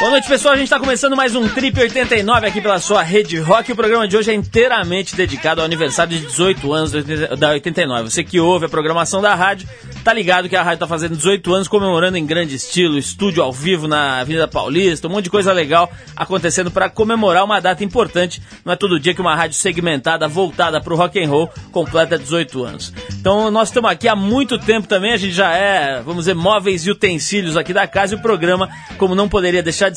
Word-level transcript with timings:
Boa 0.00 0.12
noite, 0.12 0.28
pessoal. 0.28 0.54
A 0.54 0.56
gente 0.56 0.64
está 0.64 0.80
começando 0.80 1.14
mais 1.14 1.34
um 1.34 1.46
Trip 1.46 1.78
89 1.78 2.46
aqui 2.46 2.58
pela 2.62 2.80
sua 2.80 3.02
rede 3.02 3.38
rock. 3.38 3.70
O 3.70 3.76
programa 3.76 4.08
de 4.08 4.16
hoje 4.16 4.30
é 4.30 4.34
inteiramente 4.34 5.14
dedicado 5.14 5.60
ao 5.60 5.66
aniversário 5.66 6.18
de 6.18 6.24
18 6.24 6.72
anos 6.72 6.90
da 7.38 7.50
89. 7.50 8.08
Você 8.08 8.24
que 8.24 8.40
ouve 8.40 8.64
a 8.64 8.68
programação 8.70 9.20
da 9.20 9.34
rádio, 9.34 9.68
tá 10.02 10.14
ligado 10.14 10.48
que 10.48 10.56
a 10.56 10.62
rádio 10.62 10.78
tá 10.78 10.86
fazendo 10.86 11.18
18 11.18 11.52
anos, 11.52 11.68
comemorando 11.68 12.16
em 12.16 12.24
grande 12.24 12.54
estilo, 12.54 12.96
estúdio 12.96 13.42
ao 13.42 13.52
vivo 13.52 13.86
na 13.86 14.20
Avenida 14.20 14.48
Paulista, 14.48 15.06
um 15.06 15.10
monte 15.10 15.24
de 15.24 15.30
coisa 15.30 15.52
legal 15.52 15.92
acontecendo 16.16 16.70
para 16.70 16.88
comemorar 16.88 17.44
uma 17.44 17.60
data 17.60 17.84
importante. 17.84 18.40
Não 18.64 18.72
é 18.72 18.76
todo 18.76 18.98
dia 18.98 19.12
que 19.12 19.20
uma 19.20 19.36
rádio 19.36 19.58
segmentada, 19.58 20.26
voltada 20.26 20.80
pro 20.80 20.96
rock 20.96 21.22
and 21.22 21.28
roll, 21.28 21.50
completa 21.70 22.18
18 22.18 22.64
anos. 22.64 22.90
Então 23.12 23.50
nós 23.50 23.68
estamos 23.68 23.90
aqui 23.90 24.08
há 24.08 24.16
muito 24.16 24.58
tempo 24.58 24.88
também, 24.88 25.12
a 25.12 25.18
gente 25.18 25.34
já 25.34 25.52
é, 25.52 26.00
vamos 26.00 26.20
dizer, 26.20 26.34
móveis 26.34 26.86
e 26.86 26.90
utensílios 26.90 27.54
aqui 27.54 27.74
da 27.74 27.86
casa 27.86 28.14
e 28.14 28.18
o 28.18 28.22
programa, 28.22 28.66
como 28.96 29.14
não 29.14 29.28
poderia 29.28 29.62
deixar 29.62 29.89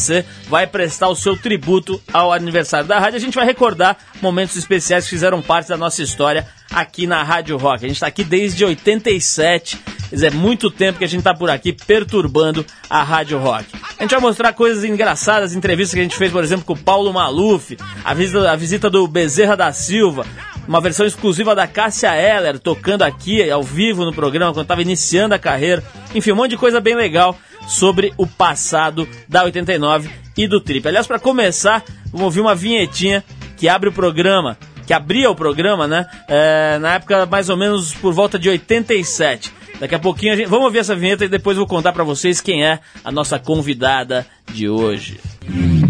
vai 0.47 0.65
prestar 0.65 1.09
o 1.09 1.15
seu 1.15 1.37
tributo 1.37 2.01
ao 2.11 2.31
aniversário 2.31 2.87
da 2.87 2.99
rádio. 2.99 3.17
A 3.17 3.21
gente 3.21 3.35
vai 3.35 3.45
recordar 3.45 3.97
momentos 4.21 4.55
especiais 4.55 5.03
que 5.03 5.11
fizeram 5.11 5.41
parte 5.41 5.69
da 5.69 5.77
nossa 5.77 6.01
história 6.01 6.47
aqui 6.71 7.05
na 7.05 7.21
Rádio 7.23 7.57
Rock. 7.57 7.85
A 7.85 7.87
gente 7.87 7.97
está 7.97 8.07
aqui 8.07 8.23
desde 8.23 8.65
87, 8.65 9.77
quer 10.09 10.15
dizer, 10.15 10.27
é 10.27 10.31
muito 10.31 10.71
tempo 10.71 10.97
que 10.97 11.05
a 11.05 11.07
gente 11.07 11.19
está 11.19 11.33
por 11.33 11.49
aqui 11.49 11.71
perturbando 11.71 12.65
a 12.89 13.03
Rádio 13.03 13.37
Rock. 13.37 13.65
A 13.97 14.03
gente 14.03 14.11
vai 14.11 14.19
mostrar 14.19 14.53
coisas 14.53 14.83
engraçadas, 14.83 15.53
entrevistas 15.53 15.93
que 15.93 15.99
a 15.99 16.03
gente 16.03 16.17
fez, 16.17 16.31
por 16.31 16.43
exemplo, 16.43 16.65
com 16.65 16.73
o 16.73 16.77
Paulo 16.77 17.13
Maluf, 17.13 17.77
a 18.03 18.13
visita, 18.13 18.51
a 18.51 18.55
visita 18.55 18.89
do 18.89 19.07
Bezerra 19.07 19.55
da 19.55 19.71
Silva, 19.71 20.25
uma 20.67 20.81
versão 20.81 21.05
exclusiva 21.05 21.53
da 21.53 21.67
Cássia 21.67 22.15
Eller, 22.15 22.57
tocando 22.57 23.03
aqui 23.03 23.49
ao 23.49 23.63
vivo 23.63 24.05
no 24.05 24.13
programa, 24.13 24.53
quando 24.53 24.63
estava 24.63 24.81
iniciando 24.81 25.35
a 25.35 25.39
carreira. 25.39 25.83
Enfim, 26.15 26.31
um 26.31 26.35
monte 26.35 26.51
de 26.51 26.57
coisa 26.57 26.79
bem 26.79 26.95
legal 26.95 27.37
sobre 27.67 28.13
o 28.17 28.25
passado 28.27 29.07
da 29.27 29.43
89 29.43 30.09
e 30.37 30.47
do 30.47 30.59
Trip. 30.59 30.87
Aliás, 30.87 31.07
para 31.07 31.19
começar, 31.19 31.83
vamos 32.05 32.25
ouvir 32.25 32.41
uma 32.41 32.55
vinhetinha 32.55 33.23
que 33.57 33.69
abre 33.69 33.89
o 33.89 33.93
programa, 33.93 34.57
que 34.85 34.93
abria 34.93 35.29
o 35.29 35.35
programa, 35.35 35.87
né? 35.87 36.05
É, 36.27 36.77
na 36.79 36.95
época 36.95 37.25
mais 37.25 37.49
ou 37.49 37.57
menos 37.57 37.93
por 37.93 38.13
volta 38.13 38.37
de 38.37 38.49
87. 38.49 39.53
Daqui 39.79 39.95
a 39.95 39.99
pouquinho 39.99 40.33
a 40.33 40.35
gente... 40.35 40.47
vamos 40.47 40.65
ouvir 40.65 40.79
essa 40.79 40.95
vinheta 40.95 41.25
e 41.25 41.27
depois 41.27 41.57
vou 41.57 41.67
contar 41.67 41.93
para 41.93 42.03
vocês 42.03 42.39
quem 42.39 42.63
é 42.63 42.79
a 43.03 43.11
nossa 43.11 43.39
convidada 43.39 44.25
de 44.51 44.69
hoje. 44.69 45.19
Música 45.47 45.82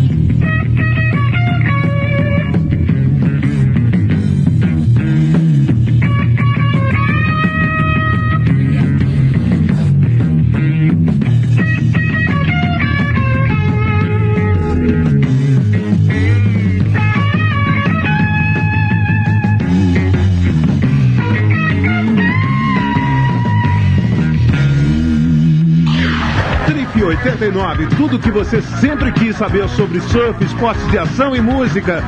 89. 27.53 27.87
Tudo 27.95 28.19
que 28.19 28.31
você 28.31 28.61
sempre 28.61 29.11
quis 29.11 29.35
saber 29.35 29.69
sobre 29.69 30.01
surf, 30.01 30.43
esportes 30.43 30.89
de 30.89 30.97
ação 30.97 31.35
e 31.35 31.41
música. 31.41 32.03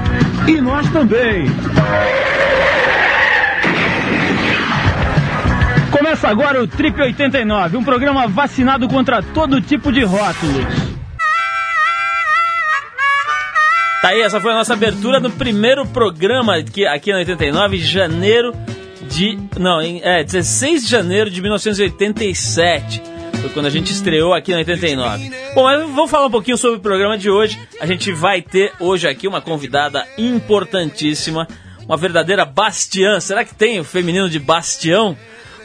E 0.47 0.59
nós 0.59 0.89
também. 0.89 1.45
Começa 5.91 6.27
agora 6.27 6.61
o 6.61 6.67
Trip 6.67 6.99
89, 6.99 7.77
um 7.77 7.83
programa 7.83 8.27
vacinado 8.27 8.87
contra 8.87 9.21
todo 9.21 9.61
tipo 9.61 9.91
de 9.91 10.03
rótulos. 10.03 10.65
Tá 14.01 14.09
aí, 14.09 14.21
essa 14.21 14.41
foi 14.41 14.51
a 14.51 14.55
nossa 14.55 14.73
abertura 14.73 15.19
no 15.19 15.31
primeiro 15.31 15.85
programa 15.85 16.57
aqui, 16.57 16.85
aqui 16.85 17.11
na 17.11 17.19
89, 17.19 17.77
janeiro 17.77 18.53
de. 19.09 19.37
Não, 19.57 19.79
é 19.79 20.23
16 20.23 20.83
de 20.83 20.91
janeiro 20.91 21.29
de 21.29 21.41
1987. 21.41 23.14
Foi 23.45 23.53
quando 23.53 23.67
a 23.67 23.69
gente 23.69 23.91
estreou 23.91 24.33
aqui 24.33 24.51
na 24.51 24.57
89. 24.57 25.31
Bom, 25.53 25.65
mas 25.65 25.79
vamos 25.81 26.09
falar 26.09 26.25
um 26.25 26.31
pouquinho 26.31 26.57
sobre 26.57 26.77
o 26.77 26.81
programa 26.81 27.15
de 27.15 27.29
hoje. 27.29 27.59
A 27.79 27.85
gente 27.85 28.11
vai 28.11 28.41
ter 28.41 28.73
hoje 28.79 29.07
aqui 29.07 29.27
uma 29.27 29.39
convidada 29.39 30.03
importantíssima, 30.17 31.47
uma 31.85 31.95
verdadeira 31.95 32.43
bastiã. 32.43 33.19
Será 33.19 33.45
que 33.45 33.53
tem 33.53 33.79
o 33.79 33.83
feminino 33.83 34.27
de 34.27 34.39
bastião? 34.39 35.15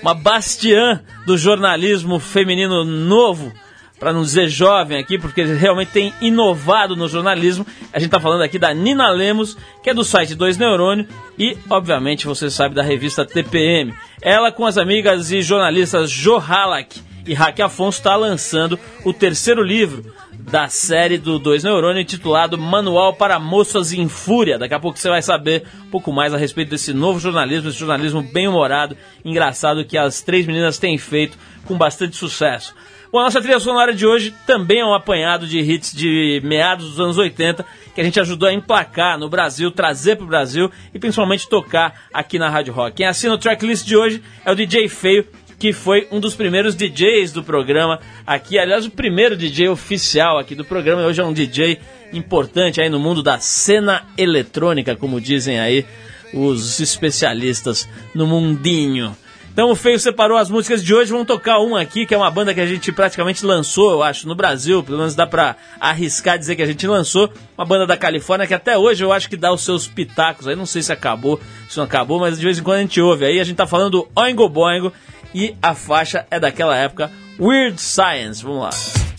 Uma 0.03 0.13
bastiã 0.13 1.01
do 1.25 1.39
jornalismo 1.39 2.19
feminino 2.19 2.85
novo 2.85 3.51
para 3.99 4.13
não 4.13 4.21
dizer 4.21 4.51
jovem 4.51 4.99
aqui, 4.99 5.19
porque 5.19 5.43
realmente 5.43 5.91
tem 5.91 6.13
inovado 6.21 6.95
no 6.95 7.09
jornalismo. 7.09 7.67
A 7.95 7.99
gente 7.99 8.09
está 8.09 8.21
falando 8.21 8.43
aqui 8.43 8.59
da 8.59 8.75
Nina 8.75 9.09
Lemos, 9.09 9.57
que 9.83 9.89
é 9.89 9.95
do 9.95 10.05
site 10.05 10.35
Dois 10.35 10.59
Neurônio 10.59 11.07
e, 11.39 11.57
obviamente, 11.71 12.27
você 12.27 12.51
sabe 12.51 12.75
da 12.75 12.83
revista 12.83 13.25
TPM. 13.25 13.95
Ela 14.21 14.53
com 14.53 14.67
as 14.67 14.77
amigas 14.77 15.33
e 15.33 15.41
jornalistas 15.41 16.11
Jo 16.11 16.37
Halak 16.37 17.09
e 17.27 17.35
Raque 17.35 17.63
Afonso 17.63 17.99
está 17.99 18.17
lançando 18.17 18.79
o 19.05 19.13
terceiro 19.13 19.63
livro 19.63 20.13
da 20.51 20.69
série 20.69 21.19
do 21.19 21.39
Dois 21.39 21.63
Neurônio, 21.63 22.01
intitulado 22.01 22.59
Manual 22.59 23.15
para 23.15 23.39
Moças 23.39 23.93
em 23.93 24.09
Fúria. 24.09 24.59
Daqui 24.59 24.75
a 24.75 24.81
pouco 24.81 24.99
você 24.99 25.09
vai 25.09 25.23
saber 25.23 25.65
um 25.87 25.91
pouco 25.91 26.13
mais 26.13 26.35
a 26.35 26.37
respeito 26.37 26.71
desse 26.71 26.93
novo 26.93 27.21
jornalismo, 27.21 27.69
esse 27.69 27.79
jornalismo 27.79 28.23
bem 28.23 28.49
humorado, 28.49 28.97
engraçado 29.25 29.85
que 29.85 29.97
as 29.97 30.23
três 30.23 30.47
meninas 30.47 30.79
têm 30.79 30.99
feito 30.99 31.39
com 31.67 31.77
bastante 31.77 32.17
sucesso. 32.17 32.75
Bom, 33.13 33.19
a 33.19 33.25
nossa 33.25 33.41
trilha 33.41 33.59
sonora 33.59 33.93
de 33.93 34.07
hoje 34.07 34.33
também 34.47 34.79
é 34.81 34.85
um 34.85 34.95
apanhado 34.95 35.45
de 35.45 35.59
hits 35.59 35.93
de 35.93 36.41
meados 36.45 36.91
dos 36.91 37.01
anos 37.01 37.19
80 37.19 37.67
que 37.93 38.01
a 38.01 38.05
gente 38.05 38.21
ajudou 38.21 38.49
a 38.49 38.53
emplacar 38.53 39.19
no 39.19 39.29
Brasil, 39.29 39.71
trazer 39.73 40.15
para 40.15 40.25
o 40.25 40.29
Brasil 40.29 40.71
e 40.95 40.99
principalmente 40.99 41.49
tocar 41.49 42.07
aqui 42.15 42.39
na 42.39 42.49
Rádio 42.49 42.73
Rock. 42.73 42.99
Quem 42.99 43.07
assina 43.07 43.35
o 43.35 43.39
tracklist 43.39 43.85
de 43.85 43.97
hoje 43.97 44.23
é 44.45 44.53
o 44.53 44.55
DJ 44.55 44.89
Feio, 44.89 45.27
que 45.61 45.75
foi 45.75 46.09
um 46.11 46.19
dos 46.19 46.35
primeiros 46.35 46.75
DJs 46.75 47.33
do 47.33 47.45
programa 47.45 48.01
aqui. 48.27 48.59
Aliás, 48.59 48.87
o 48.87 48.91
primeiro 48.91 49.37
DJ 49.37 49.69
oficial 49.69 50.39
aqui 50.39 50.55
do 50.55 50.65
programa. 50.65 51.03
Hoje 51.03 51.21
é 51.21 51.25
um 51.25 51.35
DJ 51.35 51.79
importante 52.15 52.81
aí 52.81 52.89
no 52.89 52.99
mundo 52.99 53.23
da 53.23 53.39
cena 53.39 54.07
eletrônica, 54.17 54.97
como 54.97 55.21
dizem 55.21 55.61
aí 55.61 55.85
os 56.33 56.81
especialistas 56.81 57.87
no 58.15 58.27
mundinho. 58.27 59.15
Então 59.53 59.71
o 59.71 59.77
Feio 59.77 59.99
separou 59.99 60.39
as 60.39 60.49
músicas 60.49 60.83
de 60.83 60.95
hoje, 60.95 61.11
vamos 61.11 61.27
tocar 61.27 61.59
uma 61.59 61.83
aqui, 61.83 62.07
que 62.07 62.15
é 62.15 62.17
uma 62.17 62.31
banda 62.31 62.55
que 62.55 62.61
a 62.61 62.67
gente 62.67 62.91
praticamente 62.91 63.45
lançou, 63.45 63.91
eu 63.91 64.03
acho, 64.03 64.27
no 64.27 64.35
Brasil, 64.35 64.83
pelo 64.83 64.97
menos 64.97 65.15
dá 65.15 65.27
pra 65.27 65.57
arriscar 65.79 66.39
dizer 66.39 66.57
que 66.57 66.63
a 66.63 66.67
gente 66.67 66.87
lançou, 66.87 67.31
uma 67.59 67.67
banda 67.67 67.87
da 67.87 67.97
Califórnia 67.97 68.47
que 68.47 68.55
até 68.55 68.79
hoje 68.79 69.05
eu 69.05 69.13
acho 69.13 69.29
que 69.29 69.37
dá 69.37 69.53
os 69.53 69.63
seus 69.63 69.87
pitacos, 69.89 70.47
aí 70.47 70.57
não 70.57 70.65
sei 70.65 70.83
se 70.83 70.93
acabou, 70.93 71.39
se 71.69 71.77
não 71.77 71.85
acabou, 71.85 72.19
mas 72.21 72.39
de 72.39 72.45
vez 72.45 72.59
em 72.59 72.63
quando 72.63 72.79
a 72.79 72.81
gente 72.83 73.01
ouve 73.01 73.27
aí, 73.27 73.41
a 73.41 73.45
gente 73.45 73.57
tá 73.57 73.67
falando 73.67 73.91
do 73.91 74.09
Oingo 74.15 74.49
Boingo, 74.49 74.93
e 75.35 75.57
a 75.63 75.75
faixa 75.75 76.27
é 76.31 76.39
daquela 76.39 76.77
época, 76.77 77.11
Weird 77.39 77.81
Science. 77.81 78.43
Vamos 78.43 78.63
lá. 78.63 79.10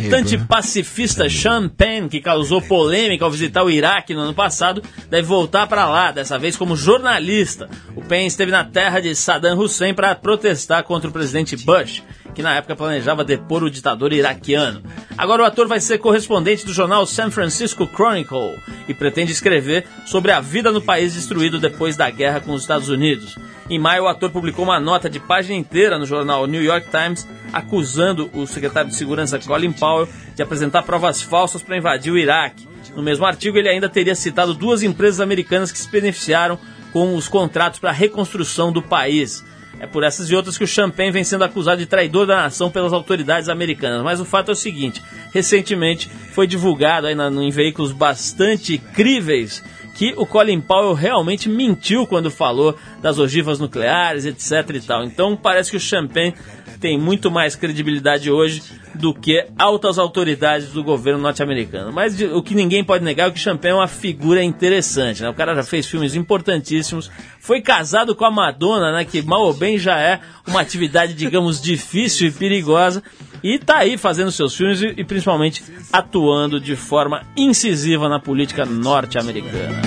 Militante 0.00 0.36
pacifista 0.36 1.28
Sean 1.28 1.68
Penn, 1.68 2.08
que 2.08 2.20
causou 2.20 2.60
polêmica 2.60 3.24
ao 3.24 3.30
visitar 3.30 3.64
o 3.64 3.70
Iraque 3.70 4.14
no 4.14 4.20
ano 4.20 4.34
passado, 4.34 4.82
deve 5.08 5.26
voltar 5.26 5.66
para 5.66 5.88
lá, 5.88 6.12
dessa 6.12 6.38
vez 6.38 6.56
como 6.56 6.76
jornalista. 6.76 7.68
O 7.94 8.02
Penn 8.02 8.26
esteve 8.26 8.52
na 8.52 8.62
terra 8.62 9.00
de 9.00 9.14
Saddam 9.14 9.58
Hussein 9.58 9.94
para 9.94 10.14
protestar 10.14 10.84
contra 10.84 11.08
o 11.08 11.12
presidente 11.12 11.56
Bush, 11.56 12.02
que 12.34 12.42
na 12.42 12.56
época 12.56 12.76
planejava 12.76 13.24
depor 13.24 13.64
o 13.64 13.70
ditador 13.70 14.12
iraquiano. 14.12 14.82
Agora 15.16 15.42
o 15.42 15.46
ator 15.46 15.66
vai 15.66 15.80
ser 15.80 15.98
correspondente 15.98 16.66
do 16.66 16.74
jornal 16.74 17.06
San 17.06 17.30
Francisco 17.30 17.86
Chronicle 17.86 18.60
e 18.86 18.92
pretende 18.92 19.32
escrever 19.32 19.86
sobre 20.04 20.30
a 20.30 20.40
vida 20.40 20.70
no 20.70 20.82
país 20.82 21.14
destruído 21.14 21.58
depois 21.58 21.96
da 21.96 22.10
guerra 22.10 22.40
com 22.40 22.52
os 22.52 22.62
Estados 22.62 22.90
Unidos. 22.90 23.36
Em 23.68 23.80
maio, 23.80 24.04
o 24.04 24.08
ator 24.08 24.30
publicou 24.30 24.64
uma 24.64 24.78
nota 24.78 25.10
de 25.10 25.18
página 25.18 25.56
inteira 25.56 25.98
no 25.98 26.06
jornal 26.06 26.46
New 26.46 26.62
York 26.62 26.88
Times 26.88 27.26
acusando 27.52 28.30
o 28.32 28.46
secretário 28.46 28.90
de 28.90 28.96
Segurança 28.96 29.38
Colin 29.40 29.72
Powell 29.72 30.08
de 30.36 30.42
apresentar 30.42 30.82
provas 30.82 31.20
falsas 31.20 31.62
para 31.62 31.76
invadir 31.76 32.12
o 32.12 32.18
Iraque. 32.18 32.68
No 32.94 33.02
mesmo 33.02 33.26
artigo, 33.26 33.58
ele 33.58 33.68
ainda 33.68 33.88
teria 33.88 34.14
citado 34.14 34.54
duas 34.54 34.82
empresas 34.82 35.20
americanas 35.20 35.72
que 35.72 35.78
se 35.78 35.90
beneficiaram 35.90 36.58
com 36.92 37.16
os 37.16 37.28
contratos 37.28 37.80
para 37.80 37.90
a 37.90 37.92
reconstrução 37.92 38.70
do 38.70 38.80
país. 38.80 39.44
É 39.78 39.86
por 39.86 40.04
essas 40.04 40.30
e 40.30 40.34
outras 40.34 40.56
que 40.56 40.64
o 40.64 40.66
Champagne 40.66 41.10
vem 41.10 41.24
sendo 41.24 41.44
acusado 41.44 41.78
de 41.78 41.86
traidor 41.86 42.26
da 42.26 42.36
nação 42.36 42.70
pelas 42.70 42.92
autoridades 42.92 43.48
americanas. 43.48 44.02
Mas 44.02 44.20
o 44.20 44.24
fato 44.24 44.50
é 44.50 44.52
o 44.52 44.56
seguinte: 44.56 45.02
recentemente 45.32 46.08
foi 46.32 46.46
divulgado 46.46 47.06
aí 47.06 47.14
na, 47.14 47.28
em 47.28 47.50
veículos 47.50 47.92
bastante 47.92 48.78
críveis 48.78 49.62
que 49.96 50.12
o 50.16 50.26
Colin 50.26 50.60
Powell 50.60 50.92
realmente 50.92 51.48
mentiu 51.48 52.06
quando 52.06 52.30
falou 52.30 52.76
das 53.00 53.18
ogivas 53.18 53.58
nucleares, 53.58 54.26
etc 54.26 54.76
e 54.76 54.80
tal. 54.80 55.04
Então 55.04 55.34
parece 55.34 55.70
que 55.70 55.76
o 55.78 55.80
Champagne 55.80 56.34
tem 56.78 56.98
muito 56.98 57.30
mais 57.30 57.56
credibilidade 57.56 58.30
hoje 58.30 58.62
do 58.94 59.14
que 59.14 59.46
altas 59.58 59.98
autoridades 59.98 60.68
do 60.68 60.84
governo 60.84 61.20
norte-americano. 61.20 61.92
Mas 61.92 62.20
o 62.20 62.42
que 62.42 62.54
ninguém 62.54 62.84
pode 62.84 63.04
negar 63.04 63.28
é 63.28 63.30
que 63.30 63.40
Champagne 63.40 63.72
é 63.72 63.74
uma 63.74 63.88
figura 63.88 64.42
interessante. 64.42 65.22
Né? 65.22 65.30
O 65.30 65.34
cara 65.34 65.54
já 65.54 65.62
fez 65.62 65.86
filmes 65.86 66.14
importantíssimos, 66.14 67.10
foi 67.40 67.62
casado 67.62 68.14
com 68.14 68.24
a 68.26 68.30
Madonna, 68.30 68.92
né? 68.92 69.04
que 69.04 69.22
mal 69.22 69.42
ou 69.42 69.54
bem 69.54 69.78
já 69.78 69.98
é 69.98 70.20
uma 70.46 70.60
atividade, 70.60 71.14
digamos, 71.14 71.60
difícil 71.60 72.28
e 72.28 72.30
perigosa. 72.30 73.02
E 73.42 73.58
tá 73.58 73.78
aí 73.78 73.96
fazendo 73.96 74.30
seus 74.30 74.54
filmes 74.54 74.80
e, 74.82 74.94
e 74.96 75.04
principalmente 75.04 75.62
atuando 75.92 76.60
de 76.60 76.76
forma 76.76 77.22
incisiva 77.36 78.08
na 78.08 78.18
política 78.18 78.64
norte-americana. 78.64 79.82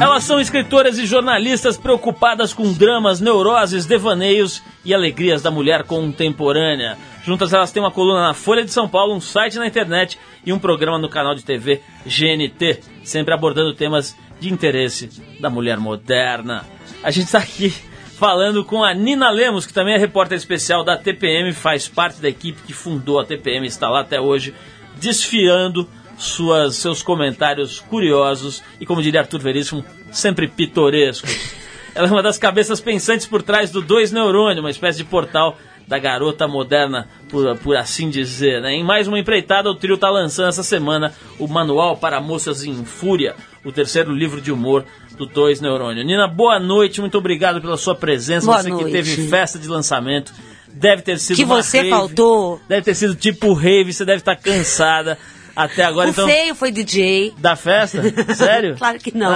Elas 0.00 0.24
são 0.24 0.40
escritoras 0.40 0.98
e 0.98 1.06
jornalistas 1.06 1.76
preocupadas 1.76 2.52
com 2.52 2.72
dramas, 2.72 3.20
neuroses, 3.20 3.86
devaneios 3.86 4.62
e 4.84 4.92
alegrias 4.92 5.42
da 5.42 5.50
mulher 5.50 5.84
contemporânea. 5.84 6.98
Juntas 7.24 7.52
elas 7.52 7.70
têm 7.70 7.82
uma 7.82 7.90
coluna 7.90 8.22
na 8.22 8.34
Folha 8.34 8.64
de 8.64 8.72
São 8.72 8.88
Paulo, 8.88 9.14
um 9.14 9.20
site 9.20 9.58
na 9.58 9.66
internet 9.66 10.18
e 10.44 10.52
um 10.52 10.58
programa 10.58 10.98
no 10.98 11.08
canal 11.08 11.34
de 11.34 11.44
TV 11.44 11.80
GNT, 12.04 12.80
sempre 13.04 13.34
abordando 13.34 13.74
temas 13.74 14.16
de 14.40 14.52
interesse 14.52 15.10
da 15.40 15.50
mulher 15.50 15.78
moderna. 15.78 16.64
A 17.02 17.10
gente 17.10 17.26
está 17.26 17.38
aqui 17.38 17.72
falando 18.18 18.64
com 18.64 18.82
a 18.82 18.92
Nina 18.92 19.30
Lemos, 19.30 19.64
que 19.64 19.72
também 19.72 19.94
é 19.94 19.98
repórter 19.98 20.36
especial 20.36 20.82
da 20.82 20.96
TPM, 20.96 21.52
faz 21.52 21.86
parte 21.86 22.20
da 22.20 22.28
equipe 22.28 22.60
que 22.66 22.72
fundou 22.72 23.20
a 23.20 23.24
TPM, 23.24 23.64
está 23.64 23.88
lá 23.88 24.00
até 24.00 24.20
hoje, 24.20 24.52
desfiando 24.96 25.88
suas, 26.18 26.74
seus 26.74 27.00
comentários 27.00 27.78
curiosos 27.78 28.60
e, 28.80 28.84
como 28.84 29.00
diria 29.00 29.20
Arthur 29.20 29.38
Veríssimo, 29.38 29.84
sempre 30.10 30.48
pitorescos. 30.48 31.54
Ela 31.94 32.08
é 32.08 32.10
uma 32.10 32.22
das 32.22 32.36
cabeças 32.36 32.80
pensantes 32.80 33.24
por 33.24 33.40
trás 33.40 33.70
do 33.70 33.80
Dois 33.80 34.10
Neurônio, 34.10 34.62
uma 34.62 34.70
espécie 34.70 34.98
de 34.98 35.04
portal 35.04 35.56
da 35.86 35.98
garota 35.98 36.46
moderna, 36.48 37.08
por, 37.30 37.56
por 37.58 37.76
assim 37.76 38.10
dizer. 38.10 38.60
Né? 38.60 38.74
Em 38.74 38.84
mais 38.84 39.06
uma 39.06 39.18
empreitada, 39.18 39.70
o 39.70 39.74
trio 39.74 39.94
está 39.94 40.10
lançando 40.10 40.48
essa 40.48 40.64
semana 40.64 41.14
o 41.38 41.46
Manual 41.46 41.96
para 41.96 42.20
Moças 42.20 42.64
em 42.64 42.84
Fúria, 42.84 43.36
o 43.64 43.72
terceiro 43.72 44.12
livro 44.12 44.40
de 44.40 44.52
humor 44.52 44.84
do 45.18 45.26
Dois 45.26 45.60
Neurônio. 45.60 46.04
Nina, 46.04 46.28
boa 46.28 46.60
noite, 46.60 47.00
muito 47.00 47.18
obrigado 47.18 47.60
pela 47.60 47.76
sua 47.76 47.94
presença. 47.94 48.46
Boa 48.46 48.58
você 48.62 48.70
que 48.70 48.74
noite. 48.76 48.92
teve 48.92 49.28
festa 49.28 49.58
de 49.58 49.66
lançamento. 49.66 50.32
Deve 50.68 51.02
ter 51.02 51.18
sido 51.18 51.36
Que 51.36 51.44
você 51.44 51.78
rave. 51.78 51.90
faltou. 51.90 52.60
Deve 52.68 52.82
ter 52.82 52.94
sido 52.94 53.14
tipo 53.16 53.52
rave, 53.52 53.92
você 53.92 54.04
deve 54.04 54.18
estar 54.18 54.36
cansada 54.36 55.18
até 55.56 55.82
agora. 55.82 56.06
o 56.06 56.10
então, 56.12 56.28
feio 56.28 56.54
foi 56.54 56.70
DJ. 56.70 57.34
da 57.38 57.56
festa? 57.56 58.00
Sério? 58.34 58.76
Claro 58.78 58.98
que 58.98 59.16
não. 59.16 59.34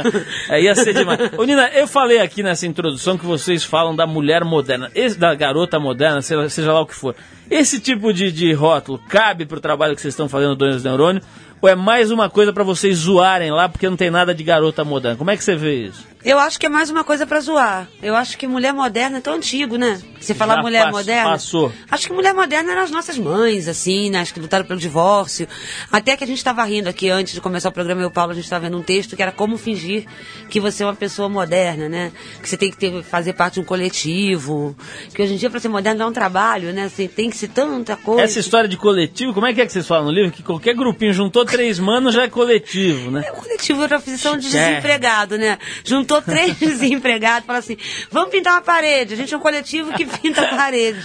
É, 0.48 0.62
ia 0.62 0.74
ser 0.74 0.94
demais. 0.94 1.20
Ô, 1.36 1.44
Nina, 1.44 1.68
eu 1.74 1.86
falei 1.86 2.20
aqui 2.20 2.42
nessa 2.42 2.66
introdução 2.66 3.18
que 3.18 3.26
vocês 3.26 3.62
falam 3.62 3.94
da 3.94 4.06
mulher 4.06 4.44
moderna, 4.44 4.90
da 5.18 5.34
garota 5.34 5.78
moderna, 5.78 6.22
seja 6.22 6.72
lá 6.72 6.80
o 6.80 6.86
que 6.86 6.94
for. 6.94 7.14
Esse 7.50 7.80
tipo 7.80 8.12
de, 8.12 8.30
de 8.30 8.52
rótulo 8.52 8.98
cabe 9.08 9.46
pro 9.46 9.60
trabalho 9.60 9.94
que 9.94 10.02
vocês 10.02 10.12
estão 10.12 10.28
fazendo 10.28 10.50
no 10.50 10.56
Dois 10.56 10.82
Neurônio? 10.84 11.22
Ou 11.60 11.68
é 11.68 11.74
mais 11.74 12.12
uma 12.12 12.30
coisa 12.30 12.52
pra 12.52 12.62
vocês 12.62 12.98
zoarem 12.98 13.50
lá 13.50 13.68
porque 13.68 13.88
não 13.88 13.96
tem 13.96 14.10
nada 14.10 14.32
de 14.32 14.44
garota 14.44 14.84
moderna? 14.84 15.16
Como 15.16 15.28
é 15.30 15.36
que 15.36 15.42
você 15.42 15.56
vê 15.56 15.86
isso? 15.86 16.06
Eu 16.24 16.38
acho 16.38 16.58
que 16.58 16.66
é 16.66 16.68
mais 16.68 16.88
uma 16.90 17.02
coisa 17.02 17.26
pra 17.26 17.40
zoar. 17.40 17.88
Eu 18.02 18.14
acho 18.14 18.36
que 18.38 18.46
mulher 18.46 18.72
moderna 18.72 19.18
é 19.18 19.20
tão 19.20 19.34
antigo, 19.34 19.76
né? 19.76 20.00
Você 20.20 20.34
falar 20.34 20.56
Já 20.56 20.62
mulher 20.62 20.82
pass- 20.84 20.92
moderna. 20.92 21.30
passou. 21.30 21.72
Acho 21.90 22.06
que 22.08 22.12
mulher 22.12 22.32
moderna 22.34 22.70
eram 22.72 22.82
as 22.82 22.90
nossas 22.92 23.18
mães, 23.18 23.66
assim, 23.66 24.08
né? 24.10 24.20
As 24.20 24.30
que 24.30 24.38
lutaram 24.38 24.64
pelo 24.64 24.78
divórcio. 24.78 25.48
Até 25.90 26.16
que 26.16 26.22
a 26.22 26.26
gente 26.26 26.38
estava 26.38 26.62
rindo 26.64 26.88
aqui 26.88 27.08
antes 27.08 27.34
de 27.34 27.40
começar 27.40 27.70
o 27.70 27.72
programa, 27.72 28.00
eu 28.02 28.04
e 28.04 28.08
o 28.08 28.10
Paulo, 28.12 28.32
a 28.32 28.34
gente 28.34 28.44
estava 28.44 28.64
vendo 28.66 28.78
um 28.78 28.82
texto 28.82 29.16
que 29.16 29.22
era 29.22 29.32
como 29.32 29.56
fingir 29.56 30.06
que 30.50 30.60
você 30.60 30.82
é 30.84 30.86
uma 30.86 30.94
pessoa 30.94 31.28
moderna, 31.28 31.88
né? 31.88 32.12
Que 32.42 32.48
você 32.48 32.56
tem 32.56 32.70
que 32.70 32.76
ter, 32.76 33.02
fazer 33.02 33.32
parte 33.32 33.54
de 33.54 33.60
um 33.60 33.64
coletivo. 33.64 34.76
Que 35.14 35.22
hoje 35.22 35.34
em 35.34 35.36
dia, 35.36 35.50
pra 35.50 35.58
ser 35.60 35.68
moderno, 35.68 35.98
dá 35.98 36.06
um 36.06 36.12
trabalho, 36.12 36.72
né? 36.72 36.88
Você 36.88 37.08
tem 37.08 37.30
que 37.30 37.36
ser 37.38 37.48
tanta 37.48 37.96
coisa. 37.96 38.22
Essa 38.22 38.38
história 38.40 38.68
de 38.68 38.76
coletivo, 38.76 39.32
como 39.32 39.46
é 39.46 39.54
que 39.54 39.60
é 39.60 39.66
que 39.66 39.72
vocês 39.72 39.86
falam 39.86 40.06
no 40.06 40.10
livro? 40.12 40.30
Que 40.30 40.42
qualquer 40.42 40.74
grupinho 40.74 41.12
juntou 41.12 41.44
três 41.44 41.78
manos 41.78 42.14
já 42.14 42.24
é 42.24 42.28
coletivo, 42.28 43.10
né? 43.10 43.24
É 43.26 43.30
coletivo 43.30 43.82
de 43.82 43.88
profissão 43.88 44.36
de 44.36 44.46
É. 44.46 44.50
desempregado, 44.50 45.38
né? 45.38 45.58
Juntou 45.84 46.20
três 46.20 46.56
desempregados 46.58 47.44
e 47.44 47.46
falou 47.46 47.60
assim: 47.60 47.76
vamos 48.10 48.30
pintar 48.30 48.54
uma 48.54 48.62
parede. 48.62 49.14
A 49.14 49.16
gente 49.16 49.32
é 49.32 49.36
um 49.36 49.40
coletivo 49.40 49.92
que 49.94 50.04
pinta 50.04 50.42
a 50.42 50.56
parede. 50.56 50.98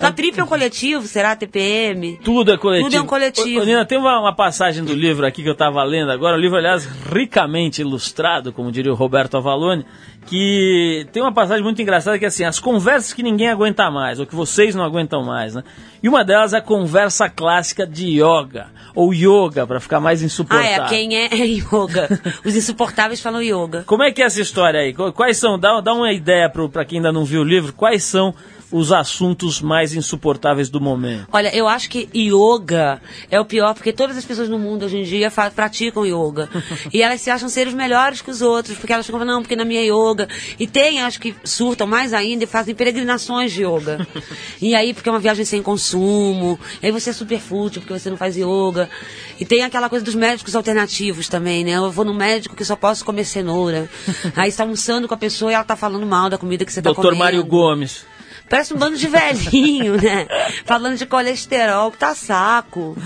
A 0.00 0.10
trip 0.10 0.38
é 0.38 0.42
um 0.42 0.46
coletivo, 0.46 1.06
será 1.06 1.36
TPM? 1.36 2.18
Tudo 2.24 2.52
é 2.52 2.56
coletivo. 2.58 2.88
Tudo 2.90 2.98
é 2.98 3.02
um 3.02 3.06
coletivo. 3.06 3.60
Ô, 3.60 3.64
Nina, 3.64 3.84
tem 3.86 3.96
uma, 3.96 4.18
uma 4.20 4.34
passagem 4.34 4.84
do 4.84 4.92
livro 4.92 5.24
aqui 5.24 5.42
que 5.42 5.48
eu 5.48 5.52
estava 5.52 5.82
lendo 5.84 6.10
agora, 6.10 6.36
o 6.36 6.40
livro, 6.40 6.56
aliás, 6.58 6.84
ricamente 7.12 7.80
ilustrado, 7.80 8.52
como 8.52 8.72
diria 8.72 8.90
o 8.92 8.96
Roberto 8.96 9.36
Avalone, 9.36 9.86
que 10.26 11.06
tem 11.12 11.22
uma 11.22 11.32
passagem 11.32 11.62
muito 11.62 11.80
engraçada 11.80 12.18
que 12.18 12.24
é 12.24 12.28
assim, 12.28 12.44
as 12.44 12.58
conversas 12.58 13.12
que 13.12 13.22
ninguém 13.22 13.48
aguenta 13.48 13.90
mais, 13.90 14.18
ou 14.18 14.26
que 14.26 14.34
vocês 14.34 14.74
não 14.74 14.82
aguentam 14.84 15.22
mais, 15.22 15.54
né? 15.54 15.62
E 16.02 16.08
uma 16.08 16.24
delas 16.24 16.52
é 16.52 16.58
a 16.58 16.60
conversa 16.60 17.28
clássica 17.28 17.86
de 17.86 18.06
yoga, 18.20 18.66
ou 18.94 19.12
yoga, 19.14 19.66
para 19.66 19.80
ficar 19.80 20.00
mais 20.00 20.22
Ah, 20.22 20.26
insuportável. 20.26 20.84
é, 20.84 20.88
quem 20.88 21.16
é, 21.16 21.26
é 21.26 21.36
yoga. 21.46 22.08
Os 22.44 22.54
insuportáveis 22.56 23.20
falam 23.20 23.42
yoga. 23.42 23.82
Como 23.86 24.02
é 24.02 24.10
que 24.12 24.22
é 24.22 24.26
essa 24.26 24.40
história 24.40 24.80
aí? 24.80 24.92
Qu- 24.92 25.12
Quais 25.12 25.36
são, 25.36 25.58
dá, 25.58 25.80
dá 25.80 25.92
uma 25.94 26.12
ideia 26.12 26.48
para 26.50 26.84
quem 26.84 26.98
ainda 26.98 27.12
não 27.12 27.24
viu 27.24 27.40
o 27.42 27.44
livro, 27.44 27.72
quais 27.72 28.02
são 28.04 28.34
os 28.74 28.90
assuntos 28.90 29.60
mais 29.60 29.94
insuportáveis 29.94 30.68
do 30.68 30.80
momento? 30.80 31.28
Olha, 31.32 31.54
eu 31.54 31.68
acho 31.68 31.88
que 31.88 32.08
yoga 32.12 33.00
é 33.30 33.38
o 33.38 33.44
pior, 33.44 33.72
porque 33.72 33.92
todas 33.92 34.16
as 34.16 34.24
pessoas 34.24 34.48
no 34.48 34.58
mundo 34.58 34.84
hoje 34.84 34.98
em 34.98 35.04
dia 35.04 35.30
praticam 35.54 36.04
yoga. 36.04 36.50
e 36.92 37.00
elas 37.00 37.20
se 37.20 37.30
acham 37.30 37.48
seres 37.48 37.72
melhores 37.72 38.20
que 38.20 38.32
os 38.32 38.42
outros, 38.42 38.76
porque 38.76 38.92
elas 38.92 39.06
ficam 39.06 39.20
falando, 39.20 39.36
não, 39.36 39.42
porque 39.42 39.54
na 39.54 39.64
minha 39.64 39.80
yoga. 39.80 40.28
E 40.58 40.66
tem, 40.66 41.00
acho 41.00 41.20
que 41.20 41.36
surtam 41.44 41.86
mais 41.86 42.12
ainda 42.12 42.42
e 42.42 42.46
fazem 42.48 42.74
peregrinações 42.74 43.52
de 43.52 43.62
yoga. 43.62 44.04
e 44.60 44.74
aí, 44.74 44.92
porque 44.92 45.08
é 45.08 45.12
uma 45.12 45.20
viagem 45.20 45.44
sem 45.44 45.62
consumo, 45.62 46.58
e 46.82 46.86
aí 46.86 46.90
você 46.90 47.10
é 47.10 47.12
super 47.12 47.38
fútil 47.38 47.80
porque 47.80 47.96
você 47.96 48.10
não 48.10 48.16
faz 48.16 48.36
yoga. 48.36 48.90
E 49.38 49.44
tem 49.44 49.62
aquela 49.62 49.88
coisa 49.88 50.04
dos 50.04 50.16
médicos 50.16 50.56
alternativos 50.56 51.28
também, 51.28 51.62
né? 51.62 51.76
Eu 51.76 51.92
vou 51.92 52.04
no 52.04 52.12
médico 52.12 52.56
que 52.56 52.64
só 52.64 52.74
posso 52.74 53.04
comer 53.04 53.24
cenoura. 53.24 53.88
aí 54.34 54.50
você 54.50 54.56
tá 54.56 54.64
almoçando 54.64 55.06
com 55.06 55.14
a 55.14 55.18
pessoa 55.18 55.52
e 55.52 55.54
ela 55.54 55.62
tá 55.62 55.76
falando 55.76 56.04
mal 56.04 56.28
da 56.28 56.36
comida 56.36 56.64
que 56.64 56.72
você 56.72 56.82
tá 56.82 56.90
comendo. 56.90 57.02
Doutor 57.02 57.16
Mário 57.16 57.44
Gomes. 57.44 58.04
Parece 58.48 58.74
um 58.74 58.76
bando 58.76 58.96
de 58.96 59.08
velhinho, 59.08 60.00
né? 60.00 60.26
Falando 60.64 60.96
de 60.96 61.06
colesterol, 61.06 61.90
que 61.90 61.98
tá 61.98 62.14
saco. 62.14 62.96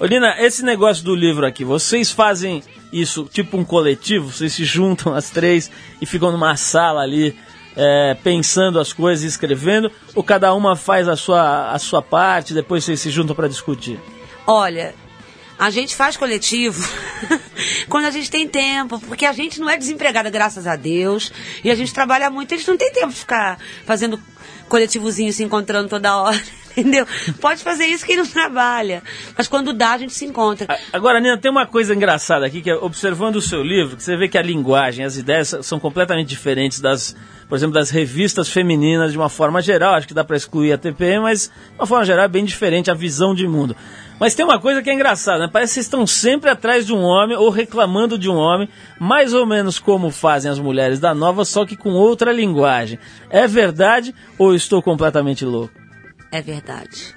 Olina, 0.00 0.36
esse 0.38 0.64
negócio 0.64 1.04
do 1.04 1.14
livro 1.14 1.46
aqui, 1.46 1.64
vocês 1.64 2.10
fazem 2.10 2.62
isso 2.92 3.28
tipo 3.32 3.56
um 3.56 3.64
coletivo? 3.64 4.30
Vocês 4.30 4.52
se 4.52 4.64
juntam 4.64 5.14
as 5.14 5.30
três 5.30 5.70
e 6.00 6.06
ficam 6.06 6.30
numa 6.30 6.56
sala 6.56 7.02
ali 7.02 7.36
é, 7.76 8.16
pensando 8.22 8.80
as 8.80 8.92
coisas 8.92 9.24
e 9.24 9.28
escrevendo? 9.28 9.90
Ou 10.14 10.22
cada 10.22 10.52
uma 10.54 10.76
faz 10.76 11.08
a 11.08 11.16
sua, 11.16 11.72
a 11.72 11.78
sua 11.78 12.02
parte 12.02 12.54
depois 12.54 12.84
vocês 12.84 13.00
se 13.00 13.10
juntam 13.10 13.34
para 13.34 13.48
discutir? 13.48 13.98
Olha, 14.46 14.94
a 15.58 15.70
gente 15.70 15.94
faz 15.94 16.16
coletivo 16.16 16.88
quando 17.88 18.04
a 18.04 18.10
gente 18.10 18.30
tem 18.30 18.46
tempo, 18.46 19.00
porque 19.00 19.26
a 19.26 19.32
gente 19.32 19.58
não 19.58 19.68
é 19.68 19.76
desempregada, 19.76 20.30
graças 20.30 20.66
a 20.66 20.76
Deus, 20.76 21.32
e 21.64 21.70
a 21.70 21.74
gente 21.74 21.92
trabalha 21.92 22.30
muito, 22.30 22.54
a 22.54 22.56
gente 22.56 22.68
não 22.68 22.76
tem 22.76 22.92
tempo 22.92 23.08
de 23.08 23.18
ficar 23.18 23.58
fazendo 23.84 24.20
coletivozinho, 24.68 25.32
se 25.32 25.42
encontrando 25.42 25.88
toda 25.88 26.16
hora, 26.16 26.40
entendeu? 26.76 27.06
Pode 27.40 27.62
fazer 27.62 27.86
isso 27.86 28.06
quem 28.06 28.16
não 28.16 28.26
trabalha, 28.26 29.02
mas 29.36 29.48
quando 29.48 29.72
dá, 29.72 29.92
a 29.92 29.98
gente 29.98 30.12
se 30.12 30.24
encontra. 30.24 30.78
Agora, 30.92 31.20
Nina, 31.20 31.36
tem 31.36 31.50
uma 31.50 31.66
coisa 31.66 31.94
engraçada 31.94 32.46
aqui, 32.46 32.60
que 32.60 32.70
é 32.70 32.74
observando 32.74 33.36
o 33.36 33.42
seu 33.42 33.62
livro, 33.62 33.96
que 33.96 34.02
você 34.02 34.16
vê 34.16 34.28
que 34.28 34.38
a 34.38 34.42
linguagem, 34.42 35.04
as 35.04 35.16
ideias 35.16 35.54
são 35.62 35.80
completamente 35.80 36.28
diferentes 36.28 36.80
das, 36.80 37.16
por 37.48 37.56
exemplo, 37.56 37.74
das 37.74 37.90
revistas 37.90 38.48
femininas 38.48 39.12
de 39.12 39.18
uma 39.18 39.28
forma 39.28 39.62
geral. 39.62 39.94
Acho 39.94 40.06
que 40.06 40.14
dá 40.14 40.22
para 40.22 40.36
excluir 40.36 40.72
a 40.72 40.78
TPM, 40.78 41.22
mas 41.22 41.44
de 41.44 41.78
uma 41.78 41.86
forma 41.86 42.04
geral 42.04 42.24
é 42.26 42.28
bem 42.28 42.44
diferente 42.44 42.90
a 42.90 42.94
visão 42.94 43.34
de 43.34 43.48
mundo. 43.48 43.74
Mas 44.20 44.34
tem 44.34 44.44
uma 44.44 44.60
coisa 44.60 44.82
que 44.82 44.90
é 44.90 44.94
engraçada, 44.94 45.38
né? 45.38 45.50
Parece 45.50 45.74
que 45.74 45.80
estão 45.80 46.06
sempre 46.06 46.50
atrás 46.50 46.84
de 46.84 46.92
um 46.92 47.02
homem 47.02 47.36
ou 47.36 47.50
reclamando 47.50 48.18
de 48.18 48.28
um 48.28 48.36
homem, 48.36 48.68
mais 48.98 49.32
ou 49.32 49.46
menos 49.46 49.78
como 49.78 50.10
fazem 50.10 50.50
as 50.50 50.58
mulheres 50.58 50.98
da 50.98 51.14
nova, 51.14 51.44
só 51.44 51.64
que 51.64 51.76
com 51.76 51.90
outra 51.90 52.32
linguagem. 52.32 52.98
É 53.30 53.46
verdade 53.46 54.14
ou 54.36 54.54
estou 54.54 54.82
completamente 54.82 55.44
louco? 55.44 55.77
É 56.30 56.42
verdade. 56.42 57.14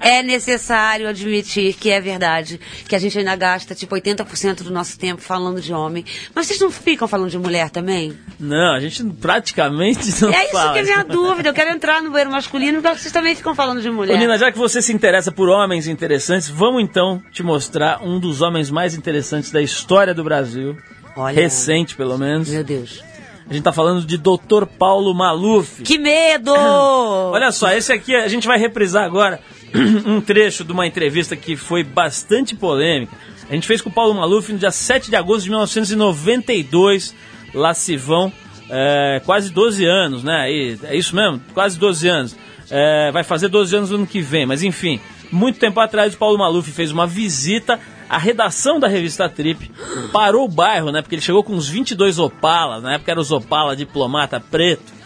É 0.00 0.22
necessário 0.22 1.08
admitir 1.08 1.74
que 1.74 1.90
é 1.90 2.00
verdade, 2.00 2.60
que 2.88 2.94
a 2.94 2.98
gente 2.98 3.18
ainda 3.18 3.34
gasta 3.36 3.74
tipo 3.74 3.94
80% 3.94 4.62
do 4.62 4.70
nosso 4.70 4.98
tempo 4.98 5.22
falando 5.22 5.60
de 5.60 5.72
homem. 5.72 6.04
Mas 6.34 6.46
vocês 6.46 6.60
não 6.60 6.70
ficam 6.70 7.08
falando 7.08 7.30
de 7.30 7.38
mulher 7.38 7.70
também? 7.70 8.16
Não, 8.38 8.74
a 8.74 8.80
gente 8.80 9.02
praticamente 9.04 10.00
não 10.22 10.30
é 10.30 10.44
isso 10.44 10.52
fala. 10.52 10.72
que 10.72 10.78
é 10.78 10.82
minha 10.82 11.04
dúvida. 11.04 11.48
Eu 11.48 11.54
quero 11.54 11.70
entrar 11.70 12.02
no 12.02 12.10
banheiro 12.10 12.30
masculino, 12.30 12.82
porque 12.82 12.98
vocês 12.98 13.12
também 13.12 13.34
ficam 13.34 13.54
falando 13.54 13.80
de 13.80 13.90
mulher. 13.90 14.14
Ô, 14.14 14.18
Nina, 14.18 14.36
já 14.38 14.52
que 14.52 14.58
você 14.58 14.82
se 14.82 14.92
interessa 14.92 15.32
por 15.32 15.48
homens 15.48 15.86
interessantes, 15.86 16.48
vamos 16.48 16.82
então 16.82 17.22
te 17.32 17.42
mostrar 17.42 18.02
um 18.02 18.18
dos 18.20 18.42
homens 18.42 18.70
mais 18.70 18.94
interessantes 18.94 19.50
da 19.50 19.62
história 19.62 20.14
do 20.14 20.22
Brasil. 20.24 20.76
Olha. 21.16 21.34
Recente, 21.34 21.96
pelo 21.96 22.16
menos. 22.18 22.48
Meu 22.48 22.64
Deus. 22.64 23.02
A 23.50 23.52
gente 23.52 23.64
tá 23.64 23.72
falando 23.72 24.06
de 24.06 24.16
Dr. 24.16 24.64
Paulo 24.78 25.12
Maluf. 25.12 25.82
Que 25.82 25.98
medo! 25.98 26.54
Olha 26.54 27.50
só, 27.50 27.72
esse 27.72 27.92
aqui 27.92 28.14
a 28.14 28.28
gente 28.28 28.46
vai 28.46 28.56
reprisar 28.56 29.04
agora 29.04 29.40
um 30.06 30.20
trecho 30.20 30.62
de 30.62 30.70
uma 30.70 30.86
entrevista 30.86 31.34
que 31.34 31.56
foi 31.56 31.82
bastante 31.82 32.54
polêmica. 32.54 33.12
A 33.50 33.54
gente 33.54 33.66
fez 33.66 33.82
com 33.82 33.90
o 33.90 33.92
Paulo 33.92 34.14
Maluf 34.14 34.52
no 34.52 34.58
dia 34.58 34.70
7 34.70 35.10
de 35.10 35.16
agosto 35.16 35.42
de 35.42 35.50
1992. 35.50 37.12
Lá 37.52 37.74
se 37.74 37.96
vão 37.96 38.32
é, 38.70 39.20
quase 39.26 39.50
12 39.50 39.84
anos, 39.84 40.22
né? 40.22 40.48
E, 40.48 40.78
é 40.84 40.94
isso 40.94 41.16
mesmo? 41.16 41.40
Quase 41.52 41.76
12 41.76 42.06
anos. 42.06 42.36
É, 42.70 43.10
vai 43.10 43.24
fazer 43.24 43.48
12 43.48 43.74
anos 43.76 43.90
no 43.90 43.96
ano 43.96 44.06
que 44.06 44.20
vem, 44.20 44.46
mas 44.46 44.62
enfim. 44.62 45.00
Muito 45.32 45.58
tempo 45.58 45.80
atrás, 45.80 46.14
o 46.14 46.18
Paulo 46.18 46.38
Maluf 46.38 46.70
fez 46.70 46.92
uma 46.92 47.04
visita 47.04 47.80
à 48.10 48.18
redação 48.18 48.78
da 48.78 48.88
revista 48.88 49.28
Trip. 49.28 49.70
Parou 50.12 50.44
o 50.44 50.48
bairro, 50.48 50.90
né? 50.92 51.00
Porque 51.00 51.14
ele 51.14 51.22
chegou 51.22 51.42
com 51.42 51.54
uns 51.54 51.68
22 51.68 52.18
Opalas. 52.18 52.82
Na 52.82 52.94
época 52.94 53.10
era 53.10 53.20
os 53.20 53.30
Opala 53.30 53.74
diplomata 53.74 54.38
preto 54.38 55.00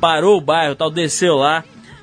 parou 0.00 0.38
o 0.38 0.40
bairro, 0.40 0.74
tal, 0.74 0.90
desceu 0.90 1.36
lá. 1.36 1.62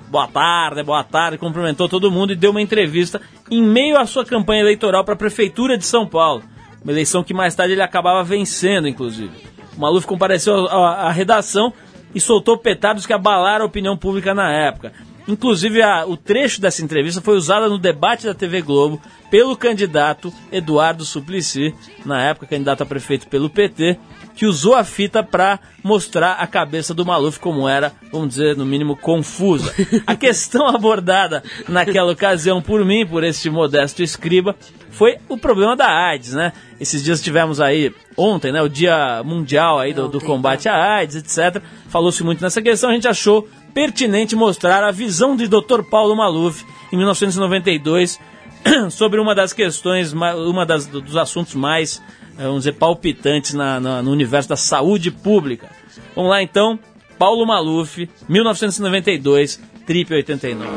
Boa 0.09 0.27
tarde, 0.27 0.83
boa 0.83 1.03
tarde, 1.03 1.37
cumprimentou 1.37 1.89
todo 1.89 2.11
mundo 2.11 2.31
e 2.31 2.35
deu 2.35 2.51
uma 2.51 2.61
entrevista 2.61 3.19
em 3.51 3.61
meio 3.61 3.97
à 3.97 4.05
sua 4.05 4.23
campanha 4.23 4.61
eleitoral 4.61 5.03
para 5.03 5.15
a 5.15 5.17
prefeitura 5.17 5.77
de 5.77 5.85
São 5.85 6.07
Paulo. 6.07 6.43
Uma 6.81 6.93
eleição 6.93 7.23
que 7.23 7.33
mais 7.33 7.55
tarde 7.55 7.73
ele 7.73 7.81
acabava 7.81 8.23
vencendo, 8.23 8.87
inclusive. 8.87 9.31
O 9.75 9.81
Maluf 9.81 10.07
compareceu 10.07 10.67
à 10.69 11.11
redação 11.11 11.73
e 12.15 12.21
soltou 12.21 12.57
petardos 12.57 13.05
que 13.05 13.11
abalaram 13.11 13.65
a 13.65 13.67
opinião 13.67 13.97
pública 13.97 14.33
na 14.33 14.49
época. 14.49 14.93
Inclusive, 15.27 15.81
a- 15.81 16.05
o 16.05 16.15
trecho 16.15 16.61
dessa 16.61 16.83
entrevista 16.83 17.21
foi 17.21 17.35
usada 17.35 17.67
no 17.67 17.77
debate 17.77 18.25
da 18.25 18.33
TV 18.33 18.61
Globo 18.61 19.01
pelo 19.29 19.57
candidato 19.57 20.31
Eduardo 20.51 21.03
Suplicy, 21.03 21.75
na 22.05 22.21
época 22.23 22.47
candidato 22.47 22.81
a 22.83 22.85
prefeito 22.85 23.27
pelo 23.27 23.49
PT, 23.49 23.99
que 24.35 24.45
usou 24.45 24.75
a 24.75 24.83
fita 24.83 25.21
para 25.23 25.59
mostrar 25.83 26.33
a 26.33 26.47
cabeça 26.47 26.93
do 26.93 27.05
Maluf 27.05 27.39
como 27.39 27.67
era, 27.67 27.91
vamos 28.11 28.29
dizer, 28.29 28.55
no 28.55 28.65
mínimo 28.65 28.95
confusa. 28.95 29.73
A 30.05 30.13
questão 30.15 30.67
abordada 30.67 31.43
naquela 31.67 32.11
ocasião 32.13 32.61
por 32.61 32.85
mim, 32.85 33.05
por 33.05 33.23
este 33.23 33.49
modesto 33.49 34.01
escriba, 34.03 34.55
foi 34.91 35.17
o 35.27 35.37
problema 35.37 35.75
da 35.75 35.87
AIDS, 35.89 36.33
né? 36.33 36.53
Esses 36.79 37.03
dias 37.03 37.21
tivemos 37.21 37.59
aí 37.59 37.93
ontem, 38.15 38.51
né, 38.51 38.61
o 38.61 38.69
Dia 38.69 39.21
Mundial 39.25 39.79
aí 39.79 39.93
do, 39.93 40.07
do 40.07 40.17
Ontem, 40.17 40.25
combate 40.27 40.69
à 40.69 40.95
AIDS, 40.97 41.15
etc. 41.15 41.61
Falou-se 41.89 42.23
muito 42.23 42.41
nessa 42.41 42.61
questão, 42.61 42.89
a 42.91 42.93
gente 42.93 43.07
achou 43.07 43.47
pertinente 43.77 44.35
mostrar 44.35 44.83
a 44.83 44.89
visão 44.89 45.35
de 45.35 45.47
Dr. 45.47 45.83
Paulo 45.87 46.15
Maluf 46.15 46.65
em 46.91 46.97
1992 46.97 48.19
sobre 48.89 49.19
uma 49.19 49.35
das 49.35 49.53
questões, 49.53 50.11
ma- 50.15 50.33
uma 50.33 50.65
das, 50.65 50.87
dos 50.87 51.15
assuntos 51.15 51.53
mais, 51.53 52.01
eh, 52.39 52.41
vamos 52.43 52.61
dizer, 52.61 52.71
palpitantes 52.71 53.53
na- 53.53 53.79
na- 53.79 54.01
no 54.01 54.09
universo 54.09 54.49
da 54.49 54.55
saúde 54.55 55.11
pública. 55.11 55.69
Vamos 56.15 56.31
lá 56.31 56.41
então, 56.41 56.79
Paulo 57.19 57.45
Maluf, 57.45 58.09
1992, 58.27 59.61
Trip 59.85 60.11
89. 60.11 60.69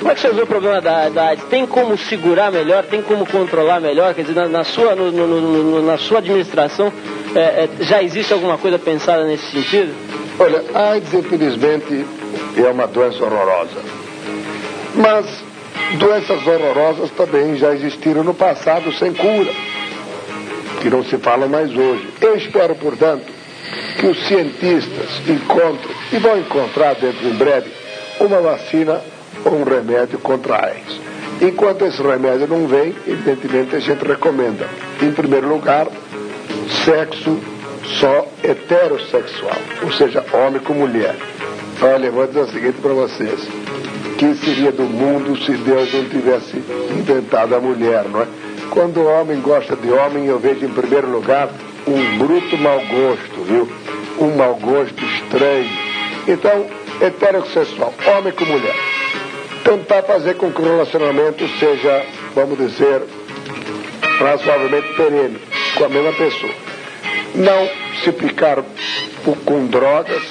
Como 0.00 0.10
é 0.10 0.14
que 0.16 0.20
você 0.20 0.32
vê 0.32 0.42
o 0.42 0.46
problema 0.48 0.80
da, 0.80 1.08
da 1.10 1.28
AIDS? 1.28 1.44
Tem 1.44 1.64
como 1.64 1.96
segurar 1.96 2.50
melhor? 2.50 2.82
Tem 2.86 3.00
como 3.02 3.24
controlar 3.24 3.78
melhor? 3.80 4.14
Quer 4.14 4.22
dizer, 4.22 4.34
na, 4.34 4.48
na 4.48 4.64
sua, 4.64 4.96
no- 4.96 5.12
no- 5.12 5.26
no- 5.28 5.62
no- 5.62 5.82
na 5.86 5.96
sua 5.96 6.18
administração, 6.18 6.92
é, 7.36 7.40
é, 7.40 7.68
já 7.84 8.02
existe 8.02 8.32
alguma 8.32 8.58
coisa 8.58 8.80
pensada 8.80 9.22
nesse 9.24 9.48
sentido? 9.52 9.94
Olha, 10.40 10.64
a 10.74 10.90
AIDS, 10.92 11.14
infelizmente, 11.14 12.04
é 12.56 12.70
uma 12.70 12.86
doença 12.86 13.24
horrorosa. 13.24 13.80
Mas 14.94 15.26
doenças 15.98 16.46
horrorosas 16.46 17.10
também 17.10 17.56
já 17.56 17.72
existiram 17.72 18.24
no 18.24 18.34
passado 18.34 18.92
sem 18.92 19.12
cura, 19.14 19.52
que 20.80 20.90
não 20.90 21.04
se 21.04 21.16
fala 21.18 21.46
mais 21.46 21.70
hoje. 21.74 22.08
Eu 22.20 22.36
espero, 22.36 22.74
portanto, 22.74 23.26
que 23.98 24.06
os 24.06 24.26
cientistas 24.26 25.20
encontrem, 25.28 25.94
e 26.12 26.18
vão 26.18 26.38
encontrar 26.38 26.94
dentro 26.94 27.26
em 27.26 27.34
breve, 27.34 27.70
uma 28.20 28.40
vacina 28.40 29.00
ou 29.44 29.54
um 29.54 29.64
remédio 29.64 30.18
contra 30.18 30.56
a 30.56 30.66
AIDS. 30.66 31.00
Enquanto 31.40 31.84
esse 31.84 32.02
remédio 32.02 32.48
não 32.48 32.66
vem, 32.66 32.94
evidentemente 33.06 33.76
a 33.76 33.78
gente 33.78 34.04
recomenda, 34.04 34.68
em 35.00 35.12
primeiro 35.12 35.48
lugar, 35.48 35.86
sexo 36.84 37.38
só 38.00 38.26
heterossexual, 38.42 39.56
ou 39.82 39.92
seja, 39.92 40.24
homem 40.32 40.60
com 40.60 40.74
mulher. 40.74 41.14
Olha, 41.80 42.10
vou 42.10 42.26
dizer 42.26 42.40
o 42.40 42.50
seguinte 42.50 42.80
para 42.80 42.92
vocês: 42.92 43.40
que 44.18 44.34
seria 44.34 44.72
do 44.72 44.82
mundo 44.82 45.36
se 45.44 45.52
Deus 45.52 45.92
não 45.94 46.08
tivesse 46.08 46.56
inventado 46.90 47.54
a 47.54 47.60
mulher, 47.60 48.04
não 48.08 48.22
é? 48.22 48.26
Quando 48.70 49.00
o 49.00 49.06
homem 49.06 49.40
gosta 49.40 49.76
de 49.76 49.90
homem, 49.90 50.26
eu 50.26 50.38
vejo 50.38 50.64
em 50.64 50.68
primeiro 50.70 51.08
lugar 51.08 51.48
um 51.86 52.18
bruto 52.18 52.58
mau 52.58 52.80
gosto, 52.80 53.44
viu? 53.44 53.68
Um 54.18 54.36
mau 54.36 54.56
gosto 54.56 55.04
estranho. 55.04 55.70
Então, 56.26 56.66
heterossexual, 57.00 57.94
homem 58.06 58.32
com 58.32 58.44
mulher. 58.44 58.74
tentar 59.64 60.02
fazer 60.02 60.34
com 60.34 60.50
que 60.50 60.60
o 60.60 60.64
relacionamento 60.64 61.46
seja, 61.58 62.04
vamos 62.34 62.58
dizer, 62.58 63.02
razoavelmente 64.18 64.94
perene 64.96 65.38
com 65.76 65.84
a 65.84 65.88
mesma 65.88 66.12
pessoa. 66.12 66.52
Não 67.34 67.68
se 68.02 68.12
picar 68.12 68.64
com 69.44 69.66
drogas, 69.66 70.22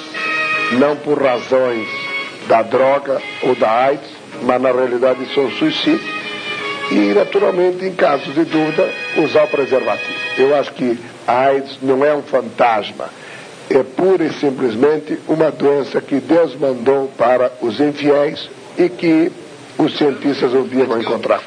não 0.72 0.96
por 0.96 1.22
razões 1.22 1.86
da 2.48 2.62
droga 2.62 3.20
ou 3.42 3.54
da 3.54 3.70
AIDS, 3.70 4.08
mas 4.42 4.60
na 4.60 4.70
realidade 4.72 5.20
um 5.36 5.50
suicídio. 5.52 6.18
E, 6.90 7.12
naturalmente, 7.14 7.84
em 7.84 7.92
casos 7.94 8.34
de 8.34 8.44
dúvida, 8.44 8.90
usar 9.18 9.44
o 9.44 9.48
preservativo. 9.48 10.14
Eu 10.38 10.54
acho 10.56 10.72
que 10.72 10.98
a 11.26 11.38
AIDS 11.48 11.78
não 11.82 12.02
é 12.04 12.14
um 12.14 12.22
fantasma, 12.22 13.10
é 13.68 13.82
pura 13.82 14.24
e 14.24 14.32
simplesmente 14.32 15.18
uma 15.28 15.50
doença 15.50 16.00
que 16.00 16.16
Deus 16.20 16.54
mandou 16.58 17.08
para 17.18 17.52
os 17.60 17.78
infiéis 17.78 18.48
e 18.78 18.88
que 18.88 19.30
os 19.76 19.98
cientistas 19.98 20.54
um 20.54 20.66
dia 20.66 20.86
vão 20.86 21.00
encontrar. 21.00 21.42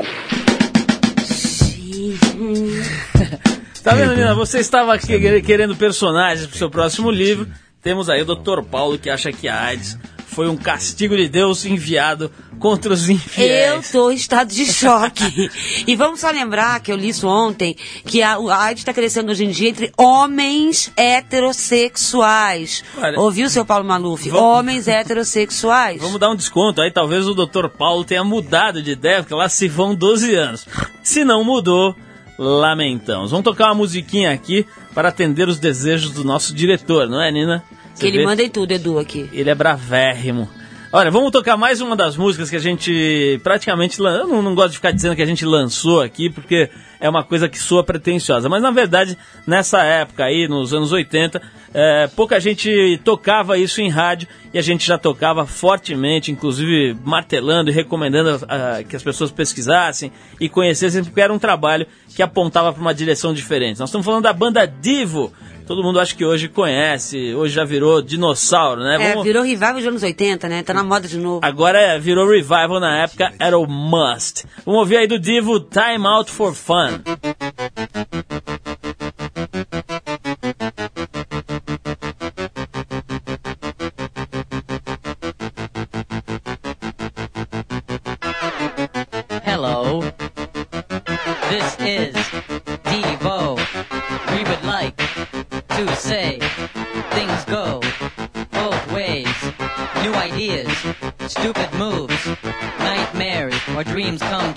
Tá 3.83 3.95
vendo, 3.95 4.13
Nina? 4.15 4.35
Você 4.35 4.59
estava 4.59 4.95
que- 4.97 5.41
querendo 5.41 5.75
personagens 5.75 6.45
pro 6.45 6.57
seu 6.57 6.69
próximo 6.69 7.09
livro. 7.09 7.47
Temos 7.81 8.09
aí 8.09 8.21
o 8.21 8.25
Dr. 8.25 8.61
Paulo 8.63 8.97
que 8.97 9.09
acha 9.09 9.31
que 9.31 9.47
a 9.47 9.59
AIDS 9.63 9.97
foi 10.27 10.47
um 10.47 10.55
castigo 10.55 11.17
de 11.17 11.27
Deus 11.27 11.65
enviado 11.65 12.31
contra 12.57 12.93
os 12.93 13.09
Eu 13.09 13.15
infiéis. 13.15 13.91
tô 13.91 14.09
em 14.11 14.15
estado 14.15 14.47
de 14.53 14.65
choque. 14.71 15.49
e 15.85 15.95
vamos 15.95 16.19
só 16.21 16.29
lembrar 16.31 16.79
que 16.79 16.89
eu 16.91 16.95
li 16.95 17.09
isso 17.09 17.27
ontem, 17.27 17.75
que 18.05 18.21
a, 18.21 18.35
a 18.35 18.63
AIDS 18.65 18.81
está 18.81 18.93
crescendo 18.93 19.31
hoje 19.31 19.43
em 19.43 19.49
dia 19.49 19.67
entre 19.69 19.91
homens 19.97 20.89
heterossexuais. 20.95 22.83
Olha, 22.97 23.19
Ouviu, 23.19 23.49
seu 23.49 23.65
Paulo 23.65 23.83
Maluf? 23.83 24.29
vamos- 24.29 24.41
Homens 24.59 24.87
heterossexuais. 24.87 25.99
Vamos 26.01 26.19
dar 26.19 26.29
um 26.29 26.35
desconto 26.35 26.81
aí, 26.81 26.91
talvez 26.91 27.27
o 27.27 27.33
Dr. 27.33 27.67
Paulo 27.67 28.03
tenha 28.05 28.23
mudado 28.23 28.81
de 28.81 28.91
ideia, 28.91 29.21
porque 29.23 29.33
lá 29.33 29.49
se 29.49 29.67
vão 29.67 29.93
12 29.95 30.33
anos. 30.35 30.65
Se 31.03 31.23
não 31.25 31.43
mudou, 31.43 31.95
lamentamos. 32.41 33.29
Vamos 33.29 33.43
tocar 33.43 33.67
uma 33.67 33.75
musiquinha 33.75 34.31
aqui 34.31 34.65
para 34.95 35.09
atender 35.09 35.47
os 35.47 35.59
desejos 35.59 36.11
do 36.11 36.23
nosso 36.23 36.55
diretor, 36.55 37.07
não 37.07 37.21
é, 37.21 37.31
Nina? 37.31 37.63
Você 37.93 38.01
Que 38.01 38.07
ele 38.07 38.17
vê? 38.19 38.25
manda 38.25 38.41
em 38.41 38.49
tudo, 38.49 38.71
Edu, 38.71 38.97
aqui. 38.97 39.29
Ele 39.31 39.49
é 39.49 39.53
bravérrimo. 39.55 40.49
Olha, 40.91 41.11
vamos 41.11 41.31
tocar 41.31 41.55
mais 41.55 41.79
uma 41.79 41.95
das 41.95 42.17
músicas 42.17 42.49
que 42.49 42.55
a 42.55 42.59
gente 42.59 43.39
praticamente. 43.43 43.99
Eu 43.99 44.27
não, 44.27 44.41
não 44.41 44.55
gosto 44.55 44.71
de 44.71 44.77
ficar 44.77 44.91
dizendo 44.91 45.15
que 45.15 45.21
a 45.21 45.25
gente 45.25 45.45
lançou 45.45 46.01
aqui, 46.01 46.29
porque 46.29 46.69
é 46.99 47.07
uma 47.07 47.23
coisa 47.23 47.47
que 47.47 47.59
soa 47.59 47.83
pretensiosa. 47.83 48.49
Mas 48.49 48.61
na 48.61 48.71
verdade, 48.71 49.17
nessa 49.45 49.83
época 49.83 50.25
aí, 50.25 50.47
nos 50.49 50.73
anos 50.73 50.91
80, 50.91 51.41
é, 51.73 52.07
pouca 52.15 52.39
gente 52.39 52.99
tocava 53.03 53.57
isso 53.57 53.81
em 53.81 53.89
rádio 53.89 54.27
e 54.53 54.59
a 54.59 54.61
gente 54.61 54.85
já 54.85 54.97
tocava 54.97 55.45
fortemente, 55.45 56.31
inclusive 56.31 56.95
martelando 57.05 57.69
e 57.69 57.73
recomendando 57.73 58.45
ah, 58.49 58.83
que 58.87 58.95
as 58.95 59.03
pessoas 59.03 59.31
pesquisassem 59.31 60.11
e 60.39 60.49
conhecessem, 60.49 61.03
porque 61.03 61.21
era 61.21 61.31
um 61.33 61.39
trabalho 61.39 61.85
que 62.15 62.21
apontava 62.21 62.73
para 62.73 62.81
uma 62.81 62.93
direção 62.93 63.33
diferente. 63.33 63.79
Nós 63.79 63.89
estamos 63.89 64.05
falando 64.05 64.23
da 64.23 64.33
banda 64.33 64.65
Divo. 64.65 65.31
Todo 65.65 65.83
mundo 65.83 66.01
acho 66.01 66.17
que 66.17 66.25
hoje 66.25 66.49
conhece, 66.49 67.33
hoje 67.33 67.53
já 67.55 67.63
virou 67.63 68.01
dinossauro, 68.01 68.81
né? 68.81 68.97
É, 68.99 69.09
Vamos- 69.09 69.23
virou 69.23 69.41
revival 69.43 69.75
dos 69.75 69.85
anos 69.87 70.03
80, 70.03 70.49
né? 70.49 70.63
Tá 70.63 70.73
na 70.73 70.83
moda 70.83 71.07
de 71.07 71.17
novo. 71.17 71.39
Agora 71.43 71.79
é, 71.79 71.97
virou 71.97 72.27
revival 72.29 72.79
na 72.81 73.03
época, 73.03 73.31
era 73.39 73.57
o 73.57 73.65
must. 73.65 74.43
Vamos 74.65 74.81
ouvir 74.81 74.97
aí 74.97 75.07
do 75.07 75.17
Divo 75.17 75.61
Time 75.61 76.05
Out 76.05 76.29
for 76.29 76.53
Fun. 76.53 76.99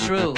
True. 0.06 0.34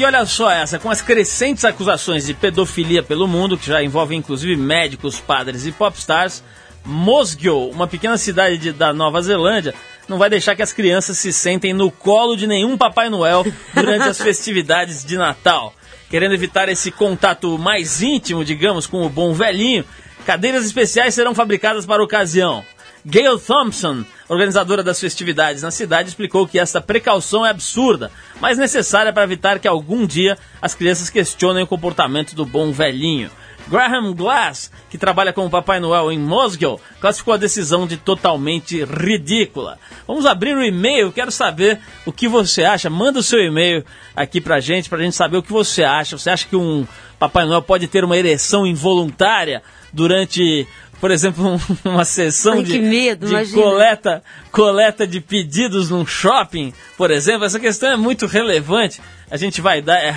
Aqui, 0.00 0.04
olha 0.04 0.24
só 0.24 0.50
essa, 0.50 0.78
com 0.78 0.90
as 0.90 1.02
crescentes 1.02 1.64
acusações 1.64 2.24
de 2.26 2.32
pedofilia 2.34 3.02
pelo 3.02 3.26
mundo, 3.28 3.58
que 3.58 3.66
já 3.66 3.82
envolvem 3.82 4.18
inclusive 4.18 4.56
médicos, 4.56 5.20
padres 5.20 5.66
e 5.66 5.72
popstars, 5.72 6.42
Mosgiel, 6.84 7.68
uma 7.70 7.86
pequena 7.86 8.16
cidade 8.16 8.56
de- 8.56 8.72
da 8.72 8.92
Nova 8.92 9.20
Zelândia, 9.20 9.74
não 10.08 10.16
vai 10.16 10.30
deixar 10.30 10.56
que 10.56 10.62
as 10.62 10.72
crianças 10.72 11.18
se 11.18 11.32
sentem 11.32 11.74
no 11.74 11.90
colo 11.90 12.34
de 12.36 12.46
nenhum 12.46 12.76
Papai 12.78 13.10
Noel 13.10 13.44
durante 13.74 14.08
as 14.08 14.16
festividades 14.22 15.04
de 15.04 15.16
Natal. 15.18 15.74
Querendo 16.08 16.34
evitar 16.34 16.68
esse 16.70 16.90
contato 16.90 17.58
mais 17.58 18.00
íntimo, 18.02 18.44
digamos, 18.44 18.86
com 18.86 19.04
o 19.04 19.10
bom 19.10 19.32
velhinho, 19.34 19.84
Cadeiras 20.26 20.64
especiais 20.66 21.14
serão 21.14 21.34
fabricadas 21.34 21.86
para 21.86 22.02
a 22.02 22.04
ocasião. 22.04 22.62
Gail 23.04 23.38
Thompson, 23.38 24.04
organizadora 24.28 24.82
das 24.82 25.00
festividades 25.00 25.62
na 25.62 25.70
cidade, 25.70 26.10
explicou 26.10 26.46
que 26.46 26.58
esta 26.58 26.80
precaução 26.80 27.44
é 27.46 27.50
absurda, 27.50 28.10
mas 28.40 28.58
necessária 28.58 29.12
para 29.12 29.24
evitar 29.24 29.58
que 29.58 29.66
algum 29.66 30.06
dia 30.06 30.36
as 30.60 30.74
crianças 30.74 31.08
questionem 31.08 31.64
o 31.64 31.66
comportamento 31.66 32.34
do 32.34 32.44
bom 32.44 32.70
velhinho. 32.72 33.30
Graham 33.68 34.12
Glass, 34.14 34.70
que 34.90 34.98
trabalha 34.98 35.32
como 35.32 35.48
Papai 35.48 35.78
Noel 35.78 36.10
em 36.10 36.18
Mosgiel, 36.18 36.80
classificou 37.00 37.34
a 37.34 37.38
decisão 37.38 37.86
de 37.86 37.96
totalmente 37.96 38.84
ridícula. 38.84 39.78
Vamos 40.06 40.26
abrir 40.26 40.56
o 40.56 40.62
e-mail, 40.62 41.12
quero 41.12 41.30
saber 41.30 41.78
o 42.04 42.12
que 42.12 42.26
você 42.26 42.64
acha. 42.64 42.90
Manda 42.90 43.20
o 43.20 43.22
seu 43.22 43.38
e-mail 43.38 43.84
aqui 44.16 44.40
pra 44.40 44.60
gente, 44.60 44.88
pra 44.88 44.98
gente 44.98 45.14
saber 45.14 45.36
o 45.36 45.42
que 45.42 45.52
você 45.52 45.84
acha. 45.84 46.18
Você 46.18 46.30
acha 46.30 46.48
que 46.48 46.56
um 46.56 46.86
Papai 47.18 47.46
Noel 47.46 47.62
pode 47.62 47.86
ter 47.86 48.02
uma 48.02 48.16
ereção 48.16 48.66
involuntária 48.66 49.62
durante, 49.92 50.66
por 51.00 51.10
exemplo, 51.10 51.44
um- 51.54 51.58
uma 51.88 52.04
sessão 52.04 52.54
Ai, 52.54 52.62
de, 52.62 52.78
medo, 52.78 53.26
de 53.26 53.52
coleta, 53.52 54.22
coleta 54.52 55.06
de 55.06 55.20
pedidos 55.20 55.90
num 55.90 56.04
shopping, 56.06 56.72
por 56.96 57.10
exemplo? 57.10 57.44
Essa 57.44 57.58
questão 57.58 57.90
é 57.90 57.96
muito 57.96 58.26
relevante. 58.26 59.00
A 59.30 59.36
gente 59.36 59.60
vai 59.60 59.80
dar, 59.80 59.96
é 59.98 60.10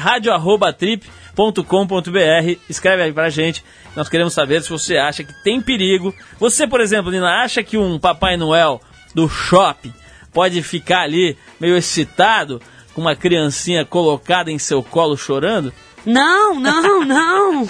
radio.trip.com.br, 1.36 2.60
escreve 2.70 3.04
aí 3.04 3.14
pra 3.14 3.30
gente. 3.30 3.64
Nós 3.96 4.10
queremos 4.10 4.34
saber 4.34 4.62
se 4.62 4.70
você 4.70 4.98
acha 4.98 5.24
que 5.24 5.34
tem 5.44 5.62
perigo. 5.62 6.14
Você, 6.40 6.68
por 6.68 6.82
exemplo, 6.82 7.12
Nina, 7.12 7.44
acha 7.44 7.64
que 7.64 7.78
um 7.78 8.00
Papai 8.00 8.38
Noel 8.38 8.82
do 9.14 9.30
shopping 9.30 9.94
pode 10.34 10.62
ficar 10.64 11.02
ali 11.02 11.38
meio 11.60 11.78
excitado 11.78 12.60
com 12.94 13.02
uma 13.02 13.16
criancinha 13.16 13.86
colocada 13.86 14.52
em 14.52 14.58
seu 14.60 14.82
colo 14.84 15.16
chorando? 15.16 15.72
Não, 16.06 16.60
não, 16.60 17.06
não. 17.06 17.68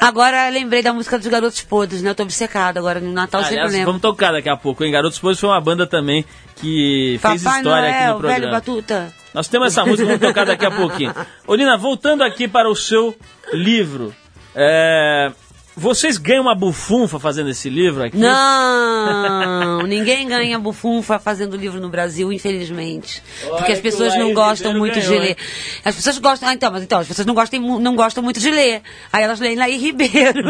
Agora 0.00 0.48
lembrei 0.50 0.82
da 0.82 0.92
música 0.92 1.18
dos 1.18 1.26
Garotos 1.26 1.62
Podres, 1.62 2.02
né? 2.02 2.10
Eu 2.10 2.14
tô 2.14 2.22
obcecada 2.22 2.78
agora 2.78 3.00
no 3.00 3.12
Natal, 3.12 3.40
eu 3.40 3.44
sempre 3.44 3.58
Aliás, 3.60 3.72
lembro. 3.72 3.86
vamos 3.86 4.02
tocar 4.02 4.32
daqui 4.32 4.48
a 4.48 4.56
pouco, 4.56 4.84
hein? 4.84 4.92
Garotos 4.92 5.18
Podres 5.18 5.40
foi 5.40 5.48
uma 5.48 5.60
banda 5.60 5.86
também 5.86 6.24
que 6.56 7.18
fez 7.22 7.42
Papai 7.42 7.58
história 7.60 7.88
aqui 7.88 7.98
no 7.98 8.04
Noel, 8.04 8.18
programa. 8.18 8.40
velho 8.40 8.50
Batuta. 8.52 9.14
Nós 9.34 9.48
temos 9.48 9.68
essa 9.68 9.84
música, 9.84 10.04
vamos 10.06 10.20
tocar 10.20 10.44
daqui 10.46 10.66
a 10.66 10.70
pouquinho. 10.70 11.14
Ô 11.46 11.54
Nina, 11.54 11.76
voltando 11.76 12.22
aqui 12.22 12.48
para 12.48 12.68
o 12.68 12.74
seu 12.76 13.14
livro. 13.52 14.14
é, 14.54 15.30
Vocês 15.78 16.18
ganham 16.18 16.42
uma 16.42 16.56
bufunfa 16.56 17.20
fazendo 17.20 17.50
esse 17.50 17.70
livro 17.70 18.02
aqui? 18.02 18.16
Não, 18.16 19.82
ninguém 19.86 20.26
ganha 20.26 20.58
bufunfa 20.58 21.20
fazendo 21.20 21.56
livro 21.56 21.80
no 21.80 21.88
Brasil, 21.88 22.32
infelizmente. 22.32 23.22
Porque 23.48 23.70
as 23.70 23.80
pessoas 23.80 24.16
não 24.16 24.34
gostam 24.34 24.74
muito 24.74 25.00
de 25.00 25.06
ganhou, 25.06 25.22
ler. 25.22 25.28
hein? 25.30 25.36
As 25.84 25.94
pessoas 25.94 26.18
gostam. 26.18 26.48
Ah, 26.48 26.54
então, 26.54 26.72
mas 26.72 26.82
então, 26.82 26.98
as 26.98 27.06
pessoas 27.06 27.24
não 27.24 27.34
gostam, 27.34 27.78
não 27.78 27.94
gostam 27.94 28.24
muito 28.24 28.40
de 28.40 28.50
ler. 28.50 28.82
Aí 29.12 29.22
elas 29.22 29.38
leem 29.38 29.54
Laí 29.54 29.76
Ribeiro 29.76 30.42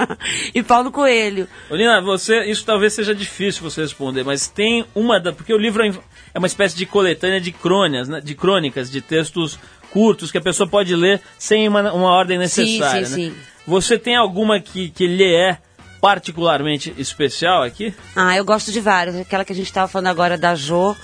e 0.54 0.62
Paulo 0.62 0.92
Coelho. 0.92 1.48
Ô 1.70 1.76
Nina, 1.76 2.02
você, 2.02 2.44
isso 2.44 2.64
talvez 2.66 2.92
seja 2.92 3.14
difícil 3.14 3.62
você 3.62 3.80
responder, 3.80 4.22
mas 4.22 4.48
tem 4.48 4.84
uma 4.94 5.18
da. 5.18 5.32
Porque 5.32 5.54
o 5.54 5.58
livro 5.58 5.82
é 5.82 5.92
é 6.34 6.38
uma 6.38 6.48
espécie 6.48 6.76
de 6.76 6.84
coletânea 6.84 7.40
de 7.40 7.52
crônicas, 7.52 8.08
né, 8.08 8.20
de 8.20 8.34
crônicas, 8.34 8.90
de 8.90 9.00
textos 9.00 9.58
curtos 9.90 10.32
que 10.32 10.38
a 10.38 10.40
pessoa 10.40 10.68
pode 10.68 10.94
ler 10.96 11.22
sem 11.38 11.68
uma, 11.68 11.92
uma 11.92 12.10
ordem 12.10 12.36
necessária. 12.36 13.06
sim, 13.06 13.10
né? 13.10 13.30
sim. 13.30 13.34
Você 13.66 13.98
tem 13.98 14.16
alguma 14.16 14.60
que, 14.60 14.90
que 14.90 15.06
lhe 15.06 15.34
é 15.34 15.58
particularmente 16.00 16.94
especial 16.98 17.62
aqui? 17.62 17.94
Ah, 18.14 18.36
eu 18.36 18.44
gosto 18.44 18.70
de 18.70 18.80
várias. 18.80 19.16
Aquela 19.16 19.44
que 19.44 19.52
a 19.52 19.56
gente 19.56 19.66
estava 19.66 19.88
falando 19.88 20.08
agora 20.08 20.36
da 20.36 20.54
Jo, 20.54 20.94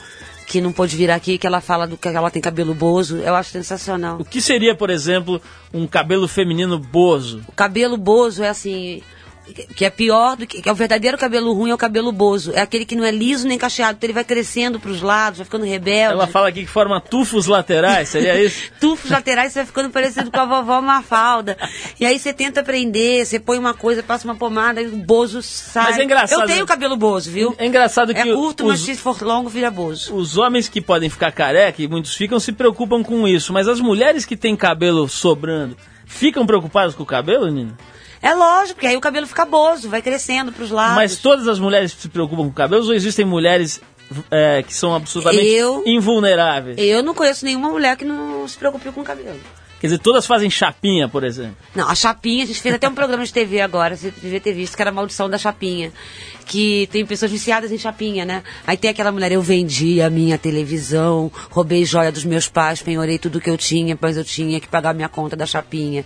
que 0.47 0.61
não 0.61 0.73
pôde 0.73 0.95
vir 0.95 1.11
aqui, 1.11 1.39
que 1.39 1.47
ela 1.47 1.61
fala 1.61 1.87
do 1.87 1.97
que 1.97 2.07
ela 2.09 2.31
tem 2.31 2.43
cabelo 2.43 2.75
bozo. 2.75 3.17
Eu 3.19 3.35
acho 3.35 3.51
sensacional. 3.51 4.19
O 4.21 4.25
que 4.25 4.43
seria, 4.43 4.75
por 4.75 4.91
exemplo, 4.91 5.41
um 5.73 5.87
cabelo 5.87 6.29
feminino 6.29 6.79
bozo? 6.79 7.43
O 7.49 7.53
cabelo 7.53 7.97
bozo 7.97 8.43
é 8.43 8.49
assim. 8.49 9.03
Que 9.75 9.85
é 9.85 9.91
pior 9.91 10.37
do 10.37 10.47
que. 10.47 10.63
que 10.63 10.69
é 10.69 10.73
o 10.73 10.75
verdadeiro 10.77 11.19
cabelo 11.19 11.53
ruim 11.53 11.71
é 11.71 11.75
o 11.75 11.79
cabelo 11.79 12.13
bozo. 12.13 12.53
É 12.55 12.61
aquele 12.61 12.85
que 12.85 12.95
não 12.95 13.05
é 13.05 13.11
liso 13.11 13.49
nem 13.49 13.59
cacheado. 13.59 13.97
Então 13.97 14.07
ele 14.07 14.15
vai 14.15 14.23
crescendo 14.23 14.79
pros 14.79 15.03
lados, 15.03 15.39
vai 15.39 15.45
ficando 15.45 15.65
rebelde. 15.65 16.13
Ela 16.13 16.27
fala 16.29 16.49
aqui 16.49 16.61
que 16.61 16.71
forma 16.71 17.01
tufos 17.01 17.47
laterais, 17.47 18.09
seria 18.11 18.41
isso? 18.41 18.71
Tufos 18.81 19.11
laterais, 19.11 19.53
você 19.53 19.61
vai 19.61 19.67
ficando 19.67 19.91
parecido 19.91 20.31
com 20.31 20.39
a 20.39 20.45
vovó 20.45 20.81
Mafalda. 20.81 21.57
E 21.99 22.07
aí 22.07 22.19
você 22.19 22.33
tenta 22.33 22.63
prender, 22.63 23.27
você 23.27 23.41
põe 23.41 23.59
uma 23.59 23.75
coisa, 23.75 24.03
passa 24.03 24.25
uma 24.25 24.37
pomada, 24.37 24.81
e 24.81 24.87
o 24.87 24.97
bozo 24.97 25.43
sai. 25.43 25.85
Mas 25.91 25.99
é 25.99 26.05
engraçado- 26.05 26.41
Eu 26.43 26.47
tenho 26.47 26.67
cabelo 26.67 26.97
bozo, 26.97 27.31
viu? 27.31 27.55
É 27.59 27.67
engraçado 27.67 28.15
que 28.15 28.21
É 28.21 28.33
curto, 28.35 28.67
mas 28.67 28.81
os, 28.81 28.87
se 28.87 28.95
for 28.97 29.21
longo, 29.23 29.49
vira 29.49 29.71
bozo. 29.71 30.15
os 30.15 30.39
homens 30.39 30.69
que 30.69 30.81
podem 30.81 31.11
ficar 31.11 31.33
careca, 31.33 31.83
e 31.83 31.89
muitos 31.89 32.15
ficam, 32.15 32.39
se 32.39 32.53
preocupam 32.53 33.03
com 33.03 33.27
isso. 33.27 33.53
Mas 33.53 33.67
as 33.67 33.81
mulheres 33.81 34.25
que 34.25 34.37
têm 34.37 34.55
cabelo 34.55 35.09
sobrando, 35.09 35.77
ficam 36.07 36.47
preocupadas 36.47 36.95
com 36.95 37.03
o 37.03 37.07
cabelo, 37.07 37.51
Nina? 37.51 37.77
É 38.23 38.35
lógico, 38.35 38.75
porque 38.75 38.87
aí 38.87 38.97
o 38.97 39.01
cabelo 39.01 39.27
fica 39.27 39.45
bozo, 39.45 39.89
vai 39.89 40.03
crescendo 40.03 40.53
pros 40.53 40.71
lados. 40.71 40.97
Mas 40.97 41.17
todas 41.19 41.49
as 41.49 41.59
mulheres 41.59 41.93
se 41.93 42.09
preocupam 42.09 42.45
com 42.45 42.53
cabelos 42.53 42.89
ou 42.89 42.95
existem 42.95 43.25
mulheres 43.25 43.81
é, 44.31 44.63
que 44.63 44.75
são 44.75 44.95
absolutamente 44.95 45.47
Eu- 45.47 45.83
invulneráveis? 45.87 46.77
Eu 46.79 47.03
não 47.03 47.15
conheço 47.15 47.45
nenhuma 47.45 47.71
mulher 47.71 47.97
que 47.97 48.05
não 48.05 48.47
se 48.47 48.59
preocupe 48.59 48.91
com 48.93 49.01
o 49.01 49.05
cabelo. 49.05 49.39
Quer 49.81 49.87
dizer, 49.87 49.99
todas 50.01 50.27
fazem 50.27 50.51
chapinha, 50.51 51.09
por 51.09 51.25
exemplo. 51.25 51.57
Não, 51.75 51.89
a 51.89 51.95
Chapinha, 51.95 52.45
a 52.45 52.47
gente 52.47 52.61
fez 52.61 52.75
até 52.75 52.87
um 52.87 52.95
programa 52.95 53.25
de 53.25 53.33
TV 53.33 53.63
agora, 53.63 53.97
você 53.97 54.11
devia 54.11 54.39
ter 54.39 54.53
visto, 54.53 54.77
que 54.77 54.83
era 54.83 54.91
a 54.91 54.93
maldição 54.93 55.27
da 55.31 55.39
Chapinha. 55.39 55.91
Que 56.45 56.87
tem 56.93 57.07
pessoas 57.07 57.31
viciadas 57.31 57.73
em 57.73 57.79
Chapinha, 57.79 58.27
né? 58.27 58.43
Aí 58.67 58.77
tem 58.77 58.91
aquela 58.91 59.11
mulher, 59.11 59.33
eu 59.33 59.41
vendi 59.41 60.03
a 60.03 60.11
minha 60.11 60.37
televisão, 60.37 61.33
roubei 61.51 61.83
joia 61.87 62.13
dos 62.13 62.25
meus 62.27 62.47
pais, 62.47 62.83
penhorei 62.83 63.19
tudo 63.19 63.41
que 63.41 63.49
eu 63.49 63.57
tinha, 63.57 63.97
mas 63.99 64.19
eu 64.19 64.25
tinha 64.25 64.61
que 64.61 64.69
pagar 64.69 64.93
minha 64.93 65.09
conta 65.09 65.35
da 65.35 65.47
Chapinha. 65.47 66.05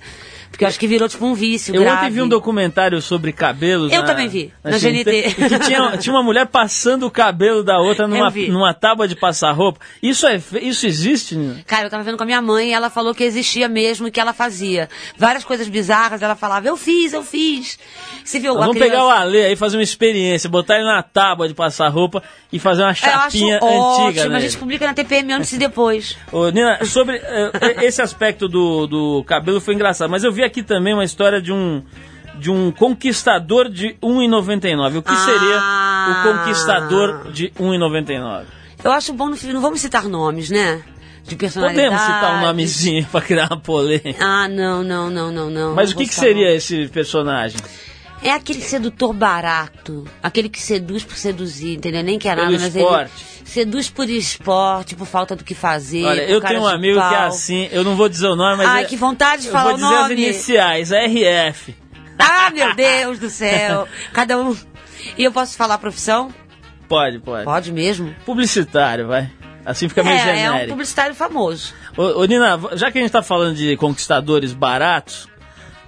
Porque 0.55 0.65
eu 0.65 0.69
acho 0.69 0.79
que 0.79 0.87
virou 0.87 1.09
tipo 1.09 1.27
um 1.27 1.35
vício 1.35 1.75
Eu 1.75 1.83
grave. 1.83 1.99
ontem 2.07 2.11
vi 2.13 2.23
um 2.23 2.29
documentário 2.29 3.03
sobre 3.03 3.33
cabelos. 3.33 3.93
Eu 3.93 4.03
na- 4.03 4.07
também 4.07 4.29
vi, 4.29 4.53
na 4.63 4.79
GNT. 4.79 5.11
e 5.11 5.35
que 5.51 5.59
tinha, 5.59 5.97
tinha 5.99 6.15
uma 6.15 6.23
mulher 6.23 6.47
passando 6.47 7.07
o 7.07 7.11
cabelo 7.11 7.65
da 7.65 7.79
outra 7.81 8.07
numa, 8.07 8.31
numa 8.31 8.73
tábua 8.73 9.09
de 9.09 9.17
passar 9.17 9.51
roupa. 9.51 9.81
Isso, 10.01 10.25
é, 10.29 10.41
isso 10.63 10.87
existe, 10.87 11.35
Nina? 11.35 11.61
Cara, 11.67 11.87
eu 11.87 11.91
tava 11.91 12.05
vendo 12.05 12.17
com 12.17 12.23
a 12.23 12.27
minha 12.27 12.41
mãe 12.41 12.69
e 12.69 12.73
ela 12.73 12.89
falou 12.89 13.13
que 13.13 13.25
existia 13.25 13.69
mesmo 13.69 14.07
e 14.07 14.13
que 14.13 14.21
ela 14.21 14.33
fazia. 14.33 14.89
Várias 15.19 15.43
coisas 15.43 15.67
bizarras, 15.67 16.23
ela 16.23 16.37
falava, 16.37 16.69
eu 16.69 16.77
fiz, 16.77 17.13
eu 17.13 17.25
fiz. 17.25 17.77
Você 18.25 18.39
viu 18.39 18.55
Vamos 18.55 18.77
criança... 18.77 18.91
pegar 18.93 19.05
o 19.07 19.11
Ale 19.11 19.39
aí, 19.39 19.57
fazer 19.57 19.77
uma 19.77 19.83
experiência, 19.83 20.49
botar 20.49 20.77
ele 20.77 20.85
na 20.85 21.03
tábua 21.03 21.49
de 21.49 21.55
passar 21.55 21.89
roupa 21.89 22.23
e 22.53 22.61
fazer 22.61 22.83
uma 22.83 22.89
Eu 22.89 22.91
acho 22.93 23.01
chapinha 23.03 23.59
ótimo, 23.61 24.07
antiga, 24.07 24.29
né? 24.29 24.37
a 24.37 24.41
gente 24.41 24.57
publica 24.57 24.87
na 24.87 24.95
TPM 24.95 25.33
antes 25.33 25.53
e 25.53 25.59
depois. 25.59 26.17
Ô, 26.31 26.49
Nina, 26.51 26.85
sobre 26.85 27.17
eh, 27.17 27.51
esse 27.85 28.01
aspecto 28.01 28.47
do, 28.49 28.87
do 28.87 29.25
cabelo 29.25 29.61
foi 29.61 29.75
engraçado, 29.75 30.09
mas 30.11 30.23
eu 30.23 30.31
vi 30.31 30.44
aqui 30.45 30.63
também 30.63 30.95
uma 30.95 31.05
história 31.05 31.41
de 31.41 31.53
um 31.53 31.83
de 32.37 32.51
um 32.51 32.73
conquistador 32.73 33.69
de 33.71 33.97
1,99. 34.03 34.99
O 34.99 35.03
que 35.03 35.15
seria 35.17 35.57
Ah. 35.61 36.09
o 36.27 36.33
conquistador 36.39 37.31
de 37.33 37.51
1,99? 37.61 38.45
Eu 38.83 38.91
acho 38.93 39.13
bom, 39.13 39.29
no 39.31 39.37
filme, 39.37 39.55
não 39.55 39.61
vamos 39.61 39.81
citar 39.81 40.05
nomes, 40.09 40.51
né? 40.51 40.83
De 41.23 41.37
personalidade. 41.37 41.89
Podemos 41.89 42.05
citar 42.05 42.37
um 42.39 42.41
nomezinho 42.47 43.07
pra 43.11 43.21
criar 43.21 43.47
uma 43.51 43.61
polêmica. 43.61 44.17
Ah, 44.21 44.49
não, 44.49 44.83
não, 44.83 45.09
não, 45.09 45.31
não, 45.33 45.49
não. 45.49 45.75
Mas 45.75 45.91
Não 45.91 45.97
o 45.97 45.99
que, 46.03 46.09
que 46.09 46.15
seria 46.15 46.53
esse 46.55 46.89
personagem? 46.89 47.57
É 48.25 48.31
aquele 48.33 48.61
sedutor 48.63 49.13
barato. 49.13 50.05
Aquele 50.23 50.49
que 50.49 50.61
seduz 50.61 51.05
por 51.05 51.17
seduzir, 51.17 51.77
entendeu? 51.77 52.03
Nem 52.03 52.19
quer 52.19 52.35
Pelo 52.35 52.51
nada, 52.51 52.59
mas 52.65 52.75
esporte. 52.75 53.13
ele 53.39 53.47
seduz 53.49 53.91
por 53.91 54.09
esporte, 54.09 54.97
por 54.97 55.07
falta 55.07 55.37
do 55.37 55.45
que 55.45 55.55
fazer. 55.55 56.05
Olha, 56.05 56.23
eu 56.23 56.41
tenho 56.41 56.63
um 56.63 56.67
amigo 56.67 56.99
que 56.99 57.07
é 57.15 57.19
pau. 57.19 57.27
assim, 57.27 57.69
eu 57.71 57.85
não 57.85 57.95
vou 57.97 58.09
dizer 58.09 58.27
o 58.29 58.35
nome, 58.35 58.57
mas. 58.57 58.67
Ai, 58.69 58.83
é- 58.83 58.87
que 58.87 58.97
vontade 58.97 59.43
de 59.43 59.49
eu 59.49 59.53
falar 59.53 59.65
vou 59.65 59.75
o 59.75 59.77
dizer 59.77 59.95
as 59.95 60.09
nome. 60.09 60.15
iniciais, 60.15 60.91
RF. 60.91 61.77
Ah, 62.19 62.51
meu 62.51 62.75
Deus 62.75 63.19
do 63.19 63.29
céu. 63.29 63.87
Cada 64.13 64.39
um. 64.39 64.57
E 65.19 65.23
eu 65.25 65.31
posso 65.33 65.57
falar 65.57 65.75
a 65.75 65.79
profissão? 65.79 66.33
Pode, 66.89 67.19
pode. 67.19 67.45
Pode 67.45 67.73
mesmo. 67.73 68.15
Publicitário, 68.25 69.07
vai. 69.09 69.31
Assim 69.67 69.89
fica 69.89 70.03
meio 70.05 70.17
É, 70.17 70.21
é 70.21 70.23
um 70.23 70.37
genérico. 70.53 70.71
publicitário 70.73 71.15
famoso. 71.15 71.75
Ô, 71.97 72.21
ô, 72.21 72.25
Nina, 72.25 72.59
já 72.75 72.91
que 72.93 72.99
a 72.99 73.01
gente 73.03 73.11
tá 73.11 73.23
falando 73.23 73.55
de 73.57 73.77
conquistadores 73.79 74.53
baratos, 74.53 75.27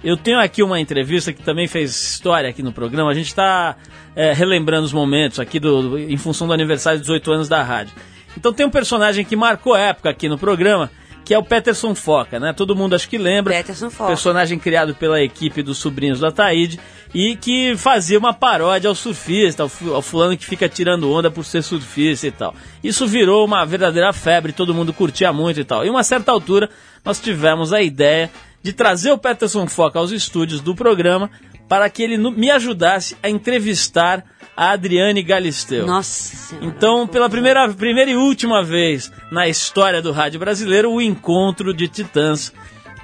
eu 0.03 0.15
tenho 0.15 0.39
aqui 0.39 0.61
uma 0.61 0.79
entrevista 0.79 1.33
que 1.33 1.41
também 1.41 1.67
fez 1.67 1.91
história 1.91 2.49
aqui 2.49 2.61
no 2.61 2.71
programa. 2.71 3.09
A 3.09 3.13
gente 3.13 3.33
tá 3.33 3.75
é, 4.15 4.33
relembrando 4.33 4.85
os 4.85 4.93
momentos 4.93 5.39
aqui 5.39 5.59
do, 5.59 5.97
em 5.97 6.17
função 6.17 6.47
do 6.47 6.53
aniversário 6.53 6.99
dos 6.99 7.07
18 7.07 7.31
anos 7.31 7.49
da 7.49 7.63
rádio. 7.63 7.93
Então 8.37 8.53
tem 8.53 8.65
um 8.65 8.69
personagem 8.69 9.25
que 9.25 9.35
marcou 9.35 9.73
a 9.73 9.79
época 9.79 10.09
aqui 10.09 10.29
no 10.29 10.37
programa, 10.37 10.91
que 11.25 11.33
é 11.33 11.37
o 11.37 11.43
Peterson 11.43 11.93
Foca, 11.95 12.39
né? 12.39 12.53
Todo 12.53 12.75
mundo 12.75 12.95
acho 12.95 13.09
que 13.09 13.17
lembra. 13.17 13.53
Peterson 13.55 13.89
Foca. 13.89 14.09
Personagem 14.09 14.59
criado 14.59 14.93
pela 14.93 15.21
equipe 15.21 15.63
dos 15.63 15.79
sobrinhos 15.79 16.19
do 16.19 16.27
Ataíde 16.27 16.79
e 17.13 17.35
que 17.35 17.75
fazia 17.75 18.19
uma 18.19 18.33
paródia 18.33 18.87
ao 18.87 18.95
surfista, 18.95 19.63
ao 19.63 20.01
fulano 20.01 20.37
que 20.37 20.45
fica 20.45 20.69
tirando 20.69 21.11
onda 21.11 21.31
por 21.31 21.43
ser 21.43 21.63
surfista 21.63 22.27
e 22.27 22.31
tal. 22.31 22.55
Isso 22.83 23.07
virou 23.07 23.43
uma 23.43 23.65
verdadeira 23.65 24.13
febre, 24.13 24.53
todo 24.53 24.73
mundo 24.73 24.93
curtia 24.93 25.33
muito 25.33 25.59
e 25.59 25.63
tal. 25.63 25.85
E 25.85 25.89
uma 25.89 26.03
certa 26.03 26.31
altura 26.31 26.69
nós 27.03 27.19
tivemos 27.19 27.73
a 27.73 27.81
ideia 27.81 28.29
de 28.61 28.73
trazer 28.73 29.11
o 29.11 29.17
Peterson 29.17 29.67
Foca 29.67 29.99
aos 29.99 30.11
estúdios 30.11 30.61
do 30.61 30.75
programa 30.75 31.29
para 31.67 31.89
que 31.89 32.01
ele 32.01 32.17
me 32.17 32.49
ajudasse 32.49 33.15
a 33.21 33.29
entrevistar 33.29 34.23
a 34.55 34.71
Adriane 34.71 35.21
Galisteu. 35.21 35.85
Nossa 35.85 36.35
Senhora. 36.35 36.65
Então, 36.65 37.07
pela 37.07 37.29
primeira, 37.29 37.67
primeira 37.69 38.09
e 38.09 38.15
última 38.15 38.63
vez 38.63 39.11
na 39.31 39.47
história 39.47 40.01
do 40.01 40.11
rádio 40.11 40.39
brasileiro, 40.39 40.91
o 40.91 41.01
encontro 41.01 41.73
de 41.73 41.87
titãs, 41.87 42.51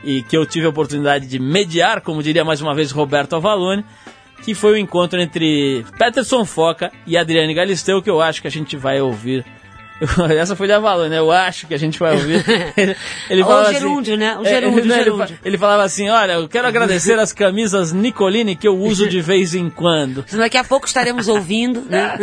e 0.04 0.24
que 0.24 0.36
eu 0.36 0.46
tive 0.46 0.66
a 0.66 0.70
oportunidade 0.70 1.28
de 1.28 1.40
mediar, 1.40 2.02
como 2.02 2.24
diria 2.24 2.44
mais 2.44 2.62
uma 2.62 2.74
vez 2.74 2.92
Roberto 2.92 3.36
Avalone, 3.36 3.86
que 4.44 4.54
foi 4.54 4.74
o 4.74 4.78
encontro 4.78 5.22
entre 5.22 5.86
Peterson 5.98 6.44
Foca 6.44 6.92
e 7.06 7.16
Adriane 7.16 7.54
Galisteu, 7.54 8.02
que 8.02 8.10
eu 8.10 8.22
acho 8.22 8.42
que 8.42 8.48
a 8.48 8.52
gente 8.52 8.76
vai 8.76 9.00
ouvir. 9.00 9.46
Essa 10.38 10.56
foi 10.56 10.68
da 10.68 10.78
Avalon, 10.78 11.08
né? 11.08 11.20
Eu 11.20 11.32
acho 11.32 11.68
que 11.68 11.74
a 11.74 11.78
gente 11.80 11.98
vai 12.00 12.14
ouvir. 12.14 12.44
Ele, 12.76 12.96
ele 13.30 13.42
O 13.44 13.46
falava 13.46 13.74
gerúndio, 13.74 14.14
assim, 14.14 14.20
né? 14.24 14.38
O 14.38 14.46
É, 14.46 14.50
gerúndio, 14.50 14.80
ele 14.80 14.94
gerúndio. 14.94 15.40
ele 15.46 15.58
falava 15.58 15.84
assim: 15.84 16.10
Olha, 16.10 16.34
eu 16.34 16.48
quero 16.50 16.68
agradecer 16.68 17.18
as 17.20 17.32
camisas 17.32 17.94
Nicolini 17.94 18.56
que 18.56 18.68
eu 18.68 18.78
uso 18.78 19.08
de 19.08 19.22
vez 19.22 19.54
em 19.56 19.70
quando. 19.70 20.26
Daqui 20.36 20.58
a 20.58 20.64
pouco 20.64 20.86
estaremos 20.88 21.28
ouvindo, 21.28 21.82
né? 21.90 22.18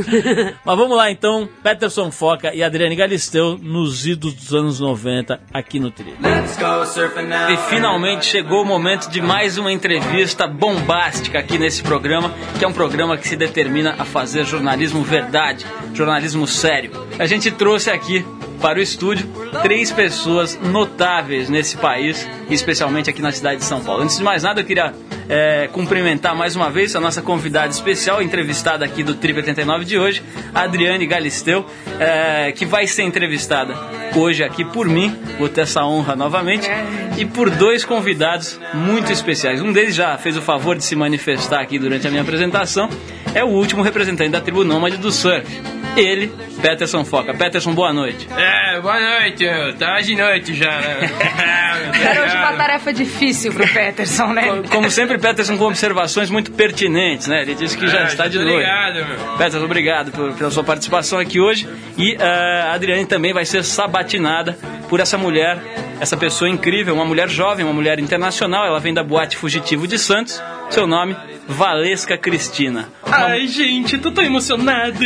Mas 0.65 0.77
vamos 0.77 0.97
lá 0.97 1.11
então, 1.11 1.49
Peterson 1.63 2.11
Foca 2.11 2.55
e 2.55 2.63
Adriane 2.63 2.97
Galisteu 2.97 3.59
nos 3.61 4.07
idos 4.07 4.35
dos 4.35 4.55
anos 4.55 4.81
90 4.81 5.41
aqui 5.53 5.79
no 5.81 5.91
Trilho. 5.91 6.17
Let's 6.21 6.57
go 6.57 6.85
surfing 6.87 7.27
now. 7.27 7.51
E 7.51 7.57
finalmente 7.69 8.27
chegou 8.27 8.63
o 8.63 8.67
momento 8.67 9.09
de 9.09 9.21
mais 9.21 9.57
uma 9.59 9.73
entrevista 9.73 10.47
bombástica 10.47 11.39
aqui 11.39 11.59
nesse 11.59 11.83
programa, 11.83 12.33
que 12.59 12.65
é 12.65 12.69
um 12.69 12.73
programa 12.73 13.17
que 13.17 13.27
se 13.29 13.37
determina 13.37 13.95
a 13.99 14.05
fazer 14.05 14.45
jornalismo 14.45 15.03
verdade, 15.03 15.65
jornalismo 15.95 16.47
sério. 16.47 16.91
A 17.19 17.27
gente 17.27 17.51
trouxe 17.51 17.70
aqui 17.71 18.27
para 18.61 18.79
o 18.79 18.83
estúdio 18.83 19.29
três 19.63 19.93
pessoas 19.93 20.59
notáveis 20.61 21.49
nesse 21.49 21.77
país, 21.77 22.29
especialmente 22.51 23.09
aqui 23.09 23.23
na 23.23 23.31
cidade 23.31 23.61
de 23.61 23.65
São 23.65 23.81
Paulo. 23.81 24.03
Antes 24.03 24.17
de 24.17 24.25
mais 24.25 24.43
nada, 24.43 24.61
eu 24.61 24.65
queria 24.65 24.93
é, 25.29 25.69
cumprimentar 25.73 26.35
mais 26.35 26.57
uma 26.57 26.69
vez 26.69 26.97
a 26.97 27.01
nossa 27.01 27.23
convidada 27.23 27.69
especial, 27.69 28.21
entrevistada 28.21 28.85
aqui 28.85 29.05
do 29.05 29.15
Trip 29.15 29.39
89 29.39 29.85
de 29.85 29.99
hoje, 29.99 30.23
Adriane 30.53 31.07
Galisteu, 31.07 31.65
é, 32.01 32.51
que 32.53 32.67
vai 32.67 32.87
ser 32.87 33.05
entrevistada 33.05 33.75
hoje 34.17 34.43
aqui 34.43 34.65
por 34.65 34.89
mim, 34.89 35.17
vou 35.39 35.49
ter 35.49 35.61
essa 35.61 35.85
honra 35.85 36.17
novamente, 36.17 36.69
e 37.17 37.25
por 37.25 37.51
dois 37.51 37.85
convidados 37.85 38.59
muito 38.75 39.13
especiais. 39.13 39.63
Um 39.63 39.73
deles 39.73 39.95
já 39.95 40.19
fez 40.19 40.37
o 40.37 40.43
favor 40.43 40.77
de 40.77 40.85
se 40.85 40.97
manifestar 40.97 41.61
aqui 41.61 41.79
durante 41.79 42.07
a 42.07 42.11
minha 42.11 42.23
apresentação, 42.23 42.89
é 43.33 43.45
o 43.45 43.49
último 43.49 43.83
representante 43.83 44.31
da 44.31 44.41
tribo 44.41 44.65
nômade 44.65 44.97
do 44.97 45.13
surf. 45.13 45.80
Ele, 45.97 46.33
Peterson 46.63 47.05
Foca. 47.05 47.35
Peterson, 47.35 47.75
boa 47.75 47.93
noite. 47.93 48.27
É, 48.37 48.81
boa 48.81 48.99
noite. 48.99 49.45
Tá 49.79 50.01
de 50.01 50.15
noite 50.17 50.55
já, 50.55 50.71
né? 50.71 51.11
Era 52.03 52.25
hoje 52.25 52.37
uma 52.37 52.53
tarefa 52.53 52.93
difícil 52.93 53.53
pro 53.53 53.67
Peterson, 53.69 54.29
né? 54.29 54.63
Como 54.71 54.91
sempre, 54.91 55.19
Peterson 55.19 55.59
com 55.59 55.65
observações 55.67 56.31
muito 56.31 56.53
pertinentes, 56.53 57.27
né? 57.27 57.43
Ele 57.43 57.55
disse 57.55 57.77
que 57.77 57.87
já 57.89 58.01
É, 58.03 58.05
está 58.05 58.29
de 58.29 58.39
noite. 58.39 58.57
ligado, 58.59 58.95
meu. 59.07 59.37
Peterson, 59.37 59.65
obrigado 59.65 60.13
por- 60.13 60.33
pela 60.35 60.51
sua 60.51 60.65
participação 60.65 61.19
aqui 61.19 61.41
hoje. 61.41 61.69
E 61.99 62.15
eh, 62.19 62.63
a 62.69 62.73
Adriane 62.73 63.05
também 63.05 63.33
vai 63.35 63.45
ser 63.45 63.63
sabatinada 63.65 64.57
por 64.89 65.01
essa 65.01 65.19
mulher, 65.19 65.59
essa 66.01 66.17
pessoa 66.17 66.49
incrível, 66.49 66.95
uma 66.95 67.05
mulher 67.05 67.29
jovem, 67.29 67.65
uma 67.65 67.75
mulher 67.75 67.99
internacional. 67.99 68.65
Ela 68.65 68.81
vem 68.81 68.95
da 68.95 69.03
Boate 69.03 69.37
Fugitivo 69.37 69.87
de 69.87 69.99
Santos. 69.99 70.41
Seu 70.71 70.87
nome, 70.87 71.17
Valesca 71.49 72.17
Cristina. 72.17 72.89
Ai, 73.05 73.49
gente, 73.49 73.99
tô 73.99 74.13
tão 74.13 74.23
emocionado. 74.23 75.01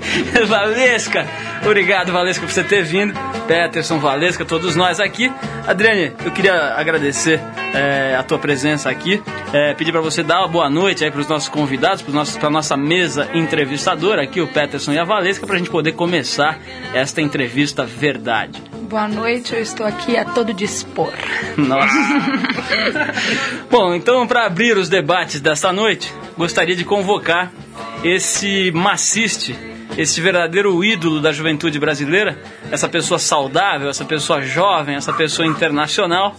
Valesca, 0.48 1.26
obrigado 1.64 2.10
Valesca 2.10 2.46
por 2.46 2.50
você 2.50 2.64
ter 2.64 2.82
vindo. 2.82 3.12
Peterson, 3.46 3.98
Valesca, 3.98 4.46
todos 4.46 4.74
nós 4.74 4.98
aqui. 4.98 5.30
Adriane, 5.66 6.12
eu 6.24 6.30
queria 6.30 6.74
agradecer 6.74 7.38
eh, 7.74 8.16
a 8.18 8.22
tua 8.22 8.38
presença 8.38 8.88
aqui. 8.88 9.22
Eh, 9.52 9.74
pedir 9.74 9.92
para 9.92 10.00
você 10.00 10.22
dar 10.22 10.38
uma 10.38 10.48
boa 10.48 10.70
noite 10.70 11.04
aí 11.04 11.10
para 11.10 11.20
os 11.20 11.28
nossos 11.28 11.50
convidados, 11.50 12.02
para 12.02 12.48
nossa 12.48 12.76
mesa 12.76 13.28
entrevistadora 13.34 14.22
aqui, 14.22 14.40
o 14.40 14.48
Peterson 14.48 14.92
e 14.92 14.98
a 14.98 15.04
Valesca, 15.04 15.46
para 15.46 15.56
a 15.56 15.58
gente 15.58 15.70
poder 15.70 15.92
começar 15.92 16.58
esta 16.94 17.20
entrevista 17.20 17.84
verdade. 17.84 18.62
Boa 18.90 19.06
noite, 19.06 19.54
eu 19.54 19.60
estou 19.60 19.86
aqui 19.86 20.16
a 20.16 20.24
todo 20.24 20.52
dispor. 20.52 21.12
Nossa. 21.56 21.94
Bom, 23.70 23.94
então 23.94 24.26
para 24.26 24.46
abrir 24.46 24.76
os 24.76 24.88
debates 24.88 25.09
desta 25.40 25.72
noite, 25.72 26.14
gostaria 26.38 26.76
de 26.76 26.84
convocar 26.84 27.52
esse 28.04 28.70
maciste, 28.70 29.58
esse 29.98 30.20
verdadeiro 30.20 30.84
ídolo 30.84 31.20
da 31.20 31.32
juventude 31.32 31.80
brasileira, 31.80 32.40
essa 32.70 32.88
pessoa 32.88 33.18
saudável, 33.18 33.90
essa 33.90 34.04
pessoa 34.04 34.40
jovem, 34.40 34.94
essa 34.94 35.12
pessoa 35.12 35.48
internacional. 35.48 36.36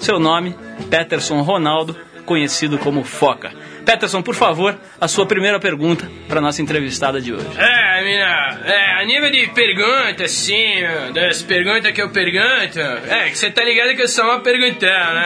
Seu 0.00 0.18
nome, 0.18 0.56
Peterson 0.88 1.42
Ronaldo, 1.42 1.94
conhecido 2.24 2.78
como 2.78 3.04
Foca. 3.04 3.52
Peterson, 3.84 4.22
por 4.22 4.34
favor, 4.34 4.76
a 5.00 5.06
sua 5.06 5.26
primeira 5.26 5.60
pergunta 5.60 6.10
para 6.26 6.40
nossa 6.40 6.62
entrevistada 6.62 7.20
de 7.20 7.32
hoje. 7.32 7.46
É, 7.56 8.02
mina, 8.02 8.60
é, 8.64 9.02
a 9.02 9.04
nível 9.04 9.30
de 9.30 9.46
pergunta, 9.48 10.24
meu, 10.48 11.12
das 11.12 11.42
perguntas 11.42 11.92
que 11.92 12.00
eu 12.02 12.10
pergunto, 12.10 12.80
é, 12.80 13.30
que 13.30 13.36
você 13.36 13.50
tá 13.50 13.62
ligado 13.62 13.94
que 13.94 14.02
eu 14.02 14.08
sou 14.08 14.24
uma 14.24 14.40
perguntão, 14.40 14.88
né? 14.88 15.24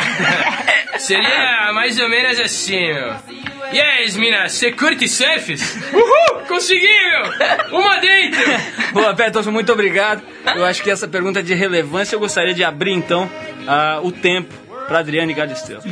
Seria 0.98 1.72
mais 1.72 1.98
ou 2.00 2.08
menos 2.08 2.40
assim, 2.40 2.92
meu. 2.92 3.14
Aí, 3.70 4.10
mina, 4.12 4.48
você 4.48 4.72
curte 4.72 5.06
surfs? 5.06 5.76
Uhul, 5.92 6.46
consegui, 6.48 6.86
meu! 6.86 7.78
Uma 7.78 7.98
dentro! 7.98 8.40
Boa, 8.92 9.14
Peterson, 9.14 9.50
muito 9.50 9.72
obrigado. 9.72 10.22
Eu 10.56 10.64
acho 10.64 10.82
que 10.82 10.90
essa 10.90 11.06
pergunta 11.06 11.40
é 11.40 11.42
de 11.42 11.54
relevância. 11.54 12.16
Eu 12.16 12.20
gostaria 12.20 12.54
de 12.54 12.64
abrir, 12.64 12.92
então, 12.92 13.30
ah, 13.66 14.00
o 14.02 14.10
tempo 14.10 14.67
para 14.88 14.98
Adriane 15.00 15.32
Galisteu. 15.34 15.78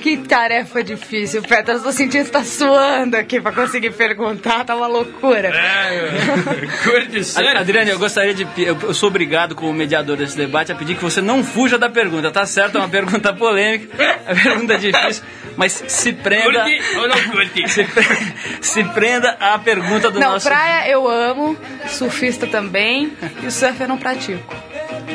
Que 0.00 0.18
tarefa 0.18 0.84
difícil, 0.84 1.42
Peterson. 1.42 1.82
Tô 1.82 1.92
sentindo 1.92 2.24
que 2.24 2.30
tá 2.30 2.44
suando 2.44 3.16
aqui 3.16 3.40
pra 3.40 3.50
conseguir 3.50 3.90
perguntar, 3.90 4.64
tá 4.64 4.76
uma 4.76 4.86
loucura. 4.86 5.48
É, 5.48 6.66
surf? 6.82 7.58
Adriane, 7.58 7.90
eu 7.90 7.98
gostaria 7.98 8.32
de. 8.32 8.46
Eu 8.58 8.78
eu 8.80 8.94
sou 8.94 9.08
obrigado, 9.08 9.54
como 9.54 9.72
mediador 9.72 10.16
desse 10.16 10.36
debate, 10.36 10.70
a 10.70 10.74
pedir 10.74 10.94
que 10.96 11.02
você 11.02 11.20
não 11.20 11.42
fuja 11.42 11.76
da 11.76 11.88
pergunta, 11.90 12.30
tá 12.30 12.46
certo? 12.46 12.76
É 12.76 12.80
uma 12.80 12.88
pergunta 12.88 13.32
polêmica, 13.32 13.88
é 14.02 14.32
uma 14.32 14.40
pergunta 14.42 14.78
difícil, 14.78 15.24
mas 15.56 15.72
se 15.88 16.12
prenda. 16.12 16.62
Curte 16.62 16.96
ou 16.96 17.08
não 17.08 17.22
curte? 17.30 17.68
Se, 17.68 17.84
pre- 17.84 18.34
se 18.60 18.84
prenda 18.84 19.36
à 19.40 19.58
pergunta 19.58 20.10
do 20.10 20.20
Não, 20.20 20.32
nosso. 20.32 20.46
praia 20.48 20.88
eu 20.88 21.08
amo, 21.08 21.56
surfista 21.88 22.46
também, 22.46 23.12
e 23.42 23.46
o 23.46 23.50
surf 23.50 23.80
eu 23.80 23.88
não 23.88 23.98
pratico. 23.98 24.54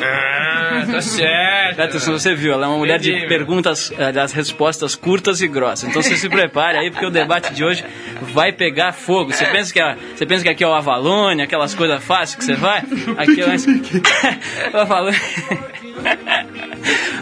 Ah, 0.02 0.84
tá 0.90 1.00
certo. 1.00 1.76
Peterson, 1.76 2.12
você 2.12 2.34
viu, 2.34 2.52
ela 2.52 2.66
é 2.66 2.68
uma 2.68 2.78
mulher 2.78 2.98
de 2.98 3.10
Entendi. 3.10 3.26
perguntas, 3.28 3.92
eh, 3.98 4.12
das 4.12 4.32
respostas 4.32 4.94
curtas 4.94 5.40
e 5.40 5.48
grossas. 5.48 5.88
Então 5.88 6.02
você 6.02 6.16
se 6.16 6.28
prepare 6.28 6.78
aí, 6.78 6.90
porque 6.90 7.06
o 7.06 7.10
debate 7.10 7.52
de 7.54 7.64
hoje 7.64 7.84
vai 8.32 8.52
pegar 8.52 8.92
fogo. 8.92 9.32
Você 9.32 9.46
pensa 9.46 9.72
que, 9.72 9.80
é- 9.80 9.96
você 10.14 10.26
pensa 10.26 10.42
que 10.42 10.48
aqui 10.50 10.64
é 10.64 10.66
o 10.68 10.72
Avalone, 10.74 11.42
aquelas 11.42 11.74
coisas 11.74 12.02
fáceis 12.04 12.34
que 12.36 12.44
você 12.44 12.54
vai? 12.54 12.82
Aqui 13.18 13.40
é 13.42 13.46
mais... 13.46 13.66
o 14.72 14.76
Avalone. 14.78 15.16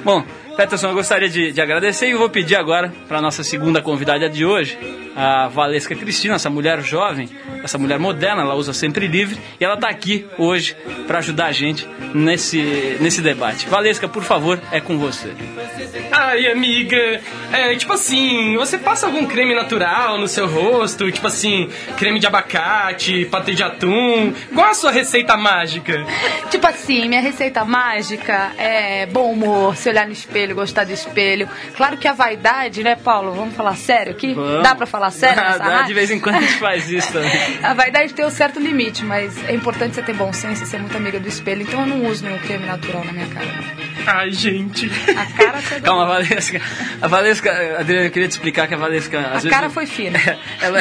Bom, 0.04 0.24
Peterson, 0.56 0.88
eu 0.88 0.94
gostaria 0.94 1.28
de, 1.28 1.52
de 1.52 1.60
agradecer 1.60 2.08
e 2.08 2.14
vou 2.14 2.30
pedir 2.30 2.54
agora 2.54 2.92
para 3.08 3.20
nossa 3.20 3.42
segunda 3.42 3.82
convidada 3.82 4.28
de 4.30 4.44
hoje, 4.44 4.78
a 5.16 5.48
Valesca 5.48 5.94
Cristina, 5.94 6.34
essa 6.34 6.50
mulher 6.50 6.80
jovem, 6.82 7.28
essa 7.62 7.78
mulher 7.78 7.98
moderna, 7.98 8.42
ela 8.42 8.54
usa 8.54 8.72
sempre 8.72 9.06
livre 9.06 9.38
e 9.60 9.64
ela 9.64 9.74
está 9.74 9.88
aqui 9.88 10.26
hoje 10.38 10.76
para 11.06 11.18
ajudar 11.18 11.46
a 11.46 11.52
gente 11.52 11.88
nesse, 12.14 12.96
nesse 13.00 13.20
debate. 13.20 13.68
Valesca, 13.68 14.08
por 14.08 14.22
favor, 14.22 14.60
é 14.70 14.80
com 14.80 14.98
você. 14.98 15.32
Ai, 16.10 16.46
amiga, 16.46 17.20
é 17.52 17.74
tipo 17.76 17.92
assim, 17.92 18.56
você 18.56 18.78
passa 18.78 19.06
algum 19.06 19.26
creme 19.26 19.54
natural 19.54 20.18
no 20.18 20.28
seu 20.28 20.46
rosto, 20.46 21.10
tipo 21.10 21.26
assim, 21.26 21.68
creme 21.96 22.18
de 22.18 22.26
abacate, 22.26 23.24
patê 23.26 23.54
de 23.54 23.62
atum, 23.62 24.32
qual 24.54 24.70
a 24.70 24.74
sua 24.74 24.90
receita 24.90 25.36
mágica? 25.36 26.04
Tipo 26.50 26.66
assim, 26.68 27.08
minha 27.08 27.20
receita 27.20 27.64
mágica 27.64 28.52
é 28.56 29.06
bom 29.06 29.32
humor, 29.32 29.76
se 29.76 29.88
olhar 29.88 30.06
no 30.06 30.12
espelho, 30.12 30.43
gostar 30.52 30.84
do 30.84 30.92
espelho. 30.92 31.48
Claro 31.76 31.96
que 31.96 32.08
a 32.08 32.12
vaidade, 32.12 32.82
né, 32.82 32.96
Paulo? 32.96 33.32
Vamos 33.32 33.54
falar 33.54 33.76
sério 33.76 34.12
aqui? 34.12 34.34
Vamos. 34.34 34.62
Dá 34.62 34.74
pra 34.74 34.84
falar 34.86 35.10
sério 35.12 35.36
Dá, 35.36 35.82
de 35.82 35.94
vez 35.94 36.10
em 36.10 36.18
quando 36.18 36.36
a 36.36 36.40
gente 36.40 36.58
faz 36.58 36.90
isso 36.90 37.12
também. 37.12 37.30
A 37.62 37.72
vaidade 37.72 38.12
tem 38.12 38.24
um 38.26 38.30
certo 38.30 38.58
limite, 38.58 39.04
mas 39.04 39.42
é 39.48 39.54
importante 39.54 39.94
você 39.94 40.02
ter 40.02 40.14
bom 40.14 40.32
senso 40.32 40.64
e 40.64 40.66
ser 40.66 40.80
muito 40.80 40.96
amiga 40.96 41.20
do 41.20 41.28
espelho. 41.28 41.62
Então 41.62 41.80
eu 41.80 41.86
não 41.86 42.04
uso 42.06 42.24
nenhum 42.24 42.38
creme 42.38 42.66
natural 42.66 43.04
na 43.04 43.12
minha 43.12 43.26
cara. 43.28 43.46
Ai, 44.06 44.30
gente. 44.32 44.90
A 45.16 45.26
cara 45.36 45.62
toda. 45.62 45.80
Calma, 45.86 46.02
a 46.02 46.06
Valesca. 46.06 46.60
A 47.00 47.08
Valesca, 47.08 47.76
Adriana, 47.78 48.06
eu 48.06 48.10
queria 48.10 48.28
te 48.28 48.32
explicar 48.32 48.66
que 48.66 48.74
a 48.74 48.76
Valesca. 48.76 49.18
Às 49.18 49.26
A 49.26 49.30
vezes, 49.34 49.50
cara 49.50 49.70
foi 49.70 49.86
fina. 49.86 50.18
ela. 50.60 50.80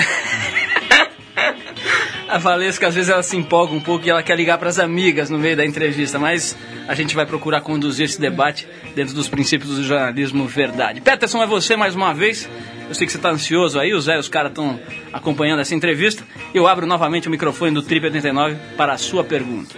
A 2.33 2.39
Valesca, 2.39 2.87
às 2.87 2.95
vezes, 2.95 3.11
ela 3.11 3.21
se 3.21 3.37
empolga 3.37 3.75
um 3.75 3.79
pouco 3.79 4.07
e 4.07 4.09
ela 4.09 4.23
quer 4.23 4.35
ligar 4.35 4.57
para 4.57 4.67
as 4.67 4.79
amigas 4.79 5.29
no 5.29 5.37
meio 5.37 5.55
da 5.55 5.63
entrevista, 5.63 6.17
mas 6.17 6.57
a 6.87 6.95
gente 6.95 7.15
vai 7.15 7.27
procurar 7.27 7.61
conduzir 7.61 8.05
esse 8.05 8.19
debate 8.19 8.67
dentro 8.95 9.13
dos 9.13 9.27
princípios 9.27 9.75
do 9.75 9.83
jornalismo 9.83 10.47
verdade. 10.47 10.99
Peterson, 10.99 11.43
é 11.43 11.45
você 11.45 11.75
mais 11.75 11.93
uma 11.93 12.11
vez. 12.11 12.49
Eu 12.89 12.95
sei 12.95 13.05
que 13.05 13.11
você 13.11 13.19
está 13.19 13.29
ansioso 13.29 13.79
aí, 13.79 13.93
o 13.93 14.01
Zé 14.01 14.15
e 14.15 14.17
os 14.17 14.29
caras 14.29 14.49
estão 14.49 14.79
acompanhando 15.13 15.59
essa 15.59 15.75
entrevista. 15.75 16.23
Eu 16.55 16.65
abro 16.65 16.87
novamente 16.87 17.27
o 17.27 17.31
microfone 17.31 17.71
do 17.71 17.83
Trip 17.83 18.03
89 18.03 18.55
para 18.75 18.93
a 18.93 18.97
sua 18.97 19.23
pergunta. 19.23 19.75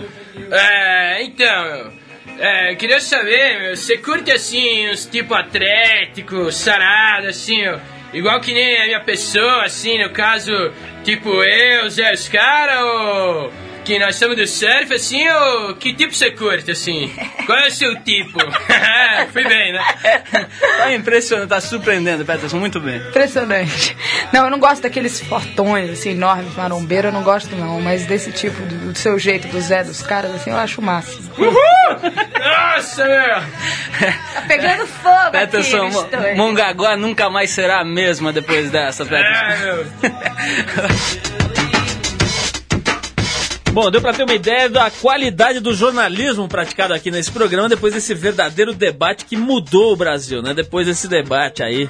É, 0.50 1.24
então, 1.24 1.92
é, 2.40 2.74
queria 2.76 3.02
saber, 3.02 3.60
meu, 3.60 3.76
você 3.76 3.98
curte 3.98 4.32
assim, 4.32 4.90
uns 4.90 5.06
tipo 5.06 5.34
atlético, 5.34 6.50
sarado, 6.54 7.28
assim, 7.28 7.68
ó, 7.68 7.80
igual 8.16 8.40
que 8.40 8.54
nem 8.54 8.82
a 8.82 8.86
minha 8.86 9.00
pessoa, 9.02 9.66
assim, 9.66 10.02
no 10.02 10.10
caso, 10.10 10.52
tipo 11.04 11.30
eu, 11.44 11.90
Zé, 11.90 12.14
os 12.14 12.28
caras, 12.28 12.82
ou 12.82 13.54
que 13.84 14.00
nós 14.00 14.16
estamos 14.16 14.36
do 14.36 14.48
surf, 14.48 14.92
assim, 14.94 15.28
ou 15.30 15.76
que 15.76 15.94
tipo 15.94 16.14
você 16.14 16.32
curte, 16.32 16.72
assim? 16.72 17.14
Qual 17.46 17.60
é 17.60 17.68
o 17.68 17.72
seu 17.72 17.96
tipo? 18.04 18.40
Fui 19.32 19.44
bem, 19.44 19.74
né? 19.74 19.82
Tá 20.86 20.94
impressionante, 20.94 21.50
tá 21.50 21.60
surpreendendo, 21.60 22.24
Peterson, 22.24 22.58
muito 22.58 22.80
bem. 22.80 22.98
Impressionante. 22.98 23.98
Não, 24.32 24.46
eu 24.46 24.52
não 24.52 24.60
gosto 24.60 24.84
daqueles 24.84 25.20
fortões, 25.22 25.90
assim, 25.90 26.12
enormes, 26.12 26.56
marombeiro, 26.56 27.08
eu 27.08 27.12
não 27.12 27.24
gosto 27.24 27.56
não. 27.56 27.82
Mas 27.82 28.06
desse 28.06 28.32
tipo, 28.32 28.62
do, 28.62 28.92
do 28.92 28.98
seu 28.98 29.18
jeito, 29.18 29.48
do 29.48 29.60
Zé, 29.60 29.84
dos 29.84 30.02
caras, 30.02 30.34
assim, 30.36 30.52
eu 30.52 30.58
acho 30.58 30.82
o 30.82 30.84
máximo. 30.84 31.30
Nossa, 31.38 33.06
meu! 33.06 33.42
Tá 34.34 34.42
pegando 34.48 34.86
fogo 34.86 35.32
Peterson, 35.32 35.88
aqui, 35.88 36.36
Mongaguá 36.36 36.96
nunca 36.96 37.30
mais 37.30 37.50
será 37.50 37.80
a 37.80 37.86
mesma 37.86 38.32
depois 38.32 38.70
dessa, 38.70 39.06
Peterson. 39.06 39.46
É, 39.46 39.58
meu. 39.66 39.86
Bom, 43.76 43.92
deu 43.92 44.00
pra 44.00 44.14
ter 44.14 44.24
uma 44.24 44.34
ideia 44.34 44.70
da 44.70 44.90
qualidade 44.90 45.60
do 45.60 45.74
jornalismo 45.74 46.48
praticado 46.48 46.94
aqui 46.94 47.12
nesse 47.12 47.30
programa 47.30 47.68
depois 47.68 47.94
desse 47.94 48.14
verdadeiro 48.14 48.74
debate 48.74 49.26
que 49.26 49.36
mudou 49.36 49.92
o 49.92 49.98
Brasil, 49.98 50.42
né? 50.42 50.54
Depois 50.54 50.88
desse 50.88 51.10
debate 51.10 51.62
aí, 51.62 51.86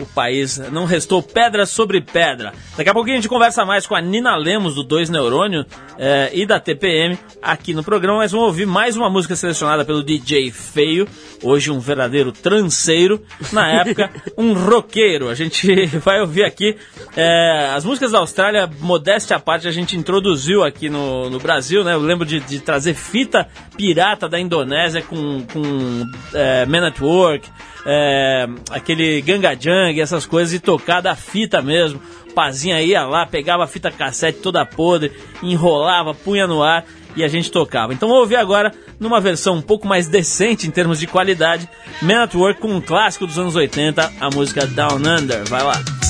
o 0.00 0.06
país 0.06 0.58
não 0.70 0.84
restou 0.84 1.22
pedra 1.22 1.66
sobre 1.66 2.00
pedra. 2.00 2.52
Daqui 2.76 2.88
a 2.88 2.94
pouquinho 2.94 3.16
a 3.16 3.20
gente 3.20 3.28
conversa 3.28 3.64
mais 3.64 3.86
com 3.86 3.94
a 3.94 4.00
Nina 4.00 4.34
Lemos 4.36 4.74
do 4.74 4.82
Dois 4.82 5.10
Neurônio 5.10 5.64
eh, 5.98 6.30
e 6.32 6.46
da 6.46 6.58
TPM 6.58 7.18
aqui 7.42 7.74
no 7.74 7.84
programa, 7.84 8.18
mas 8.18 8.32
vamos 8.32 8.46
ouvir 8.46 8.66
mais 8.66 8.96
uma 8.96 9.10
música 9.10 9.36
selecionada 9.36 9.84
pelo 9.84 10.02
DJ 10.02 10.50
Feio, 10.50 11.06
hoje 11.42 11.70
um 11.70 11.78
verdadeiro 11.78 12.32
tranceiro, 12.32 13.22
na 13.52 13.80
época 13.80 14.10
um 14.36 14.54
roqueiro. 14.54 15.28
A 15.28 15.34
gente 15.34 15.86
vai 16.00 16.20
ouvir 16.20 16.44
aqui 16.44 16.76
eh, 17.16 17.70
as 17.74 17.84
músicas 17.84 18.12
da 18.12 18.18
Austrália, 18.18 18.68
modéstia 18.80 19.36
à 19.36 19.40
parte, 19.40 19.68
a 19.68 19.72
gente 19.72 19.96
introduziu 19.96 20.64
aqui 20.64 20.88
no, 20.88 21.28
no 21.30 21.38
Brasil, 21.38 21.84
né? 21.84 21.94
Eu 21.94 22.00
lembro 22.00 22.26
de, 22.26 22.40
de 22.40 22.60
trazer 22.60 22.94
fita 22.94 23.48
pirata 23.76 24.28
da 24.28 24.38
Indonésia 24.38 25.02
com, 25.02 25.44
com 25.52 26.04
eh, 26.34 26.66
Man 26.66 26.86
at 26.86 27.00
Work, 27.00 27.48
eh, 27.86 28.48
aquele 28.70 29.20
Ganga 29.22 29.54
Jang, 29.58 30.00
essas 30.00 30.26
coisas, 30.26 30.52
e 30.52 30.60
tocar 30.60 31.00
da 31.00 31.14
fita 31.14 31.62
mesmo. 31.62 32.00
Pazinha 32.34 32.80
ia 32.80 33.04
lá, 33.04 33.26
pegava 33.26 33.64
a 33.64 33.66
fita 33.66 33.90
cassete 33.90 34.40
toda 34.40 34.64
podre, 34.64 35.12
enrolava, 35.42 36.14
punha 36.14 36.46
no 36.46 36.62
ar 36.62 36.84
e 37.16 37.24
a 37.24 37.28
gente 37.28 37.50
tocava. 37.50 37.92
Então 37.92 38.08
vamos 38.08 38.22
ouvir 38.22 38.36
agora, 38.36 38.72
numa 38.98 39.20
versão 39.20 39.56
um 39.56 39.62
pouco 39.62 39.86
mais 39.86 40.08
decente 40.08 40.66
em 40.66 40.70
termos 40.70 41.00
de 41.00 41.06
qualidade, 41.06 41.68
Man 42.02 42.22
at 42.22 42.34
Work 42.34 42.60
com 42.60 42.68
um 42.68 42.80
clássico 42.80 43.26
dos 43.26 43.38
anos 43.38 43.56
80, 43.56 44.12
a 44.20 44.30
música 44.30 44.66
Down 44.66 44.98
Under. 44.98 45.44
Vai 45.48 45.62
lá. 45.62 46.09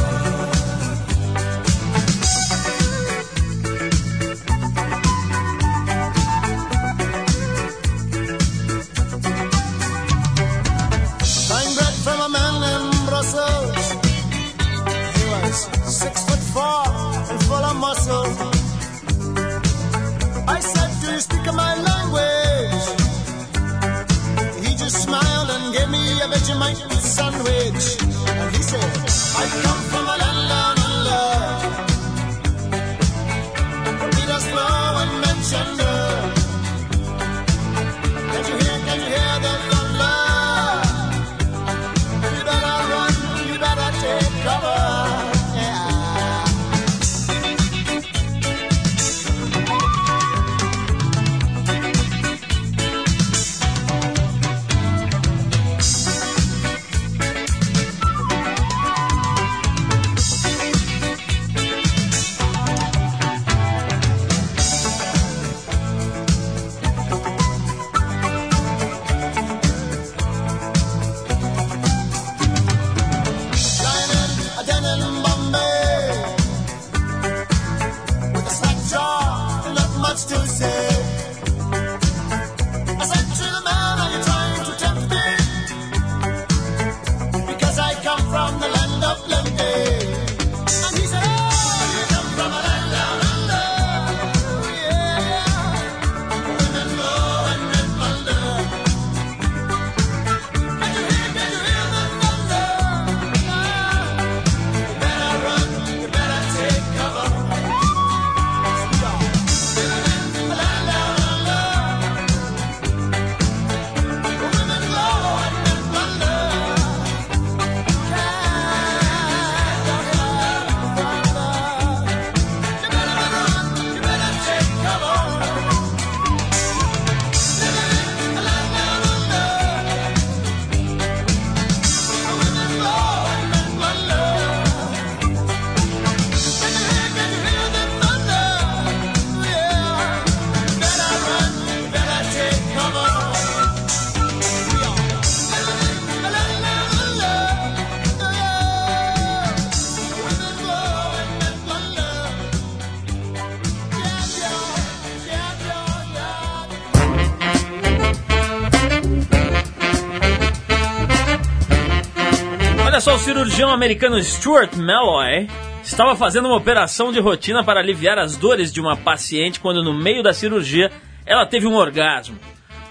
Cirurgião 163.61 163.75
americano 163.75 164.23
Stuart 164.23 164.75
Malloy 164.75 165.47
estava 165.83 166.15
fazendo 166.15 166.47
uma 166.47 166.57
operação 166.57 167.11
de 167.11 167.19
rotina 167.19 167.63
para 167.63 167.79
aliviar 167.79 168.17
as 168.17 168.35
dores 168.35 168.73
de 168.73 168.81
uma 168.81 168.97
paciente 168.97 169.59
quando 169.59 169.83
no 169.83 169.93
meio 169.93 170.23
da 170.23 170.33
cirurgia 170.33 170.91
ela 171.27 171.45
teve 171.45 171.67
um 171.67 171.75
orgasmo. 171.75 172.39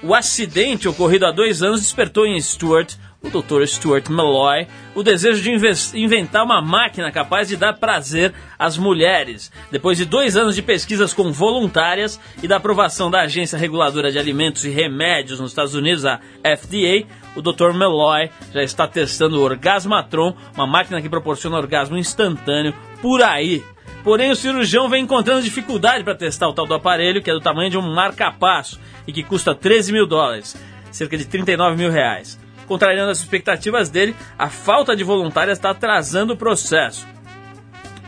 O 0.01 0.15
acidente 0.15 0.87
ocorrido 0.87 1.27
há 1.27 1.33
dois 1.33 1.61
anos 1.61 1.81
despertou 1.81 2.25
em 2.25 2.41
Stuart, 2.41 2.95
o 3.21 3.29
Dr. 3.29 3.67
Stuart 3.67 4.09
Malloy, 4.09 4.69
o 4.95 5.03
desejo 5.03 5.43
de 5.43 5.51
inventar 5.99 6.45
uma 6.45 6.63
máquina 6.63 7.11
capaz 7.11 7.49
de 7.49 7.57
dar 7.57 7.75
prazer 7.75 8.33
às 8.57 8.79
mulheres. 8.79 9.51
Depois 9.73 9.99
de 9.99 10.05
dois 10.05 10.37
anos 10.37 10.55
de 10.55 10.63
pesquisas 10.63 11.13
com 11.13 11.33
voluntárias 11.33 12.21
e 12.43 12.47
da 12.47 12.57
aprovação 12.57 13.11
da 13.11 13.23
Agência 13.23 13.59
Reguladora 13.59 14.13
de 14.13 14.21
Alimentos 14.21 14.65
e 14.65 14.71
Remédios 14.71 15.41
nos 15.41 15.51
Estados 15.51 15.75
Unidos, 15.75 16.07
a 16.07 16.21
FDA, 16.45 17.07
o 17.35 17.43
Dr. 17.43 17.73
Malloy 17.73 18.31
já 18.53 18.63
está 18.63 18.87
testando 18.87 19.39
o 19.39 19.43
Orgasmatron, 19.43 20.35
uma 20.55 20.67
máquina 20.67 21.01
que 21.01 21.09
proporciona 21.09 21.57
orgasmo 21.57 21.97
instantâneo 21.97 22.75
por 23.01 23.23
aí. 23.23 23.65
Porém, 24.03 24.31
o 24.31 24.37
cirurgião 24.37 24.89
vem 24.89 25.05
encontrando 25.05 25.43
dificuldade 25.43 26.05
para 26.05 26.15
testar 26.15 26.49
o 26.49 26.53
tal 26.53 26.67
do 26.67 26.75
aparelho, 26.75 27.23
que 27.23 27.31
é 27.31 27.35
do 27.35 27.41
tamanho 27.41 27.71
de 27.71 27.79
um 27.79 27.95
marca-passo 27.95 28.81
e 29.07 29.13
que 29.13 29.23
custa 29.23 29.55
13 29.55 29.93
mil 29.93 30.07
dólares, 30.07 30.57
cerca 30.91 31.17
de 31.17 31.27
39 31.27 31.77
mil 31.77 31.91
reais. 31.91 32.39
Contrariando 32.67 33.11
as 33.11 33.19
expectativas 33.19 33.91
dele, 33.91 34.15
a 34.39 34.49
falta 34.49 34.97
de 34.97 35.05
voluntárias 35.05 35.59
está 35.59 35.71
atrasando 35.71 36.33
o 36.33 36.37
processo. 36.37 37.07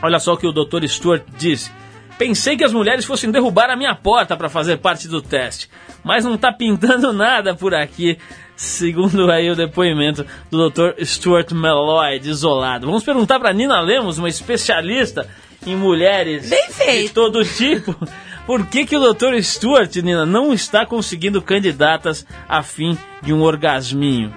Olha 0.01 0.19
só 0.19 0.33
o 0.33 0.37
que 0.37 0.47
o 0.47 0.51
Dr. 0.51 0.85
Stuart 0.87 1.23
disse. 1.37 1.71
Pensei 2.17 2.55
que 2.55 2.63
as 2.63 2.73
mulheres 2.73 3.05
fossem 3.05 3.31
derrubar 3.31 3.69
a 3.69 3.75
minha 3.75 3.95
porta 3.95 4.37
para 4.37 4.49
fazer 4.49 4.77
parte 4.77 5.07
do 5.07 5.21
teste, 5.21 5.69
mas 6.03 6.23
não 6.23 6.37
tá 6.37 6.51
pintando 6.51 7.11
nada 7.13 7.55
por 7.55 7.73
aqui, 7.73 8.17
segundo 8.55 9.29
aí 9.31 9.49
o 9.49 9.55
depoimento 9.55 10.25
do 10.49 10.69
Dr. 10.69 11.03
Stuart 11.03 11.51
Malloy, 11.51 12.19
desolado. 12.19 12.85
Vamos 12.85 13.03
perguntar 13.03 13.39
para 13.39 13.53
Nina 13.53 13.79
Lemos, 13.81 14.17
uma 14.17 14.29
especialista 14.29 15.27
em 15.65 15.75
mulheres 15.75 16.49
de 16.49 17.09
todo 17.09 17.43
tipo, 17.45 17.95
por 18.45 18.67
que, 18.67 18.85
que 18.85 18.95
o 18.95 19.13
Dr. 19.13 19.41
Stuart, 19.41 19.95
Nina, 19.97 20.25
não 20.25 20.53
está 20.53 20.85
conseguindo 20.85 21.41
candidatas 21.41 22.25
a 22.47 22.61
fim 22.61 22.97
de 23.21 23.33
um 23.33 23.41
orgasminho? 23.41 24.33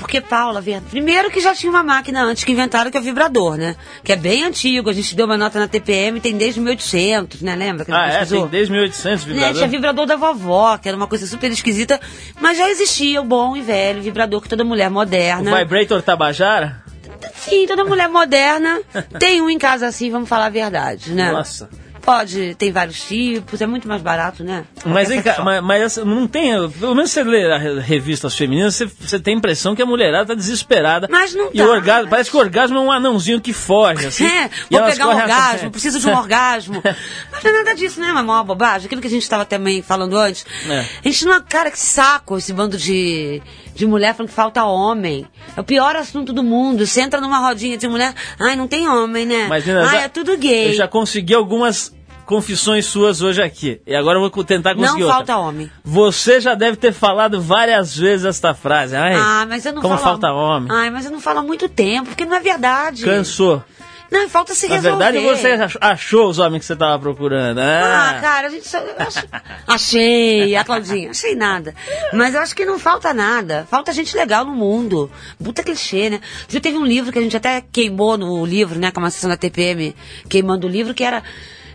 Porque, 0.00 0.20
Paula? 0.20 0.62
Primeiro 0.90 1.30
que 1.30 1.40
já 1.40 1.54
tinha 1.54 1.70
uma 1.70 1.82
máquina 1.84 2.22
antes 2.24 2.42
que 2.42 2.50
inventaram 2.52 2.90
que 2.90 2.96
é 2.96 3.00
o 3.00 3.02
vibrador, 3.02 3.56
né? 3.56 3.76
Que 4.02 4.12
é 4.12 4.16
bem 4.16 4.42
antigo, 4.44 4.88
a 4.90 4.92
gente 4.92 5.14
deu 5.14 5.26
uma 5.26 5.36
nota 5.36 5.58
na 5.60 5.68
TPM, 5.68 6.18
tem 6.20 6.36
desde 6.36 6.58
1800, 6.60 7.42
né? 7.42 7.54
Lembra? 7.54 7.84
Que 7.84 7.92
Ah, 7.92 8.06
é? 8.06 8.10
pesquisou? 8.20 8.40
Tem 8.42 8.50
desde 8.50 8.72
1800 8.72 9.26
Né, 9.26 9.32
vibrador? 9.34 9.54
tinha 9.56 9.68
vibrador 9.68 10.06
da 10.06 10.16
vovó, 10.16 10.76
que 10.78 10.88
era 10.88 10.96
uma 10.96 11.06
coisa 11.06 11.26
super 11.26 11.50
esquisita, 11.50 12.00
mas 12.40 12.56
já 12.58 12.68
existia 12.70 13.20
o 13.20 13.24
bom 13.24 13.56
e 13.56 13.60
velho 13.60 14.02
vibrador 14.02 14.40
que 14.40 14.48
toda 14.48 14.64
mulher 14.64 14.88
O 14.88 14.92
moderna. 14.92 15.56
Vibrator 15.58 16.02
Tabajara? 16.02 16.82
Sim, 17.34 17.66
toda 17.66 17.84
mulher 17.84 18.08
moderna 18.08 18.80
tem 19.20 19.40
um 19.42 19.50
em 19.50 19.58
casa 19.58 19.86
assim, 19.86 20.10
vamos 20.10 20.28
falar 20.28 20.46
a 20.46 20.50
verdade, 20.50 21.12
né? 21.12 21.30
Nossa. 21.30 21.68
Pode, 22.02 22.54
tem 22.56 22.72
vários 22.72 23.00
tipos, 23.02 23.60
é 23.60 23.66
muito 23.66 23.86
mais 23.86 24.00
barato, 24.02 24.42
né? 24.42 24.64
Mas, 24.84 25.08
vem 25.08 25.22
cá, 25.22 25.42
mas, 25.44 25.62
mas 25.62 25.82
essa- 25.82 26.04
não 26.04 26.26
tem. 26.26 26.50
Pelo 26.70 26.94
menos 26.94 27.10
você 27.10 27.22
lê 27.22 27.52
a 27.52 27.58
re- 27.58 27.80
revistas 27.80 28.34
femininas, 28.36 28.74
você, 28.74 28.86
você 28.86 29.18
tem 29.20 29.34
a 29.34 29.36
impressão 29.38 29.74
que 29.74 29.82
a 29.82 29.86
mulherada 29.86 30.26
tá 30.28 30.34
desesperada. 30.34 31.06
Mas 31.10 31.34
não 31.34 31.50
E 31.52 31.58
tá. 31.58 31.64
o 31.64 31.68
orgasmo, 31.70 32.10
parece 32.10 32.30
que 32.30 32.36
o 32.36 32.40
orgasmo 32.40 32.78
é 32.78 32.80
um 32.80 32.90
anãozinho 32.90 33.40
que 33.40 33.52
foge, 33.52 34.06
assim. 34.06 34.24
É, 34.30 34.48
vou 34.70 34.82
pegar 34.84 35.08
um 35.08 35.16
orgasmo, 35.16 35.70
preciso 35.70 36.00
de 36.00 36.08
um 36.08 36.14
orgasmo. 36.16 36.82
Mas 37.30 37.42
não 37.44 37.50
é 37.50 37.54
nada 37.54 37.74
disso, 37.74 38.00
né? 38.00 38.08
É 38.08 38.12
uma 38.12 38.42
bobagem. 38.44 38.86
Aquilo 38.86 39.00
que 39.00 39.06
a 39.06 39.10
gente 39.10 39.22
estava 39.22 39.44
também 39.44 39.82
falando 39.82 40.16
antes. 40.16 40.46
É. 40.68 40.78
A 40.80 41.08
gente 41.08 41.24
não. 41.26 41.40
Cara, 41.42 41.70
que 41.70 41.78
saco 41.78 42.38
esse 42.38 42.52
bando 42.52 42.76
de, 42.76 43.42
de 43.80 43.86
mulher 43.86 44.14
falando 44.14 44.28
que 44.28 44.34
falta 44.36 44.62
homem. 44.64 45.26
É 45.56 45.60
o 45.60 45.64
pior 45.64 45.96
assunto 45.96 46.32
do 46.34 46.42
mundo. 46.42 46.86
Você 46.86 47.00
entra 47.00 47.18
numa 47.20 47.38
rodinha 47.38 47.78
de 47.78 47.88
mulher. 47.88 48.14
Ai, 48.38 48.54
não 48.54 48.68
tem 48.68 48.86
homem, 48.86 49.24
né? 49.24 49.46
Mas, 49.48 49.64
Nina, 49.64 49.84
Ai, 49.84 49.92
já- 49.98 50.00
é 50.02 50.08
tudo 50.08 50.36
gay. 50.36 50.68
Eu 50.68 50.74
já 50.74 50.86
consegui 50.86 51.34
algumas 51.34 51.94
confissões 52.26 52.84
suas 52.84 53.22
hoje 53.22 53.40
aqui. 53.42 53.80
E 53.86 53.94
agora 53.94 54.18
eu 54.18 54.30
vou 54.30 54.44
tentar 54.44 54.74
Não 54.74 54.82
conseguir 54.82 55.04
outra. 55.04 55.16
falta 55.16 55.38
homem. 55.38 55.70
Você 55.82 56.40
já 56.40 56.54
deve 56.54 56.76
ter 56.76 56.92
falado 56.92 57.40
várias 57.40 57.96
vezes 57.96 58.26
esta 58.26 58.52
frase. 58.54 58.94
Ai, 58.94 59.14
ah, 59.16 59.46
mas 59.48 59.64
eu 59.64 59.72
não 59.72 59.80
como 59.82 59.96
falo. 59.96 60.04
falta 60.10 60.30
homem. 60.30 60.68
Ai, 60.70 60.90
mas 60.90 61.06
eu 61.06 61.10
não 61.10 61.20
falo 61.20 61.38
há 61.38 61.42
muito 61.42 61.66
tempo, 61.68 62.08
porque 62.10 62.26
não 62.26 62.36
é 62.36 62.40
verdade. 62.40 63.02
Cansou. 63.02 63.64
Não, 64.10 64.28
falta 64.28 64.54
se 64.54 64.66
Na 64.68 64.74
resolver. 64.76 65.04
verdade, 65.12 65.24
você 65.38 65.48
ach- 65.52 65.76
achou 65.80 66.28
os 66.28 66.38
homens 66.38 66.60
que 66.60 66.66
você 66.66 66.72
estava 66.72 66.98
procurando. 66.98 67.58
Ah, 67.60 68.10
Ah, 68.16 68.20
cara, 68.20 68.48
a 68.48 68.50
gente 68.50 68.66
só, 68.66 68.78
acho- 68.98 69.26
achei, 69.66 70.56
a 70.56 70.64
Claudinha, 70.64 71.10
achei 71.10 71.34
nada. 71.34 71.74
Mas 72.12 72.34
eu 72.34 72.40
acho 72.40 72.54
que 72.54 72.64
não 72.64 72.78
falta 72.78 73.14
nada. 73.14 73.66
Falta 73.70 73.92
gente 73.92 74.16
legal 74.16 74.44
no 74.44 74.52
mundo. 74.54 75.10
Puta 75.42 75.62
clichê, 75.62 76.10
né? 76.10 76.20
Já 76.48 76.60
teve 76.60 76.76
um 76.76 76.84
livro 76.84 77.12
que 77.12 77.18
a 77.18 77.22
gente 77.22 77.36
até 77.36 77.62
queimou 77.72 78.18
no 78.18 78.44
livro, 78.44 78.78
né? 78.78 78.90
Com 78.90 79.00
uma 79.00 79.10
sessão 79.10 79.30
da 79.30 79.36
TPM, 79.36 79.94
queimando 80.28 80.66
o 80.66 80.70
livro, 80.70 80.92
que 80.94 81.04
era. 81.04 81.22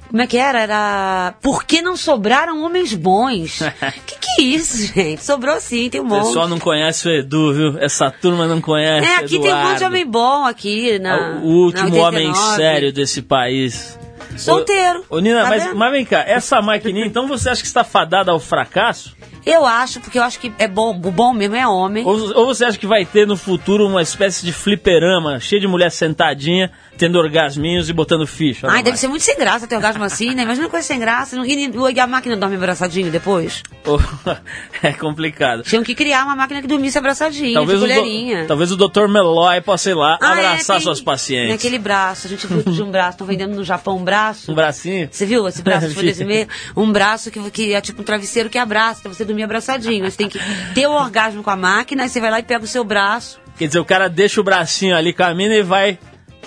Como 0.10 0.22
é 0.22 0.28
que 0.28 0.38
era? 0.38 0.62
Era. 0.62 1.34
Por 1.41 1.64
que 1.66 1.82
não 1.82 1.95
sobraram 1.97 2.64
homens 2.64 2.93
bons? 2.93 3.60
que 4.06 4.16
que 4.20 4.41
é 4.41 4.43
isso, 4.43 4.93
gente? 4.93 5.24
Sobrou 5.24 5.60
sim, 5.60 5.89
tem 5.89 5.99
um 6.01 6.06
o 6.06 6.08
monte. 6.08 6.28
pessoal 6.28 6.47
não 6.47 6.60
conhece 6.60 7.08
o 7.08 7.12
Edu, 7.12 7.53
viu? 7.53 7.78
Essa 7.80 8.10
turma 8.12 8.47
não 8.47 8.62
conhece 8.62 9.06
É, 9.08 9.16
aqui 9.18 9.39
tem 9.39 9.53
um 9.53 9.58
monte 9.58 9.68
de 9.68 9.76
Eduardo. 9.76 9.86
homem 9.86 10.06
bom 10.06 10.45
aqui 10.45 10.99
na. 10.99 11.39
o 11.43 11.47
último 11.47 11.89
na 11.89 12.03
homem 12.08 12.28
89. 12.28 12.56
sério 12.56 12.93
desse 12.93 13.22
país. 13.22 13.99
Solteiro. 14.38 15.03
Ô, 15.10 15.20
Nina, 15.20 15.43
Tá 15.43 15.49
mas, 15.49 15.74
mas 15.74 15.91
vem 15.91 16.03
cá, 16.06 16.24
essa 16.28 16.62
maquininha, 16.62 17.06
então 17.06 17.28
você 17.28 17.49
acha 17.49 17.62
que 17.62 17.68
está 17.68 17.84
fadada 17.84 18.32
ao 18.32 18.39
fracasso? 18.39 19.16
Eu 19.45 19.64
acho, 19.64 20.01
porque 20.01 20.18
eu 20.18 20.24
acho 20.24 20.39
que 20.39 20.51
é 20.58 20.68
bom, 20.68 20.89
o 20.89 21.12
bom 21.12 21.32
mesmo 21.32 21.56
é 21.56 21.68
homem. 21.68 22.03
Ou, 22.03 22.36
ou 22.36 22.45
você 22.47 22.66
acha 22.66 22.78
que 22.80 22.88
vai 22.88 23.06
ter 23.06 23.28
no 23.28 23.38
futuro 23.38 23.86
uma 23.88 24.01
espécie 24.01 24.43
de 24.43 24.51
fliperama, 24.51 25.39
cheio 25.39 25.62
de 25.62 25.68
mulher 25.68 25.91
sentadinha, 25.91 26.72
tendo 26.98 27.18
orgasminhos 27.20 27.89
e 27.89 27.93
botando 27.93 28.26
ficha? 28.26 28.68
Ai, 28.70 28.82
deve 28.84 28.98
ser 28.98 29.08
muito 29.08 29.24
sem 29.24 29.38
graça 29.38 29.68
ter 29.68 29.76
orgasmo 29.76 30.04
assim, 30.04 30.34
né? 30.34 30.43
Imagina 30.43 30.66
uma 30.66 30.72
coisa 30.72 30.86
sem 30.88 31.00
graça. 31.00 31.36
E, 31.46 32.00
a 32.00 32.08
máquina 32.08 32.36
dorme 32.38 32.56
abraçadinho 32.56 33.12
depois. 33.12 33.62
é 34.82 34.93
complicado. 34.93 35.64
Tinham 35.64 35.84
que 35.84 35.93
criar 35.96 36.24
uma 36.24 36.36
máquina 36.36 36.62
que 36.62 36.68
dormisse 36.68 36.98
abraçadinho, 36.98 37.54
Talvez 37.54 37.80
de 37.80 37.86
o, 37.86 37.88
colherinha. 37.88 38.41
do, 38.43 38.48
talvez 38.48 38.72
o 38.72 38.78
Dr. 38.78 39.08
Meloy 39.08 39.62
possa 39.62 39.89
ir 39.89 39.93
lá 39.93 40.18
Ah, 40.22 40.41
é, 40.41 40.46
abraçar 40.48 40.78
tem- 40.78 40.84
suas 40.84 41.02
pacientes. 41.02 41.52
Naquele 41.52 41.78
braço, 41.80 42.28
a 42.28 42.30
gente 42.30 42.48
viu 42.48 42.62
de 42.64 42.82
um 42.84 42.91
braço, 42.91 43.12
estão 43.12 43.28
vendendo 43.28 43.56
no 43.56 43.64
Japão 43.64 43.98
um 43.98 44.04
braço. 44.04 44.52
Um 44.52 44.56
bracinho? 44.56 45.08
Você 45.12 45.26
viu 45.26 45.48
esse 45.48 45.62
braço 45.62 45.88
desse 46.02 46.24
meio? 46.26 46.48
Um 46.76 46.91
braço 46.91 47.30
que, 47.32 47.39
que 47.52 47.74
é 47.74 47.82
tipo 47.82 48.02
um 48.02 48.06
travesseiro 48.06 48.50
que 48.50 48.58
abraça, 48.58 49.02
pra 49.02 49.14
você 49.14 49.24
dormir 49.26 49.43
abraçadinho. 49.43 50.10
Você 50.10 50.18
tem 50.18 50.30
que 50.30 50.39
ter 50.74 50.88
o 50.88 50.91
orgasmo 50.91 51.43
com 51.43 51.50
a 51.50 51.56
máquina, 51.56 52.04
aí 52.04 52.10
você 52.10 52.20
vai 52.20 52.32
lá 52.32 52.39
e 52.39 52.43
pega 52.43 52.64
o 52.64 52.68
seu 52.68 52.84
braço. 52.84 53.39
Quer 53.58 53.68
dizer, 53.68 53.80
o 53.80 53.86
cara 53.86 54.10
deixa 54.10 54.41
o 54.41 54.43
bracinho 54.43 54.96
ali, 54.96 55.14
camina 55.14 55.56
e 55.56 55.64
vai, 55.64 55.98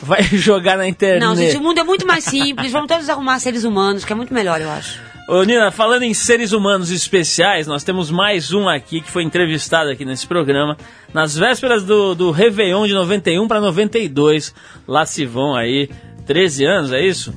vai 0.02 0.22
jogar 0.32 0.76
na 0.76 0.88
internet. 0.88 1.20
Não, 1.20 1.36
gente, 1.36 1.56
o 1.56 1.62
mundo 1.62 1.78
é 1.78 1.84
muito 1.84 2.06
mais 2.06 2.24
simples. 2.24 2.72
Vamos 2.72 2.88
todos 2.88 3.08
arrumar 3.08 3.38
seres 3.38 3.64
humanos, 3.64 4.04
que 4.04 4.12
é 4.12 4.16
muito 4.16 4.32
melhor, 4.32 4.60
eu 4.60 4.70
acho. 4.70 5.00
Ô 5.28 5.42
Nina, 5.42 5.70
falando 5.70 6.04
em 6.04 6.14
seres 6.14 6.52
humanos 6.52 6.90
especiais, 6.90 7.66
nós 7.66 7.84
temos 7.84 8.10
mais 8.10 8.54
um 8.54 8.66
aqui 8.66 9.02
que 9.02 9.10
foi 9.10 9.22
entrevistado 9.22 9.90
aqui 9.90 10.02
nesse 10.02 10.26
programa, 10.26 10.74
nas 11.12 11.36
vésperas 11.36 11.84
do, 11.84 12.14
do 12.14 12.30
Réveillon 12.30 12.86
de 12.86 12.94
91 12.94 13.46
para 13.46 13.60
92. 13.60 14.54
Lá 14.86 15.04
se 15.04 15.26
vão 15.26 15.54
aí 15.54 15.90
13 16.26 16.64
anos, 16.64 16.92
é 16.94 17.04
isso? 17.04 17.34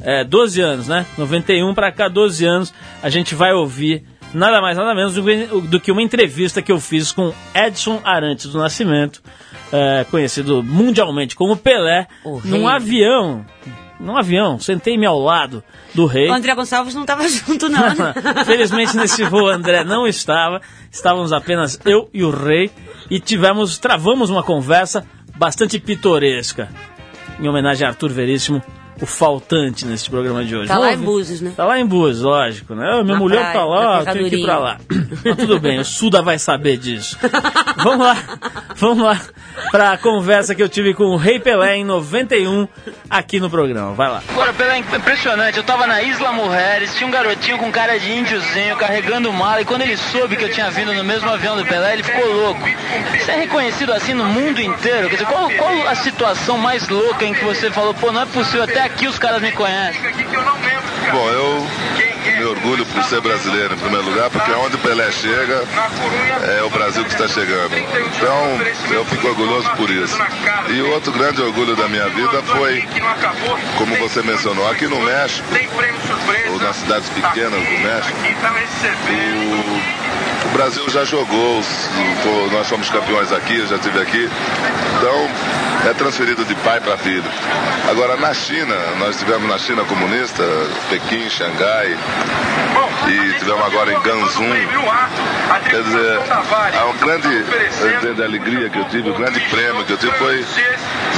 É, 0.00 0.22
12 0.22 0.60
anos, 0.60 0.86
né? 0.86 1.04
91 1.18 1.74
para 1.74 1.90
cá, 1.90 2.06
12 2.06 2.44
anos. 2.44 2.74
A 3.02 3.10
gente 3.10 3.34
vai 3.34 3.52
ouvir 3.52 4.04
nada 4.34 4.60
mais, 4.60 4.76
nada 4.76 4.94
menos 4.94 5.14
do, 5.14 5.80
que- 5.80 5.92
uma 5.92 6.02
entrevista 6.02 6.60
que 6.62 6.72
eu 6.72 6.80
fiz 6.80 7.12
com 7.12 7.32
Edson 7.54 8.00
Arantes 8.04 8.46
do 8.46 8.58
Nascimento, 8.58 9.22
é, 9.72 10.04
conhecido 10.10 10.62
mundialmente 10.62 11.34
como 11.36 11.56
Pelé, 11.56 12.06
O 12.24 12.40
num 12.44 12.64
rei. 12.66 12.74
avião. 12.76 13.44
Num 14.00 14.16
avião, 14.16 14.58
sentei-me 14.58 15.06
ao 15.06 15.18
lado 15.20 15.62
do 15.94 16.06
rei. 16.06 16.28
O 16.28 16.32
André 16.32 16.52
Gonçalves 16.56 16.92
não 16.92 17.02
estava 17.02 17.22
junto, 17.28 17.68
não. 17.68 17.80
né? 17.94 18.12
Felizmente 18.44 18.96
nesse 18.96 19.22
voo 19.24 19.46
André 19.48 19.84
não 19.84 20.08
estava, 20.08 20.60
estávamos 20.90 21.32
apenas 21.32 21.78
eu 21.84 22.10
e 22.12 22.24
o 22.24 22.30
rei 22.30 22.68
e 23.08 23.20
tivemos, 23.20 23.78
travamos 23.78 24.28
uma 24.28 24.42
conversa 24.42 25.06
bastante 25.36 25.78
pitoresca, 25.78 26.68
em 27.38 27.46
homenagem 27.48 27.86
a 27.86 27.90
Arthur 27.90 28.10
Veríssimo, 28.10 28.60
o 29.00 29.06
faltante 29.06 29.86
neste 29.86 30.10
programa 30.10 30.44
de 30.44 30.54
hoje. 30.54 30.68
Tá 30.68 30.74
Vamos 30.74 30.88
lá 30.88 30.94
em? 30.94 30.98
Búzios, 30.98 31.40
né? 31.40 31.52
Tá 31.56 31.64
lá 31.64 31.78
em 31.78 31.86
Búzios, 31.86 32.22
lógico, 32.22 32.74
né? 32.74 33.02
Minha 33.02 33.14
Na 33.14 33.18
mulher 33.18 33.40
praia, 33.40 33.52
tá 33.52 33.64
lá, 33.64 34.00
eu 34.00 34.12
tenho 34.12 34.30
que 34.30 34.36
ir 34.36 34.44
pra 34.44 34.58
lá. 34.58 34.78
Mas 35.24 35.36
tudo 35.36 35.58
bem, 35.58 35.78
o 35.80 35.84
Suda 35.84 36.22
vai 36.22 36.38
saber 36.38 36.76
disso. 36.76 37.18
vamos 37.82 38.06
lá, 38.06 38.16
vamos 38.76 39.04
lá 39.04 39.20
pra 39.70 39.96
conversa 39.96 40.54
que 40.54 40.62
eu 40.62 40.68
tive 40.68 40.94
com 40.94 41.04
o 41.04 41.16
Rei 41.16 41.38
Pelé 41.38 41.76
em 41.76 41.84
91 41.84 42.68
aqui 43.08 43.40
no 43.40 43.48
programa. 43.48 43.92
Vai 43.94 44.08
lá. 44.08 44.22
Agora, 44.28 44.52
Pelé, 44.52 44.76
é 44.76 44.78
impressionante. 44.78 45.56
Eu 45.56 45.64
tava 45.64 45.86
na 45.86 46.02
Isla 46.02 46.32
Mujeres, 46.32 46.94
tinha 46.94 47.06
um 47.06 47.10
garotinho 47.10 47.58
com 47.58 47.70
cara 47.70 47.98
de 47.98 48.10
índiozinho 48.12 48.76
carregando 48.76 49.32
mala. 49.32 49.62
E 49.62 49.64
quando 49.64 49.82
ele 49.82 49.96
soube 49.96 50.36
que 50.36 50.44
eu 50.44 50.52
tinha 50.52 50.70
vindo 50.70 50.92
no 50.92 51.04
mesmo 51.04 51.28
avião 51.30 51.56
do 51.56 51.64
Pelé, 51.64 51.94
ele 51.94 52.02
ficou 52.02 52.24
louco. 52.24 52.60
Você 53.18 53.30
é 53.30 53.36
reconhecido 53.36 53.92
assim 53.92 54.14
no 54.14 54.24
mundo 54.24 54.60
inteiro? 54.60 55.08
Quer 55.08 55.16
dizer, 55.16 55.26
qual, 55.26 55.50
qual 55.50 55.88
a 55.88 55.94
situação 55.94 56.58
mais 56.58 56.88
louca 56.88 57.24
em 57.24 57.34
que 57.34 57.44
você 57.44 57.70
falou, 57.70 57.94
pô, 57.94 58.12
não 58.12 58.22
é 58.22 58.26
possível, 58.26 58.64
até 58.64 58.81
aqui 58.82 59.06
os 59.06 59.18
caras 59.18 59.40
me 59.40 59.52
conhecem? 59.52 60.00
Bom, 61.12 61.28
eu 61.28 61.66
me 62.38 62.44
orgulho 62.44 62.86
por 62.86 63.02
ser 63.04 63.20
brasileiro 63.20 63.74
em 63.74 63.78
primeiro 63.78 64.04
lugar, 64.08 64.30
porque 64.30 64.50
onde 64.52 64.76
o 64.76 64.78
Pelé 64.78 65.10
chega, 65.10 65.64
é 66.58 66.62
o 66.62 66.70
Brasil 66.70 67.04
que 67.04 67.12
está 67.12 67.28
chegando. 67.28 67.76
Então, 67.76 68.94
eu 68.94 69.04
fico 69.04 69.28
orgulhoso 69.28 69.70
por 69.76 69.90
isso. 69.90 70.16
E 70.68 70.80
o 70.80 70.90
outro 70.90 71.12
grande 71.12 71.42
orgulho 71.42 71.76
da 71.76 71.88
minha 71.88 72.08
vida 72.08 72.42
foi, 72.42 72.86
como 73.76 73.96
você 73.96 74.22
mencionou, 74.22 74.70
aqui 74.70 74.86
no 74.86 75.00
México, 75.00 75.46
ou 76.50 76.58
nas 76.60 76.76
cidades 76.76 77.08
pequenas 77.10 77.60
do 77.60 77.78
México, 77.80 78.18
o, 79.18 80.01
o 80.52 80.54
Brasil 80.54 80.86
já 80.90 81.02
jogou, 81.04 81.62
nós 82.52 82.66
somos 82.66 82.90
campeões 82.90 83.32
aqui, 83.32 83.58
eu 83.58 83.66
já 83.66 83.76
estive 83.76 83.98
aqui. 84.00 84.28
Então, 84.98 85.90
é 85.90 85.94
transferido 85.94 86.44
de 86.44 86.54
pai 86.56 86.78
para 86.78 86.98
filho. 86.98 87.24
Agora, 87.90 88.16
na 88.18 88.34
China, 88.34 88.74
nós 88.98 89.16
tivemos 89.16 89.48
na 89.48 89.58
China 89.58 89.82
comunista, 89.84 90.42
Pequim, 90.90 91.28
Xangai, 91.30 91.96
e 93.08 93.38
tivemos 93.38 93.64
agora 93.66 93.92
em 93.92 94.00
Ganzum. 94.00 94.52
Quer 95.68 95.82
dizer, 95.82 96.18
a 96.80 96.86
um 96.86 96.96
grande 96.98 97.44
grande 98.00 98.22
alegria 98.22 98.68
que 98.70 98.78
eu 98.78 98.84
tive, 98.86 99.10
o 99.10 99.14
grande 99.14 99.40
prêmio 99.40 99.84
que 99.84 99.92
eu 99.92 99.98
tive 99.98 100.12
foi 100.18 100.44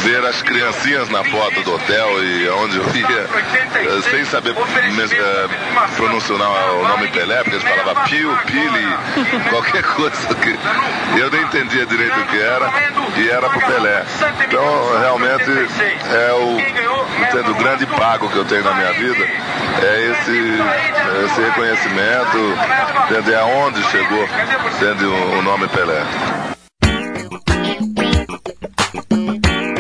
ver 0.03 0.25
as 0.27 0.43
criancinhas 0.43 1.09
na 1.09 1.25
porta 1.25 1.63
do 1.63 1.75
hotel 1.75 2.23
e 2.23 2.49
onde 2.51 2.77
eu 2.77 2.85
ia, 2.95 4.03
sem 4.03 4.25
saber 4.27 4.55
eh, 4.55 5.49
pronunciar 5.97 6.75
o 6.75 6.89
nome 6.89 7.09
Pelé, 7.09 7.43
porque 7.43 7.57
eles 7.57 7.63
falavam 7.63 8.05
Pio, 8.05 8.37
Pili, 8.47 9.49
qualquer 9.51 9.83
coisa 9.83 10.35
que 10.35 10.59
eu 11.19 11.31
nem 11.31 11.43
entendia 11.43 11.87
direito 11.87 12.21
o 12.21 12.25
que 12.27 12.39
era, 12.39 12.71
e 13.17 13.31
era 13.31 13.49
pro 13.49 13.61
Pelé. 13.61 14.05
Então, 14.47 14.99
realmente, 15.01 15.51
é 15.51 16.33
o, 16.33 17.51
o 17.51 17.55
grande 17.55 17.87
pago 17.87 18.29
que 18.29 18.37
eu 18.37 18.45
tenho 18.45 18.65
na 18.65 18.75
minha 18.75 18.93
vida 18.93 19.25
é 19.83 20.11
esse, 20.11 20.55
esse 21.25 21.41
reconhecimento, 21.41 21.74
entender 23.11 23.37
aonde 23.37 23.83
chegou, 23.85 24.25
entende, 24.25 25.05
o, 25.05 25.39
o 25.39 25.43
nome 25.43 25.69
Pelé. 25.69 26.03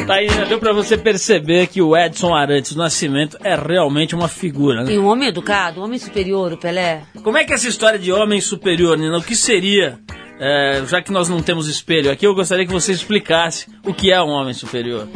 Tá 0.07 0.15
aí, 0.15 0.29
né? 0.29 0.45
deu 0.47 0.59
pra 0.59 0.73
você 0.73 0.99
perceber 0.99 1.67
que 1.67 1.81
o 1.81 1.97
Edson 1.97 2.35
Arantes 2.35 2.75
do 2.75 2.79
Nascimento 2.79 3.39
é 3.43 3.55
realmente 3.55 4.15
uma 4.15 4.29
figura, 4.29 4.85
né? 4.85 4.93
E 4.93 4.99
um 4.99 5.07
homem 5.07 5.29
educado, 5.29 5.81
um 5.81 5.85
homem 5.85 5.99
superior, 5.99 6.53
o 6.53 6.59
Pelé. 6.59 7.03
Como 7.23 7.39
é 7.39 7.45
que 7.45 7.53
é 7.53 7.55
essa 7.55 7.69
história 7.69 7.99
de 7.99 8.13
homem 8.13 8.41
superior, 8.41 8.99
Nina? 8.99 9.17
O 9.17 9.23
que 9.23 9.35
seria, 9.35 9.99
é, 10.39 10.83
já 10.87 11.01
que 11.01 11.11
nós 11.11 11.29
não 11.29 11.41
temos 11.41 11.69
espelho 11.69 12.11
aqui, 12.11 12.27
eu 12.27 12.35
gostaria 12.35 12.67
que 12.67 12.73
você 12.73 12.93
explicasse 12.93 13.67
o 13.83 13.95
que 13.95 14.13
é 14.13 14.23
um 14.23 14.29
homem 14.29 14.53
superior. 14.53 15.09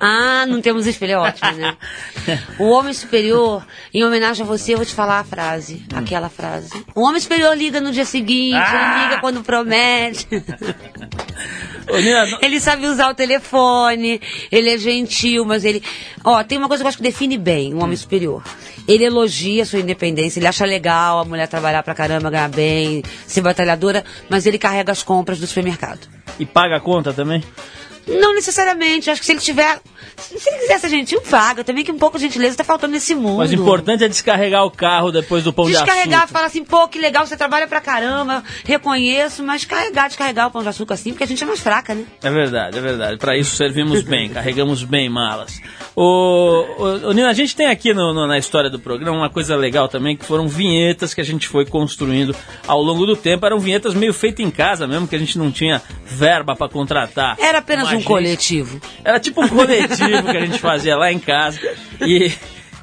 Ah, 0.00 0.46
não 0.46 0.60
temos 0.60 0.86
espelho, 0.86 1.12
é 1.12 1.18
ótimo, 1.18 1.52
né? 1.52 1.76
O 2.58 2.68
homem 2.70 2.92
superior, 2.92 3.66
em 3.92 4.04
homenagem 4.04 4.44
a 4.44 4.46
você, 4.46 4.74
eu 4.74 4.76
vou 4.76 4.86
te 4.86 4.94
falar 4.94 5.18
a 5.20 5.24
frase. 5.24 5.84
Aquela 5.94 6.28
frase. 6.28 6.70
O 6.94 7.02
homem 7.02 7.20
superior 7.20 7.56
liga 7.56 7.80
no 7.80 7.90
dia 7.90 8.04
seguinte, 8.04 8.54
Ah! 8.56 8.94
ele 9.00 9.04
liga 9.08 9.20
quando 9.20 9.42
promete. 9.42 10.26
Ele 12.42 12.60
sabe 12.60 12.86
usar 12.86 13.10
o 13.10 13.14
telefone, 13.14 14.20
ele 14.52 14.68
é 14.70 14.76
gentil, 14.78 15.44
mas 15.44 15.64
ele. 15.64 15.82
Ó, 16.22 16.42
tem 16.44 16.58
uma 16.58 16.68
coisa 16.68 16.82
que 16.82 16.86
eu 16.86 16.88
acho 16.88 16.98
que 16.98 17.02
define 17.02 17.38
bem 17.38 17.72
um 17.74 17.82
homem 17.82 17.96
superior. 17.96 18.42
Ele 18.86 19.04
elogia 19.04 19.62
a 19.62 19.66
sua 19.66 19.78
independência, 19.80 20.38
ele 20.38 20.46
acha 20.46 20.64
legal 20.66 21.20
a 21.20 21.24
mulher 21.24 21.48
trabalhar 21.48 21.82
pra 21.82 21.94
caramba, 21.94 22.30
ganhar 22.30 22.48
bem, 22.50 23.02
ser 23.26 23.40
batalhadora, 23.40 24.04
mas 24.28 24.44
ele 24.46 24.58
carrega 24.58 24.92
as 24.92 25.02
compras 25.02 25.38
do 25.40 25.46
supermercado. 25.46 26.00
e 26.38 26.44
paga 26.46 26.76
a 26.76 26.80
conta 26.80 27.12
também? 27.12 27.42
Não 28.08 28.34
necessariamente, 28.34 29.10
acho 29.10 29.20
que 29.20 29.26
se 29.26 29.32
ele 29.32 29.40
tiver. 29.40 29.80
Se 30.16 30.48
ele 30.50 30.58
quiser 30.60 30.78
ser 30.80 30.88
gentil, 30.88 31.20
paga. 31.22 31.62
Também 31.62 31.84
que 31.84 31.92
um 31.92 31.98
pouco 31.98 32.18
de 32.18 32.24
gentileza 32.24 32.56
tá 32.56 32.64
faltando 32.64 32.92
nesse 32.92 33.14
mundo. 33.14 33.38
Mas 33.38 33.50
o 33.50 33.54
importante 33.54 34.02
é 34.04 34.08
descarregar 34.08 34.64
o 34.64 34.70
carro 34.70 35.12
depois 35.12 35.44
do 35.44 35.52
pão 35.52 35.66
de 35.66 35.72
Descarregar, 35.72 36.20
açúcar. 36.20 36.32
falar 36.32 36.46
assim, 36.46 36.64
pô, 36.64 36.88
que 36.88 36.98
legal, 36.98 37.26
você 37.26 37.36
trabalha 37.36 37.66
pra 37.68 37.80
caramba, 37.80 38.42
reconheço, 38.64 39.42
mas 39.42 39.64
carregar, 39.64 40.08
descarregar 40.08 40.48
o 40.48 40.50
pão 40.50 40.62
de 40.62 40.68
açúcar 40.68 40.94
assim, 40.94 41.10
porque 41.10 41.24
a 41.24 41.26
gente 41.26 41.42
é 41.42 41.46
mais 41.46 41.60
fraca, 41.60 41.94
né? 41.94 42.04
É 42.22 42.30
verdade, 42.30 42.78
é 42.78 42.80
verdade. 42.80 43.16
Pra 43.18 43.36
isso 43.36 43.54
servimos 43.56 44.02
bem, 44.02 44.28
carregamos 44.30 44.82
bem 44.82 45.08
malas. 45.08 45.60
Ô, 45.94 46.02
ô, 46.78 47.08
ô, 47.08 47.12
Nina, 47.12 47.28
a 47.28 47.32
gente 47.34 47.54
tem 47.56 47.66
aqui 47.66 47.92
no- 47.92 48.12
no- 48.14 48.26
na 48.26 48.38
história 48.38 48.70
do 48.70 48.78
programa 48.78 49.16
uma 49.18 49.30
coisa 49.30 49.56
legal 49.56 49.88
também, 49.88 50.16
que 50.16 50.24
foram 50.24 50.46
vinhetas 50.48 51.12
que 51.14 51.20
a 51.20 51.24
gente 51.24 51.48
foi 51.48 51.66
construindo 51.66 52.34
ao 52.66 52.80
longo 52.82 53.04
do 53.06 53.16
tempo. 53.16 53.44
Eram 53.44 53.58
vinhetas 53.58 53.94
meio 53.94 54.12
feitas 54.14 54.44
em 54.44 54.50
casa 54.50 54.86
mesmo, 54.86 55.06
que 55.08 55.16
a 55.16 55.18
gente 55.18 55.36
não 55.38 55.50
tinha 55.50 55.82
verba 56.06 56.54
pra 56.56 56.68
contratar. 56.68 57.36
Era 57.38 57.58
apenas 57.58 57.88
um 57.98 58.02
coletivo. 58.02 58.80
Era 59.04 59.20
tipo 59.20 59.42
um 59.42 59.48
coletivo 59.48 60.30
que 60.30 60.36
a 60.36 60.46
gente 60.46 60.58
fazia 60.58 60.96
lá 60.96 61.12
em 61.12 61.18
casa. 61.18 61.60
E, 62.00 62.32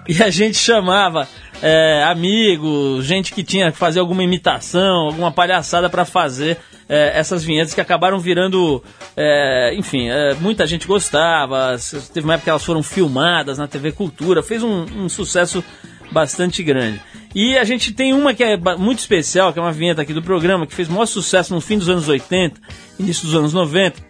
e 0.08 0.22
a 0.22 0.30
gente 0.30 0.58
chamava 0.58 1.28
é, 1.62 2.04
amigos, 2.04 3.06
gente 3.06 3.34
que 3.34 3.44
tinha 3.44 3.72
que 3.72 3.78
fazer 3.78 4.00
alguma 4.00 4.24
imitação, 4.24 5.08
alguma 5.08 5.32
palhaçada 5.32 5.90
pra 5.90 6.06
fazer 6.06 6.58
é, 6.88 7.14
essas 7.16 7.44
vinhetas 7.44 7.74
que 7.74 7.82
acabaram 7.82 8.20
virando. 8.20 8.84
é, 9.16 9.74
enfim, 9.76 10.10
é, 10.10 10.34
muita 10.36 10.68
gente 10.68 10.88
gostava. 10.88 11.76
Teve 12.14 12.26
uma 12.26 12.34
época 12.34 12.46
que 12.46 12.50
elas 12.50 12.64
foram 12.64 12.84
filmadas 12.84 13.58
na 13.58 13.68
TV 13.68 13.92
Cultura, 13.92 14.44
fez 14.44 14.64
um, 14.64 14.86
um 14.96 15.10
sucesso 15.10 15.64
bastante 16.12 16.64
grande. 16.64 17.02
E 17.34 17.58
a 17.58 17.64
gente 17.64 17.92
tem 17.92 18.14
uma 18.14 18.34
que 18.34 18.44
é 18.44 18.56
muito 18.78 19.00
especial, 19.00 19.52
que 19.52 19.60
é 19.60 19.62
uma 19.62 19.72
vinheta 19.72 20.02
aqui 20.02 20.14
do 20.14 20.22
programa, 20.22 20.66
que 20.66 20.74
fez 20.74 20.88
maior 20.88 21.06
sucesso 21.06 21.54
no 21.54 21.60
fim 21.60 21.78
dos 21.78 21.90
anos 21.90 22.08
80, 22.08 22.62
início 22.98 23.26
dos 23.26 23.36
anos 23.36 23.54
90, 23.54 24.02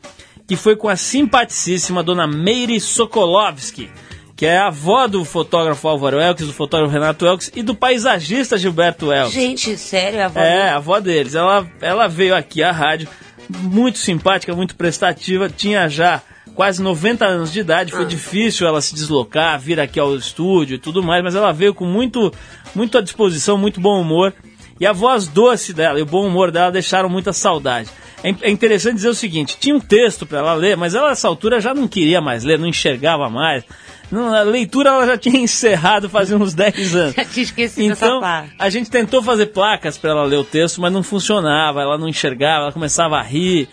que 0.48 0.56
foi 0.56 0.76
com 0.76 0.88
a 0.88 0.96
simpaticíssima 0.96 2.04
dona 2.04 2.28
Meire 2.28 2.80
Sokolovski, 2.80 3.90
que 4.36 4.46
é 4.46 4.58
a 4.58 4.68
avó 4.68 5.08
do 5.08 5.24
fotógrafo 5.24 5.88
Álvaro 5.88 6.20
Elks, 6.20 6.46
do 6.46 6.54
fotógrafo 6.54 6.92
Renato 6.92 7.26
Elks 7.26 7.52
e 7.56 7.64
do 7.64 7.74
paisagista 7.74 8.58
Gilberto 8.58 9.12
Elks. 9.12 9.34
Gente, 9.34 9.78
sério, 9.78 10.22
a 10.22 10.26
avó 10.26 10.40
É, 10.40 10.70
a 10.70 10.76
avó 10.76 11.00
deles. 11.00 11.36
Ela, 11.36 11.66
ela 11.82 12.08
veio 12.08 12.36
aqui 12.36 12.62
à 12.62 12.72
rádio, 12.72 13.08
muito 13.50 13.98
simpática, 13.98 14.54
muito 14.54 14.76
prestativa, 14.76 15.50
tinha 15.50 15.88
já 15.88 16.22
quase 16.54 16.82
90 16.82 17.26
anos 17.26 17.52
de 17.52 17.60
idade, 17.60 17.92
foi 17.92 18.06
difícil 18.06 18.66
ela 18.66 18.82
se 18.82 18.96
deslocar, 18.96 19.60
vir 19.60 19.80
aqui 19.80 20.00
ao 20.00 20.16
estúdio 20.16 20.76
e 20.76 20.80
tudo 20.80 21.04
mais, 21.04 21.22
mas 21.22 21.36
ela 21.36 21.52
veio 21.52 21.74
com 21.74 21.86
muito, 21.86 22.32
muito 22.74 22.98
à 22.98 23.02
disposição, 23.02 23.58
muito 23.58 23.80
bom 23.82 24.00
humor. 24.00 24.34
E 24.80 24.86
a 24.86 24.92
voz 24.92 25.28
doce 25.28 25.74
dela 25.74 26.00
e 26.00 26.02
o 26.02 26.06
bom 26.06 26.28
humor 26.28 26.52
dela 26.52 26.72
deixaram 26.72 27.10
muita 27.10 27.32
saudade. 27.32 27.90
É 28.24 28.34
é 28.42 28.50
interessante 28.50 28.96
dizer 28.96 29.10
o 29.10 29.16
seguinte: 29.16 29.58
tinha 29.60 29.76
um 29.76 29.80
texto 29.80 30.26
para 30.26 30.40
ela 30.40 30.54
ler, 30.54 30.76
mas 30.76 30.96
ela, 30.96 31.10
nessa 31.10 31.28
altura, 31.28 31.62
já 31.62 31.74
não 31.74 31.88
queria 31.88 32.20
mais 32.20 32.44
ler, 32.44 32.58
não 32.60 32.68
enxergava 32.68 33.30
mais. 33.30 33.64
A 34.12 34.42
leitura 34.42 34.90
ela 34.90 35.06
já 35.06 35.18
tinha 35.18 35.40
encerrado 35.42 36.10
fazia 36.10 36.38
uns 36.38 36.54
10 36.54 36.96
anos. 36.96 37.16
Já 37.16 37.26
tinha 37.26 37.44
esquecido 37.44 37.92
essa 37.92 38.06
Então, 38.06 38.20
parte. 38.22 38.54
a 38.58 38.70
gente 38.70 38.90
tentou 38.90 39.22
fazer 39.24 39.48
placas 39.48 39.98
para 39.98 40.12
ela 40.12 40.24
ler 40.24 40.38
o 40.38 40.44
texto, 40.44 40.82
mas 40.82 40.92
não 40.92 41.04
funcionava, 41.04 41.82
ela 41.82 41.98
não 41.98 42.08
enxergava, 42.08 42.64
ela 42.64 42.72
começava 42.72 43.18
a 43.18 43.22
rir. 43.24 43.68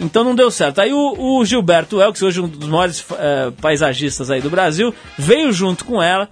Então 0.00 0.22
não 0.22 0.34
deu 0.34 0.50
certo. 0.50 0.80
Aí 0.80 0.92
o, 0.92 1.14
o 1.18 1.44
Gilberto 1.44 2.00
Elks, 2.00 2.22
hoje 2.22 2.40
um 2.40 2.46
dos 2.48 2.68
maiores 2.68 3.04
eh, 3.18 3.50
paisagistas 3.60 4.30
aí 4.30 4.40
do 4.40 4.48
Brasil, 4.48 4.94
veio 5.16 5.52
junto 5.52 5.84
com 5.84 6.00
ela 6.00 6.28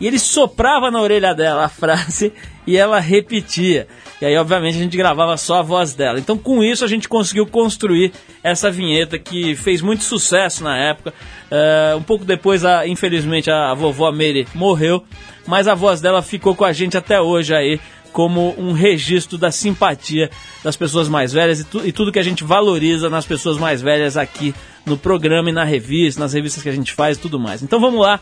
e 0.00 0.06
ele 0.06 0.18
soprava 0.18 0.90
na 0.90 1.00
orelha 1.00 1.32
dela 1.32 1.64
a 1.64 1.68
frase 1.68 2.32
e 2.66 2.76
ela 2.76 2.98
repetia. 3.00 3.86
E 4.20 4.24
aí, 4.26 4.36
obviamente, 4.36 4.76
a 4.76 4.78
gente 4.82 4.96
gravava 4.96 5.36
só 5.36 5.58
a 5.58 5.62
voz 5.62 5.92
dela. 5.94 6.18
Então, 6.18 6.38
com 6.38 6.62
isso, 6.62 6.84
a 6.84 6.88
gente 6.88 7.08
conseguiu 7.08 7.46
construir 7.46 8.12
essa 8.42 8.70
vinheta 8.70 9.18
que 9.18 9.54
fez 9.54 9.80
muito 9.82 10.04
sucesso 10.04 10.64
na 10.64 10.76
época. 10.78 11.12
Eh, 11.50 11.94
um 11.96 12.02
pouco 12.02 12.24
depois, 12.24 12.64
a- 12.64 12.86
infelizmente, 12.86 13.50
a, 13.50 13.74
vovó 13.74 14.10
Meire 14.12 14.46
morreu, 14.54 15.04
mas 15.46 15.68
a 15.68 15.74
voz 15.74 16.00
dela 16.00 16.22
ficou 16.22 16.54
com 16.54 16.64
a 16.64 16.72
gente 16.72 16.96
até 16.96 17.20
hoje 17.20 17.54
aí 17.54 17.78
como 18.12 18.54
um 18.56 18.70
registro 18.72 19.36
da 19.36 19.50
simpatia 19.50 20.30
das 20.62 20.76
pessoas 20.76 21.08
mais 21.08 21.32
velhas 21.32 21.58
e, 21.60 21.64
tu- 21.64 21.84
e 21.84 21.90
tudo 21.92 22.12
que 22.12 22.18
a 22.18 22.22
gente 22.22 22.44
valoriza 22.44 23.10
nas 23.10 23.26
pessoas 23.26 23.58
mais 23.58 23.82
velhas 23.82 24.16
aqui 24.16 24.54
no 24.86 24.96
programa 24.96 25.50
e 25.50 25.52
na 25.52 25.64
revista, 25.64 26.20
nas 26.20 26.32
revistas 26.32 26.62
que 26.62 26.68
a 26.68 26.72
gente 26.72 26.92
faz 26.92 27.16
e 27.16 27.20
tudo 27.20 27.40
mais. 27.40 27.60
Então 27.62 27.80
vamos 27.80 28.00
lá, 28.00 28.20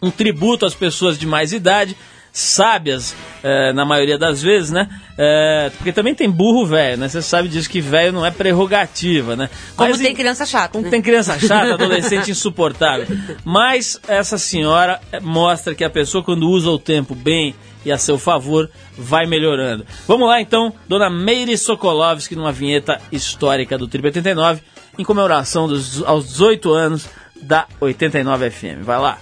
um 0.00 0.10
tributo 0.12 0.64
às 0.64 0.74
pessoas 0.74 1.18
de 1.18 1.26
mais 1.26 1.52
idade, 1.52 1.96
sábias 2.32 3.14
eh, 3.42 3.72
na 3.72 3.84
maioria 3.84 4.18
das 4.18 4.42
vezes, 4.42 4.70
né? 4.70 4.88
Eh, 5.18 5.70
porque 5.76 5.92
também 5.92 6.14
tem 6.14 6.30
burro 6.30 6.64
velho, 6.66 6.98
né? 6.98 7.08
Você 7.08 7.20
sabe 7.22 7.48
disso 7.48 7.68
que 7.68 7.80
velho 7.80 8.12
não 8.12 8.24
é 8.24 8.30
prerrogativa, 8.30 9.36
né? 9.36 9.50
Como 9.76 9.90
Mas, 9.90 10.00
tem 10.00 10.14
criança 10.14 10.46
chata, 10.46 10.72
como 10.72 10.84
né? 10.84 10.90
tem 10.90 11.02
criança 11.02 11.38
chata, 11.38 11.74
adolescente 11.74 12.30
insuportável. 12.32 13.06
Mas 13.44 14.00
essa 14.08 14.38
senhora 14.38 15.00
eh, 15.12 15.20
mostra 15.20 15.74
que 15.74 15.84
a 15.84 15.90
pessoa, 15.90 16.22
quando 16.22 16.48
usa 16.48 16.70
o 16.70 16.78
tempo 16.78 17.14
bem 17.14 17.54
e 17.84 17.90
a 17.90 17.98
seu 17.98 18.18
favor, 18.18 18.70
vai 18.96 19.26
melhorando. 19.26 19.86
Vamos 20.06 20.28
lá 20.28 20.40
então, 20.40 20.72
Dona 20.88 21.08
Meire 21.08 21.56
Sokolovski, 21.56 22.36
numa 22.36 22.52
vinheta 22.52 23.00
histórica 23.10 23.78
do 23.78 23.88
Tribo 23.88 24.08
89, 24.08 24.60
em 24.98 25.04
comemoração 25.04 25.66
dos, 25.66 26.02
aos 26.04 26.28
18 26.28 26.72
anos 26.72 27.08
da 27.40 27.66
89 27.80 28.50
FM. 28.50 28.82
Vai 28.82 28.98
lá. 28.98 29.18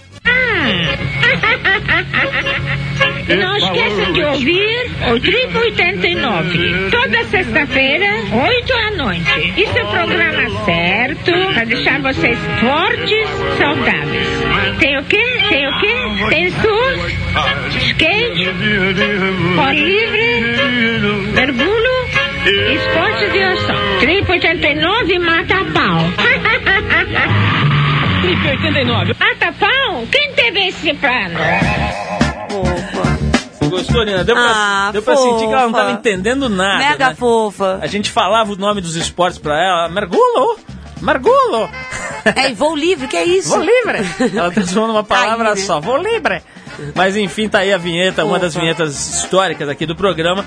Não 3.37 3.57
esqueçam 3.57 4.11
de 4.13 4.23
ouvir 4.23 4.91
o 5.13 5.19
Tribo 5.19 5.59
89, 5.59 6.89
toda 6.89 7.23
sexta-feira, 7.25 8.07
8 8.33 8.73
à 8.73 8.91
noite. 8.91 9.53
Isso 9.55 9.77
é 9.77 9.83
o 9.83 9.87
programa 9.87 10.65
certo 10.65 11.31
para 11.53 11.63
deixar 11.65 12.01
vocês 12.01 12.39
fortes, 12.59 13.29
saudáveis. 13.57 14.27
Tem 14.79 14.97
o 14.97 15.03
quê? 15.03 15.23
Tem 15.49 15.67
o 15.67 15.79
quê? 15.79 15.95
Tem 16.29 16.49
surf, 16.49 17.17
skate, 17.77 18.49
pó 19.55 19.69
livre, 19.71 20.41
mergulho, 21.35 22.07
esporte 22.73 23.29
de 23.31 23.43
ação. 23.43 23.99
Tribo 23.99 24.31
89 24.31 25.19
mata 25.19 25.55
a 25.55 25.65
pau. 25.65 25.99
Clipe 28.29 28.47
89. 28.47 29.15
Mata 29.19 29.51
pau? 29.59 30.03
Quem 30.11 30.33
teve 30.33 30.67
esse 30.67 30.93
plano? 30.93 31.39
Opa. 32.53 33.67
Gostou, 33.69 34.05
Nina? 34.05 34.23
Deu 34.23 34.35
pra, 34.35 34.51
Ah, 34.53 34.89
deu 34.91 35.01
pra 35.01 35.15
sentir 35.17 35.47
que 35.47 35.53
ela 35.53 35.63
não 35.63 35.71
tava 35.71 35.91
entendendo 35.93 36.47
nada. 36.47 36.77
Mega 36.77 37.09
né? 37.09 37.15
fofa. 37.15 37.79
A 37.81 37.87
gente 37.87 38.11
falava 38.11 38.51
o 38.51 38.55
nome 38.55 38.81
dos 38.81 38.95
esportes 38.95 39.39
pra 39.39 39.59
ela, 39.59 39.89
mergulo, 39.89 40.59
mergulo. 41.01 41.69
É, 42.35 42.51
e 42.51 42.53
voo 42.53 42.75
livre, 42.75 43.07
que 43.07 43.17
é 43.17 43.23
isso? 43.23 43.49
Vou 43.49 43.61
livre. 43.61 43.99
Ela 44.37 44.51
transformou 44.51 44.89
numa 44.89 45.03
palavra 45.03 45.45
Tá 45.49 45.55
né? 45.55 45.61
só, 45.61 45.79
vou 45.79 45.97
livre. 45.97 46.43
Mas 46.93 47.17
enfim, 47.17 47.49
tá 47.49 47.59
aí 47.59 47.73
a 47.73 47.77
vinheta, 47.79 48.23
uma 48.25 48.37
das 48.37 48.53
vinhetas 48.53 48.93
históricas 49.23 49.67
aqui 49.67 49.87
do 49.87 49.95
programa. 49.95 50.45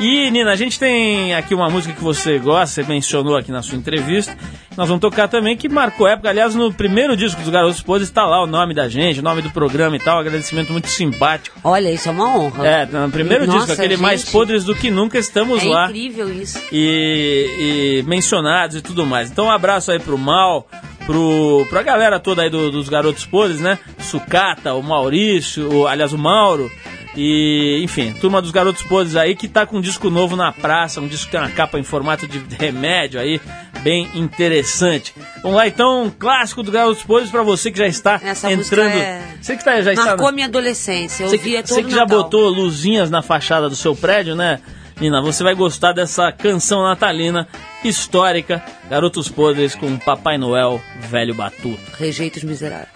E, 0.00 0.30
Nina, 0.32 0.50
a 0.50 0.56
gente 0.56 0.80
tem 0.80 1.32
aqui 1.34 1.54
uma 1.54 1.70
música 1.70 1.94
que 1.94 2.02
você 2.02 2.36
gosta, 2.38 2.82
você 2.82 2.82
mencionou 2.90 3.36
aqui 3.36 3.52
na 3.52 3.62
sua 3.62 3.78
entrevista. 3.78 4.36
Nós 4.76 4.88
vamos 4.88 5.00
tocar 5.00 5.28
também, 5.28 5.56
que 5.56 5.68
marcou 5.68 6.08
época. 6.08 6.28
Aliás, 6.28 6.56
no 6.56 6.72
primeiro 6.72 7.16
disco 7.16 7.40
dos 7.40 7.50
Garotos 7.50 7.80
Podres 7.82 8.08
está 8.08 8.24
lá 8.26 8.42
o 8.42 8.46
nome 8.46 8.74
da 8.74 8.88
gente, 8.88 9.20
o 9.20 9.22
nome 9.22 9.42
do 9.42 9.50
programa 9.50 9.94
e 9.94 10.00
tal. 10.00 10.16
Um 10.16 10.20
agradecimento 10.20 10.72
muito 10.72 10.88
simpático. 10.88 11.56
Olha, 11.62 11.88
isso 11.92 12.08
é 12.08 12.12
uma 12.12 12.36
honra. 12.36 12.66
É, 12.66 12.86
no 12.86 13.10
primeiro 13.12 13.46
Nossa, 13.46 13.58
disco, 13.58 13.72
aquele 13.74 13.90
gente. 13.94 14.02
mais 14.02 14.24
podres 14.24 14.64
do 14.64 14.74
que 14.74 14.90
nunca, 14.90 15.18
estamos 15.18 15.62
é 15.62 15.68
lá 15.68 15.86
incrível 15.86 16.32
isso. 16.32 16.58
e, 16.72 18.00
e 18.00 18.08
mencionados 18.08 18.76
e 18.76 18.82
tudo 18.82 19.06
mais. 19.06 19.30
Então 19.30 19.44
um 19.46 19.50
abraço 19.52 19.92
aí 19.92 20.00
pro 20.00 20.18
Mal, 20.18 20.66
pro, 21.06 21.64
pra 21.70 21.82
galera 21.82 22.18
toda 22.18 22.42
aí 22.42 22.50
do- 22.50 22.72
dos 22.72 22.88
Garotos 22.88 23.24
Podres, 23.26 23.60
né? 23.60 23.78
Sucata, 24.00 24.74
o 24.74 24.82
Maurício, 24.82 25.70
o, 25.72 25.86
aliás, 25.86 26.12
o 26.12 26.18
Mauro. 26.18 26.68
E, 27.14 27.80
enfim, 27.84 28.14
turma 28.14 28.40
dos 28.40 28.50
Garotos 28.50 28.82
Podres 28.84 29.16
aí 29.16 29.36
que 29.36 29.46
tá 29.46 29.66
com 29.66 29.76
um 29.76 29.80
disco 29.82 30.08
novo 30.08 30.34
na 30.34 30.50
praça, 30.50 30.98
um 31.00 31.06
disco 31.06 31.26
que 31.26 31.32
tem 31.32 31.40
uma 31.40 31.50
capa 31.50 31.78
em 31.78 31.82
formato 31.82 32.26
de 32.26 32.40
remédio 32.58 33.20
aí, 33.20 33.38
bem 33.82 34.08
interessante. 34.14 35.14
Vamos 35.42 35.58
lá 35.58 35.66
então, 35.68 36.04
um 36.04 36.10
clássico 36.10 36.62
dos 36.62 36.72
Garotos 36.72 37.02
Podres 37.02 37.30
pra 37.30 37.42
você 37.42 37.70
que 37.70 37.78
já 37.78 37.86
está 37.86 38.18
Essa 38.22 38.50
entrando. 38.50 38.96
é- 38.96 39.20
Você 39.40 39.56
que 39.56 39.64
tá, 39.64 39.80
já 39.82 39.92
está. 39.92 40.06
Marcou 40.06 40.32
minha 40.32 40.46
adolescência. 40.46 41.24
Eu 41.24 41.28
Você 41.28 41.36
via 41.36 41.62
que, 41.62 41.68
todo 41.68 41.76
você 41.76 41.82
que 41.84 41.90
já 41.90 42.02
Natal. 42.02 42.22
botou 42.22 42.48
luzinhas 42.48 43.10
na 43.10 43.20
fachada 43.20 43.68
do 43.68 43.76
seu 43.76 43.94
prédio, 43.94 44.34
né, 44.34 44.60
Nina? 44.98 45.20
Você 45.20 45.44
vai 45.44 45.54
gostar 45.54 45.92
dessa 45.92 46.32
canção 46.32 46.82
natalina 46.82 47.46
histórica, 47.84 48.64
Garotos 48.88 49.28
Podres 49.28 49.74
com 49.74 49.98
Papai 49.98 50.38
Noel, 50.38 50.80
Velho 51.10 51.34
Batuta. 51.34 51.82
Rejeitos 51.98 52.42
miseráveis. 52.42 52.88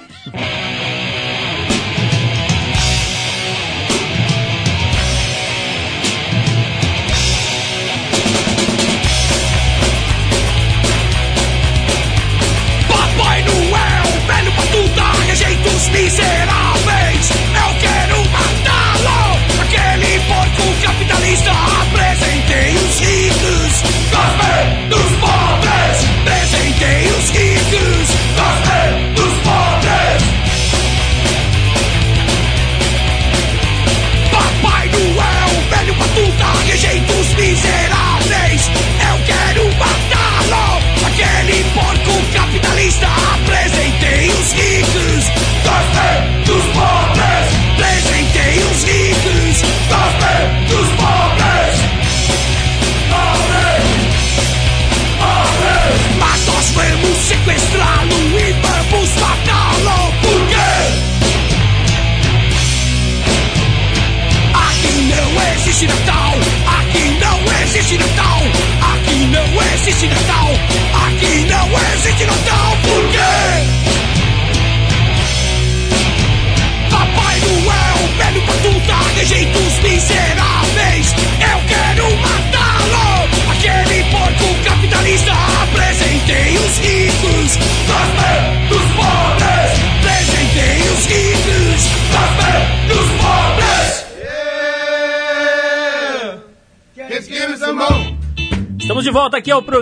Rejeitos 16.07 16.19
miseráveis. 16.19 16.66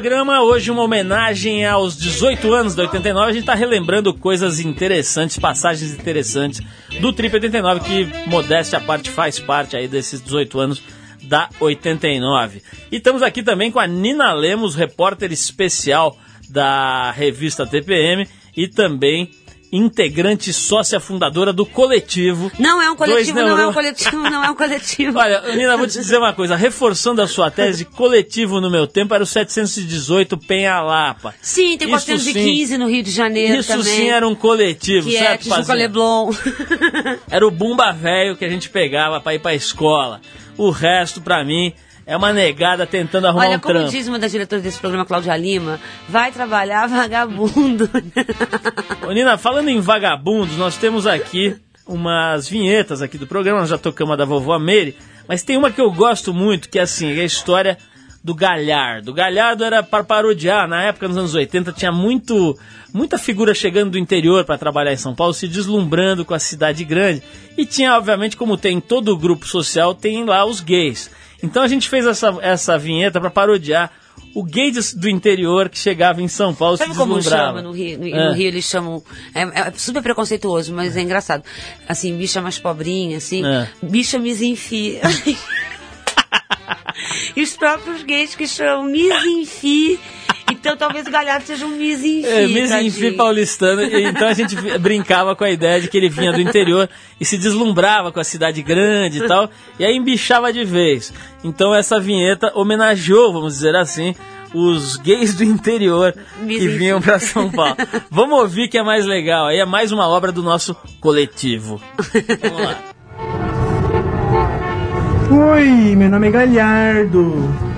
Programa. 0.05 0.43
Hoje, 0.43 0.71
uma 0.71 0.83
homenagem 0.83 1.65
aos 1.65 1.97
18 1.97 2.53
anos 2.53 2.75
da 2.75 2.83
89. 2.83 3.31
A 3.31 3.33
gente 3.33 3.41
está 3.41 3.55
relembrando 3.55 4.13
coisas 4.13 4.61
interessantes, 4.61 5.39
passagens 5.39 5.95
interessantes 5.95 6.61
do 7.01 7.11
Trip 7.11 7.35
89, 7.35 7.81
que, 7.81 8.29
modéstia 8.29 8.77
à 8.77 8.83
parte, 8.83 9.09
faz 9.09 9.41
parte 9.41 9.75
aí 9.75 9.89
desses 9.89 10.21
18 10.23 10.61
anos 10.61 10.83
da 11.23 11.49
89. 11.59 12.61
E 12.93 12.97
estamos 12.97 13.23
aqui 13.23 13.43
também 13.43 13.73
com 13.73 13.79
a 13.79 13.87
Nina 13.87 14.35
Lemos, 14.35 14.75
repórter 14.75 15.33
especial 15.33 16.19
da 16.51 17.11
revista 17.11 17.67
TPM 17.67 18.29
e 18.55 18.69
também 18.69 19.31
integrante 19.73 20.53
sócia 20.53 21.01
fundadora 21.01 21.53
do 21.53 21.67
coletivo. 21.67 22.51
Não 22.59 22.81
é 22.81 22.91
um 22.91 22.97
coletivo, 22.97 23.39
não 23.41 23.59
é 23.59 23.67
um 23.67 23.73
coletivo, 23.73 24.23
não 24.31 24.45
é 24.45 24.51
um 24.51 24.55
coletivo. 24.55 25.19
Olha, 25.19 25.43
Nina, 25.55 25.77
vou 25.77 25.87
te 25.87 25.99
dizer 25.99 26.19
uma 26.19 26.33
coisa. 26.33 26.55
Reforçando 26.57 27.21
a 27.21 27.27
sua 27.27 27.51
tese, 27.51 27.85
coletivo 27.85 28.61
no 28.61 28.71
meu 28.71 28.87
tempo 28.87 29.15
era 29.15 29.23
o 29.23 29.27
718 29.27 30.37
Penha 30.39 30.81
Lapa. 30.81 31.35
Sim, 31.41 31.77
tem 31.77 31.89
Isso 31.89 32.07
415 32.07 32.67
sim. 32.67 32.79
no 32.79 32.89
Rio 32.89 33.03
de 33.03 33.11
Janeiro 33.11 33.61
Isso 33.61 33.69
também. 33.69 33.85
sim 33.85 34.11
era 34.11 34.27
um 34.27 34.35
coletivo, 34.35 35.09
que 35.09 35.17
é 35.17 35.21
certo, 35.21 35.43
Tijuca 35.43 35.57
Pazinha? 35.57 35.77
Leblon. 35.79 36.31
Era 37.31 37.47
o 37.47 37.51
bumba 37.51 37.93
velho 37.93 38.37
que 38.37 38.45
a 38.45 38.49
gente 38.49 38.69
pegava 38.69 39.21
pra 39.21 39.35
ir 39.35 39.39
pra 39.41 39.55
escola. 39.55 40.21
O 40.57 40.71
resto, 40.71 41.21
pra 41.21 41.45
mim, 41.45 41.73
é 42.07 42.17
uma 42.17 42.33
negada 42.33 42.87
tentando 42.87 43.27
arrumar 43.27 43.47
Olha, 43.47 43.57
um 43.57 43.61
como 43.61 43.75
trampo. 43.75 43.91
diz 43.91 44.07
uma 44.07 44.19
das 44.19 44.31
diretoras 44.31 44.63
desse 44.63 44.79
programa, 44.79 45.05
Cláudia 45.05 45.37
Lima, 45.37 45.81
vai 46.09 46.31
trabalhar 46.31 46.87
vagabundo. 46.89 47.89
Ô, 49.07 49.13
Nina, 49.13 49.39
falando 49.39 49.69
em 49.69 49.81
vagabundos, 49.81 50.57
nós 50.57 50.77
temos 50.77 51.07
aqui 51.07 51.57
umas 51.87 52.49
vinhetas 52.49 53.03
aqui 53.03 53.19
do 53.19 53.27
programa, 53.27 53.61
nós 53.61 53.69
já 53.69 53.79
tocamos 53.79 54.15
a 54.15 54.17
da 54.17 54.25
vovó 54.25 54.59
Mary, 54.59 54.97
mas 55.29 55.43
tem 55.43 55.57
uma 55.57 55.71
que 55.71 55.81
eu 55.81 55.91
gosto 55.91 56.33
muito, 56.33 56.69
que 56.69 56.79
é 56.79 56.83
assim, 56.83 57.19
é 57.19 57.23
a 57.23 57.25
história 57.25 57.79
do 58.23 58.35
Galhardo. 58.35 59.11
O 59.11 59.15
Galhardo 59.15 59.65
era 59.65 59.83
para 59.83 60.03
parodiar, 60.03 60.67
na 60.67 60.83
época, 60.83 61.09
nos 61.09 61.17
anos 61.17 61.35
80, 61.35 61.73
tinha 61.73 61.93
muito, 61.93 62.59
muita 62.95 63.19
figura 63.19 63.53
chegando 63.53 63.91
do 63.91 63.99
interior 63.99 64.45
para 64.45 64.57
trabalhar 64.57 64.93
em 64.93 64.97
São 64.97 65.15
Paulo, 65.15 65.35
se 65.35 65.49
deslumbrando 65.49 66.25
com 66.25 66.33
a 66.33 66.39
cidade 66.39 66.85
grande. 66.85 67.23
E 67.59 67.67
tinha, 67.67 67.95
obviamente, 67.97 68.37
como 68.37 68.57
tem 68.57 68.77
em 68.77 68.81
todo 68.81 69.17
grupo 69.19 69.47
social, 69.47 69.95
tem 69.95 70.25
lá 70.25 70.45
os 70.45 70.61
gays. 70.61 71.11
Então 71.43 71.63
a 71.63 71.69
gente 71.69 71.89
fez 71.89 72.07
essa, 72.07 72.37
essa 72.41 72.79
vinheta 72.79 73.21
para 73.21 73.31
parodiar 73.31 73.91
o 74.35 74.43
gay 74.45 74.73
do 74.97 75.09
interior 75.09 75.69
que 75.69 75.79
chegava 75.79 76.23
em 76.23 76.29
São 76.29 76.55
Paulo 76.55 76.77
Sabe 76.77 76.93
se 76.93 76.99
como 76.99 77.17
deslumbrava. 77.17 77.49
chama 77.59 77.63
no 77.63 77.73
Rio? 77.73 77.99
No, 77.99 78.07
É. 78.07 78.29
no 78.29 78.33
Rio 78.35 78.47
eles 78.47 78.65
chamam. 78.65 79.03
É, 79.35 79.43
é 79.43 79.73
super 79.77 80.03
preconceituoso, 80.03 80.73
mas 80.73 80.97
é 80.97 81.03
engraçado. 81.03 81.45
Assim, 81.89 82.17
bicha 82.17 82.41
mais 82.41 82.59
pobrinha, 82.59 83.19
assim. 83.19 83.45
É. 83.45 83.69
Bicha 83.83 84.19
misinfi. 84.19 84.99
e 87.37 87.43
os 87.43 87.57
próprios 87.57 88.03
gays 88.03 88.35
que 88.35 88.47
chamam 88.47 88.85
misinfi. 88.85 89.99
Então 90.65 90.79
talvez 90.79 91.07
o 91.07 91.11
Galhardo 91.11 91.47
seja 91.47 91.67
um 91.67 91.77
misinfi. 91.77 92.25
É, 92.27 92.47
Mizinfi 92.47 92.91
tadinho. 92.93 93.17
paulistano. 93.19 93.83
e 93.83 94.05
Então 94.05 94.27
a 94.27 94.33
gente 94.33 94.57
brincava 94.79 95.37
com 95.37 95.45
a 95.45 95.51
ideia 95.51 95.79
de 95.79 95.89
que 95.89 95.99
ele 95.99 96.09
vinha 96.09 96.33
do 96.33 96.41
interior 96.41 96.89
e 97.21 97.25
se 97.25 97.37
deslumbrava 97.37 98.11
com 98.11 98.19
a 98.19 98.25
cidade 98.25 98.63
grande 98.63 99.23
e 99.23 99.29
tal, 99.29 99.51
e 99.79 99.85
aí 99.85 99.95
embichava 99.95 100.51
de 100.51 100.65
vez. 100.65 101.13
Então 101.45 101.75
essa 101.75 102.01
vinheta 102.01 102.51
homenageou, 102.55 103.31
vamos 103.31 103.53
dizer 103.53 103.77
assim, 103.77 104.15
os 104.55 104.97
gays 104.97 105.35
do 105.35 105.45
interior 105.45 106.15
que 106.47 106.69
vinham 106.69 106.99
pra 106.99 107.19
São 107.19 107.51
Paulo. 107.51 107.77
Vamos 108.11 108.39
ouvir 108.39 108.69
que 108.69 108.79
é 108.79 108.83
mais 108.83 109.05
legal. 109.05 109.49
Aí 109.49 109.59
é 109.59 109.67
mais 109.67 109.93
uma 109.93 110.09
obra 110.09 110.33
do 110.33 110.43
nosso 110.43 110.75
coletivo. 110.99 111.79
Vamos 112.41 112.63
lá. 112.63 112.79
Oi, 115.53 115.97
meu 115.97 116.09
nome 116.09 116.29
é 116.29 116.31
Galhardo. 116.31 117.74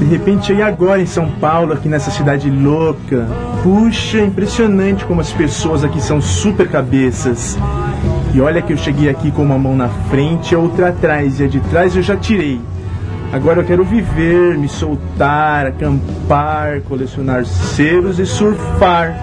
De 0.00 0.06
repente 0.06 0.46
cheguei 0.46 0.62
agora 0.62 0.98
em 0.98 1.04
São 1.06 1.28
Paulo, 1.28 1.74
aqui 1.74 1.86
nessa 1.86 2.10
cidade 2.10 2.50
louca. 2.50 3.28
Puxa, 3.62 4.18
impressionante 4.22 5.04
como 5.04 5.20
as 5.20 5.30
pessoas 5.30 5.84
aqui 5.84 6.00
são 6.00 6.22
super 6.22 6.66
cabeças. 6.68 7.58
E 8.32 8.40
olha 8.40 8.62
que 8.62 8.72
eu 8.72 8.78
cheguei 8.78 9.10
aqui 9.10 9.30
com 9.30 9.42
uma 9.42 9.58
mão 9.58 9.76
na 9.76 9.90
frente 10.08 10.52
e 10.52 10.54
a 10.54 10.58
outra 10.58 10.88
atrás, 10.88 11.38
e 11.38 11.44
a 11.44 11.46
de 11.46 11.60
trás 11.60 11.94
eu 11.94 12.02
já 12.02 12.16
tirei. 12.16 12.58
Agora 13.30 13.60
eu 13.60 13.64
quero 13.64 13.84
viver, 13.84 14.56
me 14.56 14.70
soltar, 14.70 15.66
acampar, 15.66 16.80
colecionar 16.88 17.44
selos 17.44 18.18
e 18.18 18.24
surfar. 18.24 19.14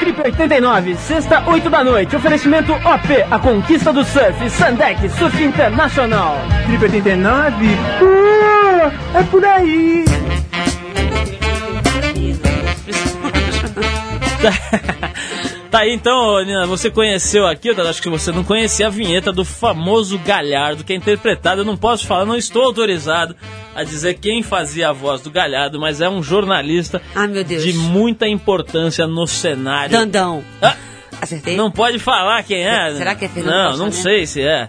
Trip 0.00 0.20
89, 0.20 0.96
sexta, 0.96 1.44
8 1.46 1.70
da 1.70 1.84
noite. 1.84 2.16
Oferecimento 2.16 2.72
OP, 2.72 3.24
a 3.30 3.38
conquista 3.38 3.92
do 3.92 4.04
surf. 4.04 4.50
Sandec, 4.50 5.08
Surf 5.10 5.42
Internacional. 5.42 6.38
Trip 6.66 6.82
89? 6.82 7.66
Pô, 8.00 8.43
é 9.14 9.22
por 9.30 9.44
aí! 9.44 10.04
Tá 15.70 15.80
aí 15.80 15.92
então, 15.92 16.40
Nina, 16.44 16.66
você 16.68 16.88
conheceu 16.88 17.48
aqui, 17.48 17.66
eu 17.66 17.88
acho 17.88 18.00
que 18.00 18.08
você 18.08 18.30
não 18.30 18.44
conhecia 18.44 18.86
a 18.86 18.90
vinheta 18.90 19.32
do 19.32 19.44
famoso 19.44 20.16
Galhardo, 20.18 20.84
que 20.84 20.92
é 20.92 20.96
interpretado, 20.96 21.62
eu 21.62 21.64
não 21.64 21.76
posso 21.76 22.06
falar, 22.06 22.24
não 22.24 22.36
estou 22.36 22.62
autorizado 22.62 23.34
a 23.74 23.82
dizer 23.82 24.14
quem 24.14 24.40
fazia 24.40 24.90
a 24.90 24.92
voz 24.92 25.20
do 25.22 25.32
Galhardo, 25.32 25.80
mas 25.80 26.00
é 26.00 26.08
um 26.08 26.22
jornalista 26.22 27.02
Ah, 27.12 27.26
meu 27.26 27.42
Deus. 27.42 27.64
de 27.64 27.72
muita 27.72 28.28
importância 28.28 29.04
no 29.08 29.26
cenário. 29.26 29.90
Dandão. 29.90 30.44
Ah, 30.62 30.76
Acertei? 31.20 31.56
não 31.56 31.72
pode 31.72 31.98
falar 31.98 32.44
quem 32.44 32.62
é. 32.64 32.94
Será 32.94 33.16
que 33.16 33.24
é 33.24 33.28
Fernando 33.28 33.52
Não, 33.56 33.64
Costa 33.70 33.78
não 33.78 33.86
Neto? 33.86 33.96
sei 33.96 34.26
se 34.26 34.42
é. 34.42 34.68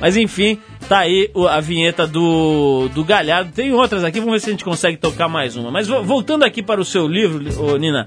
Mas 0.00 0.16
enfim, 0.16 0.58
tá 0.88 0.98
aí 1.00 1.30
a 1.50 1.60
vinheta 1.60 2.06
do, 2.06 2.88
do 2.94 3.04
Galhardo. 3.04 3.50
Tem 3.52 3.72
outras 3.72 4.04
aqui, 4.04 4.20
vamos 4.20 4.34
ver 4.34 4.40
se 4.40 4.48
a 4.48 4.52
gente 4.52 4.64
consegue 4.64 4.96
tocar 4.96 5.28
mais 5.28 5.56
uma. 5.56 5.70
Mas 5.70 5.86
vo- 5.88 6.02
voltando 6.02 6.44
aqui 6.44 6.62
para 6.62 6.80
o 6.80 6.84
seu 6.84 7.06
livro, 7.06 7.44
ô, 7.62 7.76
Nina, 7.76 8.06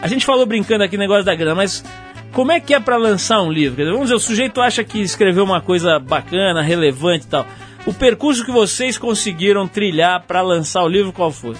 a 0.00 0.06
gente 0.08 0.24
falou 0.24 0.46
brincando 0.46 0.84
aqui 0.84 0.96
negócio 0.96 1.24
da 1.24 1.34
grana, 1.34 1.54
mas 1.54 1.84
como 2.32 2.52
é 2.52 2.60
que 2.60 2.74
é 2.74 2.80
para 2.80 2.96
lançar 2.96 3.42
um 3.42 3.50
livro? 3.52 3.76
Quer 3.76 3.82
dizer, 3.82 3.92
vamos 3.92 4.06
dizer, 4.08 4.16
o 4.16 4.20
sujeito 4.20 4.60
acha 4.60 4.82
que 4.84 5.00
escreveu 5.00 5.44
uma 5.44 5.60
coisa 5.60 5.98
bacana, 5.98 6.62
relevante 6.62 7.26
e 7.26 7.28
tal. 7.28 7.46
O 7.84 7.92
percurso 7.92 8.44
que 8.44 8.52
vocês 8.52 8.96
conseguiram 8.96 9.66
trilhar 9.66 10.22
para 10.26 10.40
lançar 10.40 10.82
o 10.84 10.88
livro, 10.88 11.12
qual 11.12 11.30
foi? 11.32 11.56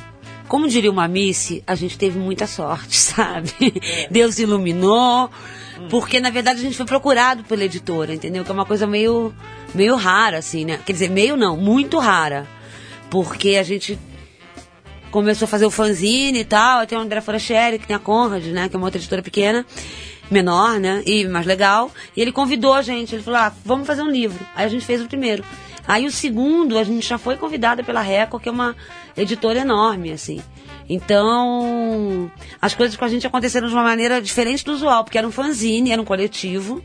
Como 0.46 0.68
diria 0.68 0.90
uma 0.90 1.08
Missy, 1.08 1.62
a 1.66 1.74
gente 1.74 1.96
teve 1.98 2.18
muita 2.18 2.46
sorte, 2.46 2.94
sabe? 3.00 3.50
Deus 4.10 4.38
iluminou, 4.38 5.30
porque 5.90 6.20
na 6.20 6.30
verdade 6.30 6.60
a 6.60 6.62
gente 6.62 6.76
foi 6.76 6.86
procurado 6.86 7.42
pela 7.44 7.64
editora, 7.64 8.14
entendeu? 8.14 8.44
Que 8.44 8.50
é 8.50 8.54
uma 8.54 8.66
coisa 8.66 8.86
meio, 8.86 9.32
meio 9.74 9.96
rara, 9.96 10.38
assim, 10.38 10.64
né? 10.64 10.78
Quer 10.84 10.92
dizer, 10.92 11.10
meio 11.10 11.36
não, 11.36 11.56
muito 11.56 11.98
rara. 11.98 12.46
Porque 13.10 13.56
a 13.56 13.62
gente 13.62 13.98
começou 15.10 15.44
a 15.44 15.48
fazer 15.48 15.66
o 15.66 15.70
fanzine 15.70 16.40
e 16.40 16.44
tal, 16.44 16.86
tem 16.86 16.96
o 16.96 17.00
André 17.00 17.20
Forastieri, 17.20 17.78
que 17.78 17.86
tem 17.86 17.94
a 17.94 17.98
Conrad, 17.98 18.44
né? 18.46 18.68
Que 18.68 18.76
é 18.76 18.78
uma 18.78 18.86
outra 18.86 18.98
editora 18.98 19.22
pequena, 19.22 19.66
menor, 20.30 20.80
né? 20.80 21.02
E 21.06 21.26
mais 21.26 21.46
legal. 21.46 21.90
E 22.16 22.22
ele 22.22 22.32
convidou 22.32 22.72
a 22.72 22.82
gente, 22.82 23.14
ele 23.14 23.22
falou, 23.22 23.40
ah, 23.40 23.52
vamos 23.64 23.86
fazer 23.86 24.02
um 24.02 24.10
livro. 24.10 24.44
Aí 24.54 24.64
a 24.64 24.68
gente 24.68 24.84
fez 24.84 25.02
o 25.02 25.06
primeiro. 25.06 25.44
Aí 25.86 26.06
o 26.06 26.10
segundo, 26.10 26.78
a 26.78 26.84
gente 26.84 27.06
já 27.06 27.18
foi 27.18 27.36
convidada 27.36 27.82
pela 27.82 28.00
Record, 28.00 28.42
que 28.42 28.48
é 28.48 28.52
uma 28.52 28.74
editora 29.16 29.60
enorme, 29.60 30.12
assim. 30.12 30.40
Então, 30.88 32.30
as 32.60 32.74
coisas 32.74 32.96
com 32.96 33.04
a 33.04 33.08
gente 33.08 33.26
aconteceram 33.26 33.68
de 33.68 33.74
uma 33.74 33.82
maneira 33.82 34.20
diferente 34.20 34.64
do 34.64 34.72
usual, 34.72 35.04
porque 35.04 35.18
era 35.18 35.26
um 35.26 35.32
fanzine, 35.32 35.90
era 35.90 36.00
um 36.00 36.04
coletivo. 36.04 36.82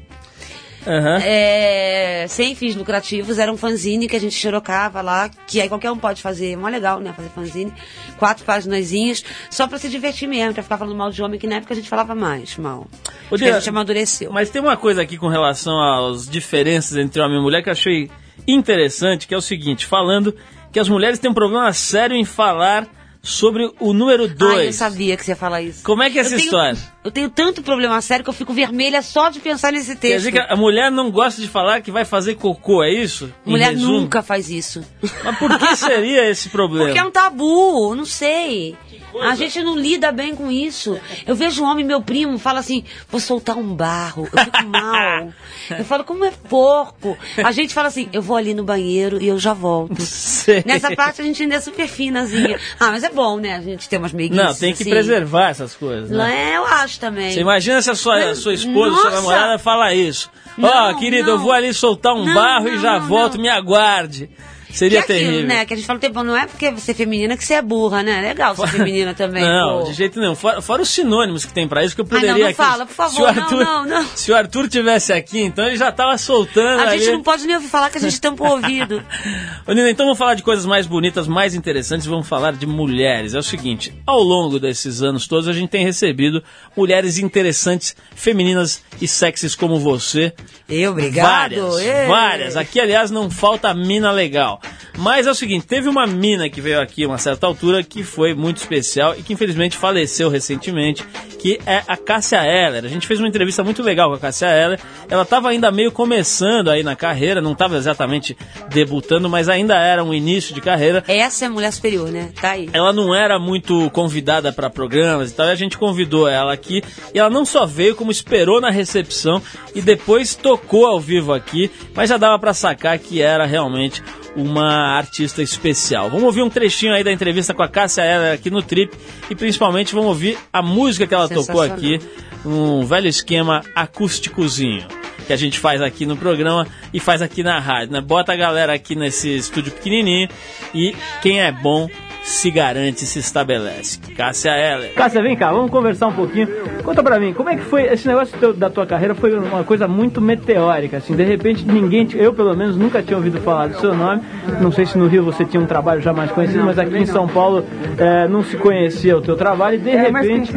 É, 1.24 2.26
sem 2.30 2.56
fins 2.56 2.76
lucrativos, 2.76 3.38
era 3.38 3.52
um 3.52 3.58
fanzine 3.58 4.08
que 4.08 4.16
a 4.16 4.20
gente 4.20 4.36
xerocava 4.36 5.02
lá, 5.02 5.30
que 5.46 5.60
aí 5.60 5.68
qualquer 5.68 5.92
um 5.92 5.98
pode 5.98 6.22
fazer, 6.22 6.54
é 6.54 6.56
mó 6.56 6.68
legal, 6.68 7.00
né, 7.00 7.14
fazer 7.14 7.30
fanzine, 7.30 7.74
quatro 8.18 8.46
paginazinhas, 8.46 9.24
só 9.50 9.68
pra 9.68 9.78
se 9.78 9.90
divertir 9.90 10.28
mesmo, 10.28 10.54
pra 10.54 10.64
ficar 10.64 10.78
falando 10.78 10.96
mal 10.96 11.12
de 11.12 11.22
homem, 11.22 11.40
que 11.40 11.48
na 11.48 11.58
época 11.58 11.74
a 11.74 11.76
gente 11.76 11.90
falava 11.90 12.16
mais 12.16 12.58
mal. 12.58 12.88
Ô, 13.30 13.36
Acho 13.36 13.44
que 13.44 13.50
a 13.50 13.60
gente 13.60 13.70
amadureceu. 13.70 14.32
Mas 14.32 14.50
tem 14.50 14.62
uma 14.62 14.78
coisa 14.78 15.02
aqui 15.02 15.18
com 15.18 15.28
relação 15.28 15.80
às 15.80 16.28
diferenças 16.28 16.98
entre 16.98 17.22
homem 17.22 17.38
e 17.38 17.42
mulher 17.42 17.62
que 17.62 17.70
eu 17.70 17.74
achei 17.74 18.10
interessante, 18.48 19.28
que 19.28 19.34
é 19.34 19.38
o 19.38 19.42
seguinte, 19.42 19.86
falando 19.86 20.34
que 20.72 20.80
as 20.80 20.88
mulheres 20.88 21.20
têm 21.20 21.30
um 21.30 21.34
problema 21.34 21.72
sério 21.74 22.16
em 22.16 22.24
falar 22.26 22.88
sobre 23.28 23.70
o 23.80 23.92
número 23.94 24.24
Ai, 24.24 24.30
eu 24.30 24.36
2. 24.38 24.76
sabia 24.76 25.18
que 25.18 25.26
você 25.26 25.32
ia 25.32 25.36
falar 25.36 25.62
isso. 25.62 25.84
Como 25.84 26.02
é 26.02 26.10
que 26.10 26.18
é 26.18 26.22
essa 26.22 26.30
tenho- 26.32 26.40
história? 26.46 26.78
Eu 27.04 27.12
tenho 27.12 27.30
tanto 27.30 27.62
problema 27.62 28.00
sério 28.02 28.24
que 28.24 28.30
eu 28.30 28.34
fico 28.34 28.54
vermelha 28.54 29.02
só 29.02 29.30
de 29.30 29.40
pensar 29.40 29.72
nesse 29.74 29.96
Quer 29.96 30.00
texto. 30.00 30.18
dizer 30.18 30.32
que 30.32 30.40
a 30.40 30.56
mulher 30.56 30.90
não 30.90 31.12
gosta 31.12 31.42
de 31.42 31.48
falar 31.48 31.82
que 31.82 31.92
vai 31.92 32.06
fazer 32.06 32.36
cocô, 32.36 32.84
é 32.84 32.90
isso? 32.92 33.32
Em 33.46 33.52
Mulher 33.52 33.72
resumo? 33.74 34.00
nunca 34.02 34.22
faz 34.24 34.50
isso. 34.50 34.82
Mas 35.24 35.38
por 35.38 35.58
que 35.60 35.76
seria 35.76 36.30
esse 36.30 36.48
problema? 36.50 36.86
Porque 36.88 37.00
é 37.00 37.04
um 37.04 37.12
tabu, 37.12 37.94
não 37.96 38.06
sei. 38.06 38.76
A 39.22 39.36
gente 39.36 39.62
não 39.64 39.76
lida 39.78 40.12
bem 40.12 40.36
com 40.36 40.52
isso. 40.52 41.00
Eu 41.26 41.36
vejo 41.36 41.64
um 41.64 41.66
homem, 41.68 41.84
meu 41.86 42.02
primo, 42.02 42.38
fala 42.38 42.60
assim: 42.60 42.84
vou 43.10 43.20
soltar 43.20 43.58
um 43.58 43.74
barro, 43.74 44.28
eu 44.32 44.44
fico 44.44 44.66
mal. 44.68 45.30
Eu 45.78 45.86
falo, 45.86 46.04
como 46.04 46.24
é 46.26 46.32
porco. 46.50 47.18
A 47.44 47.52
gente 47.52 47.74
fala 47.74 47.88
assim: 47.88 48.10
eu 48.14 48.22
vou 48.22 48.38
ali 48.38 48.54
no 48.54 48.64
banheiro 48.64 49.22
e 49.22 49.28
eu 49.28 49.40
já 49.40 49.54
volto. 49.54 50.02
Sei. 50.02 50.64
Nessa 50.66 50.96
parte 50.96 51.22
a 51.22 51.26
gente 51.26 51.42
ainda 51.44 51.56
é 51.56 51.60
super 51.60 51.88
finazinha. 51.88 52.60
Ah, 52.80 52.92
mas 52.92 53.04
é 53.04 53.10
bom, 53.10 53.38
né? 53.38 53.56
A 53.56 53.62
gente 53.62 53.88
ter 53.90 53.98
umas 53.98 54.14
meiguices. 54.14 54.46
Não, 54.46 54.54
tem 54.54 54.74
que 54.74 54.84
assim. 54.84 54.90
preservar 54.90 55.50
essas 55.50 55.74
coisas, 55.76 56.10
Não 56.10 56.20
né? 56.20 56.52
é, 56.54 56.58
eu 56.58 56.66
acho 56.66 57.00
também. 57.00 57.32
Você 57.32 57.40
imagina 57.42 57.82
se 57.82 57.90
a 57.90 57.96
sua, 57.96 58.32
a 58.32 58.36
sua 58.36 58.54
esposa, 58.54 58.92
Nossa! 58.92 59.02
sua 59.02 59.12
namorada 59.12 59.60
fala 59.60 59.94
isso. 59.94 60.30
Ó, 60.58 60.62
Não, 60.62 61.00
querido, 61.00 61.30
eu 61.32 61.38
não. 61.38 61.44
vou 61.44 61.52
ali 61.52 61.74
soltar 61.74 62.14
um 62.14 62.26
Não, 62.26 62.34
barro 62.34 62.68
e 62.68 62.76
não, 62.76 62.82
já 62.82 63.00
não, 63.00 63.08
volto, 63.08 63.40
me 63.40 63.50
aguarde. 63.50 64.30
Seria 64.72 65.02
que 65.02 65.12
é 65.12 65.16
aquilo, 65.16 65.32
terrível. 65.32 65.48
né? 65.48 65.66
Que 65.66 65.74
a 65.74 65.78
gente 65.78 65.86
fala 65.86 65.98
o 65.98 66.02
tempo, 66.02 66.24
não 66.24 66.36
é 66.36 66.46
porque 66.46 66.72
você 66.72 66.92
é 66.92 66.94
feminina 66.94 67.38
que 67.38 67.44
você 67.46 67.56
é 67.56 67.62
burra, 67.62 68.04
né? 68.04 68.20
É 68.20 68.22
legal 68.22 68.56
ser 68.56 68.68
feminina 68.68 69.14
também. 69.14 69.44
Não, 69.48 69.80
pô. 69.80 69.84
de 69.86 69.94
jeito 69.94 70.20
nenhum. 70.20 70.36
Fora, 70.36 70.62
fora 70.62 70.82
os 70.82 70.90
sinônimos 70.90 71.46
que 71.46 71.54
tem 71.54 71.68
pra 71.68 71.84
isso, 71.84 71.96
que 71.96 72.02
eu 72.02 72.08
Ai, 72.10 72.14
não, 72.14 72.20
poderia 72.20 72.44
não 72.44 72.48
aqui. 72.50 72.56
fala, 72.58 72.86
por 72.86 72.94
favor, 72.94 73.18
o 73.30 73.34
não, 73.34 73.44
Arthur, 73.44 73.64
não, 73.64 73.86
não. 73.86 74.06
Se 74.16 74.32
o 74.32 74.36
Arthur 74.36 74.68
tivesse 74.68 75.14
aqui, 75.14 75.40
então 75.42 75.66
ele 75.66 75.78
já 75.78 75.92
tava 75.92 76.18
soltando 76.18 76.80
A 76.82 76.90
ali. 76.90 77.00
gente 77.00 77.12
não 77.14 77.24
pode 77.24 77.46
nem 77.46 77.56
ouvir 77.56 77.68
falar 77.70 77.90
que 77.90 77.98
a 77.98 78.02
gente 78.02 78.20
tampa 78.20 78.44
o 78.44 78.52
ouvido. 78.52 79.04
Ô, 79.66 79.72
Nina, 79.74 79.90
então 79.90 80.06
vamos 80.06 80.18
falar 80.18 80.34
de 80.36 80.44
coisas 80.44 80.66
mais 80.66 80.86
bonitas, 80.86 81.28
mais 81.28 81.56
interessantes, 81.56 82.06
vamos 82.06 82.28
falar 82.28 82.54
de 82.54 82.66
mulheres. 82.66 83.34
É 83.34 83.40
o 83.40 83.44
seguinte, 83.44 83.94
ao 84.06 84.22
longo 84.22 84.60
desses 84.60 85.02
anos 85.02 85.28
todos 85.28 85.48
a 85.48 85.54
gente 85.54 85.70
tem 85.70 85.84
recebido 85.84 86.44
mulheres 86.76 87.18
interessantes, 87.18 87.96
femininas 88.16 88.84
e 89.02 89.08
sexys 89.08 89.56
como 89.56 89.80
você. 89.80 90.34
Eu, 90.70 90.92
obrigado. 90.92 91.28
Várias, 91.56 92.08
várias. 92.08 92.58
Aqui, 92.58 92.80
aliás, 92.80 93.10
não 93.10 93.30
falta 93.30 93.74
mina 93.74 94.12
legal. 94.12 94.57
Mas 94.98 95.28
é 95.28 95.32
o 95.32 95.36
seguinte, 95.36 95.68
teve 95.68 95.88
uma 95.88 96.08
mina 96.08 96.50
que 96.50 96.60
veio 96.60 96.82
aqui 96.82 97.04
a 97.04 97.08
uma 97.08 97.18
certa 97.18 97.46
altura 97.46 97.84
que 97.84 98.04
foi 98.04 98.34
muito 98.34 98.58
especial 98.58 99.16
e 99.18 99.24
que 99.24 99.34
infelizmente 99.34 99.78
faleceu 99.78 100.30
recentemente, 100.30 101.04
que 101.48 101.62
é 101.66 101.82
a 101.88 101.96
Cássia 101.96 102.44
Eller. 102.44 102.84
A 102.84 102.90
gente 102.90 103.08
fez 103.08 103.22
uma 103.22 103.28
entrevista 103.30 103.64
muito 103.64 103.82
legal 103.82 104.10
com 104.10 104.16
a 104.16 104.20
Cássia 104.20 104.48
Eller. 104.48 104.78
Ela 105.10 105.24
estava 105.24 105.48
ainda 105.48 105.72
meio 105.72 105.94
começando 105.94 106.70
aí 106.70 106.84
na 106.84 106.94
carreira, 106.94 107.42
não 107.42 107.54
estava 107.54 107.78
exatamente 107.78 108.38
debutando, 108.70 109.30
mas 109.30 109.48
ainda 109.48 109.76
era 109.76 110.04
um 110.04 110.14
início 110.14 110.54
de 110.54 110.60
carreira. 110.60 111.06
Essa 111.08 111.46
é 111.46 111.48
a 111.48 111.52
mulher 111.52 111.72
superior, 111.72 112.12
né? 112.12 112.32
Tá 112.42 112.52
aí. 112.52 112.70
Ela 112.74 112.92
não 112.92 113.16
era 113.16 113.40
muito 113.40 113.90
convidada 113.92 114.52
para 114.52 114.70
programas 114.70 115.32
e 115.32 115.36
tal, 115.36 115.48
e 115.48 115.52
a 115.52 115.56
gente 115.56 115.78
convidou 115.78 116.28
ela 116.28 116.52
aqui. 116.52 116.84
E 117.14 117.20
ela 117.20 117.30
não 117.30 117.46
só 117.46 117.66
veio, 117.66 117.96
como 117.96 118.12
esperou 118.12 118.60
na 118.60 118.70
recepção 118.70 119.42
e 119.74 119.82
depois 119.82 120.36
tocou 120.36 120.86
ao 120.86 121.00
vivo 121.00 121.32
aqui, 121.32 121.72
mas 121.96 122.10
já 122.10 122.18
dava 122.18 122.38
para 122.38 122.54
sacar 122.54 123.00
que 123.00 123.22
era 123.22 123.46
realmente 123.46 124.04
uma 124.38 124.96
artista 124.96 125.42
especial. 125.42 126.10
Vamos 126.10 126.26
ouvir 126.26 126.44
um 126.44 126.50
trechinho 126.50 126.94
aí 126.94 127.04
da 127.04 127.12
entrevista 127.12 127.56
com 127.56 127.64
a 127.64 127.68
Cássia 127.68 128.04
Eller 128.04 128.34
aqui 128.34 128.52
no 128.52 128.62
Trip 128.62 128.96
e 129.30 129.36
principalmente 129.36 129.96
vamos 129.96 130.10
ouvir 130.10 130.38
a 130.54 130.62
música 130.62 131.08
que 131.08 131.14
ela 131.14 131.28
tocou 131.46 131.62
aqui, 131.62 132.00
um 132.46 132.86
velho 132.86 133.08
esquema 133.08 133.64
acústicozinho 133.76 134.88
que 135.26 135.34
a 135.34 135.38
gente 135.38 135.60
faz 135.60 135.82
aqui 135.82 136.06
no 136.06 136.16
programa 136.16 136.66
e 136.94 137.00
faz 137.02 137.22
aqui 137.22 137.44
na 137.44 137.60
rádio, 137.60 137.92
né? 137.92 138.02
Bota 138.02 138.32
a 138.32 138.36
galera 138.36 138.74
aqui 138.74 138.96
nesse 138.96 139.36
estúdio 139.36 139.74
pequenininho 139.74 140.30
e 140.74 140.96
quem 141.22 141.42
é 141.42 141.52
bom 141.52 141.90
se 142.28 142.52
garante, 142.52 143.06
se 143.06 143.20
estabelece. 143.20 144.00
Cássia 144.16 144.52
Eller. 144.52 144.94
Cássia, 144.94 145.22
vem 145.22 145.36
cá, 145.36 145.52
vamos 145.52 145.72
conversar 145.72 146.08
um 146.08 146.12
pouquinho. 146.14 146.48
Conta 146.84 147.02
pra 147.02 147.18
mim, 147.20 147.34
como 147.34 147.50
é 147.50 147.56
que 147.56 147.62
foi 147.64 147.84
esse 147.84 148.06
negócio 148.08 148.38
teu- 148.38 148.54
da 148.54 148.70
tua 148.70 148.86
carreira? 148.86 149.16
Foi 149.16 149.34
uma 149.38 149.64
coisa 149.64 149.88
muito 149.88 150.20
meteórica, 150.20 150.98
assim. 150.98 151.16
De 151.16 151.24
repente, 151.24 151.66
ninguém, 151.66 152.08
eu 152.16 152.34
pelo 152.34 152.54
menos 152.56 152.76
nunca 152.76 153.02
tinha 153.02 153.16
ouvido 153.18 153.40
falar 153.40 153.68
do 153.68 153.80
seu 153.80 153.96
nome. 153.96 154.22
Não 154.60 154.72
sei 154.74 154.86
se 154.86 154.98
no 154.98 155.08
Rio 155.08 155.24
você 155.24 155.46
tinha 155.46 155.62
um 155.62 155.66
trabalho 155.66 156.02
já 156.02 156.12
mais 156.12 156.30
conhecido, 156.32 156.66
mas 156.66 156.78
aqui 156.78 156.98
em 156.98 157.06
São 157.06 157.28
Paulo 157.30 157.64
eh, 157.98 158.28
não 158.28 158.44
se 158.44 158.58
conhecia 158.58 159.16
o 159.18 159.22
teu 159.22 159.36
trabalho 159.38 159.78
e 159.78 159.80
de 159.80 159.90
É 159.90 160.02
repente. 160.02 160.52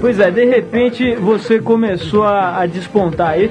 Pois 0.00 0.20
é, 0.20 0.30
de 0.30 0.44
repente 0.44 1.14
você 1.16 1.58
começou 1.58 2.22
a, 2.24 2.58
a 2.60 2.66
despontar 2.66 3.30
aí. 3.30 3.50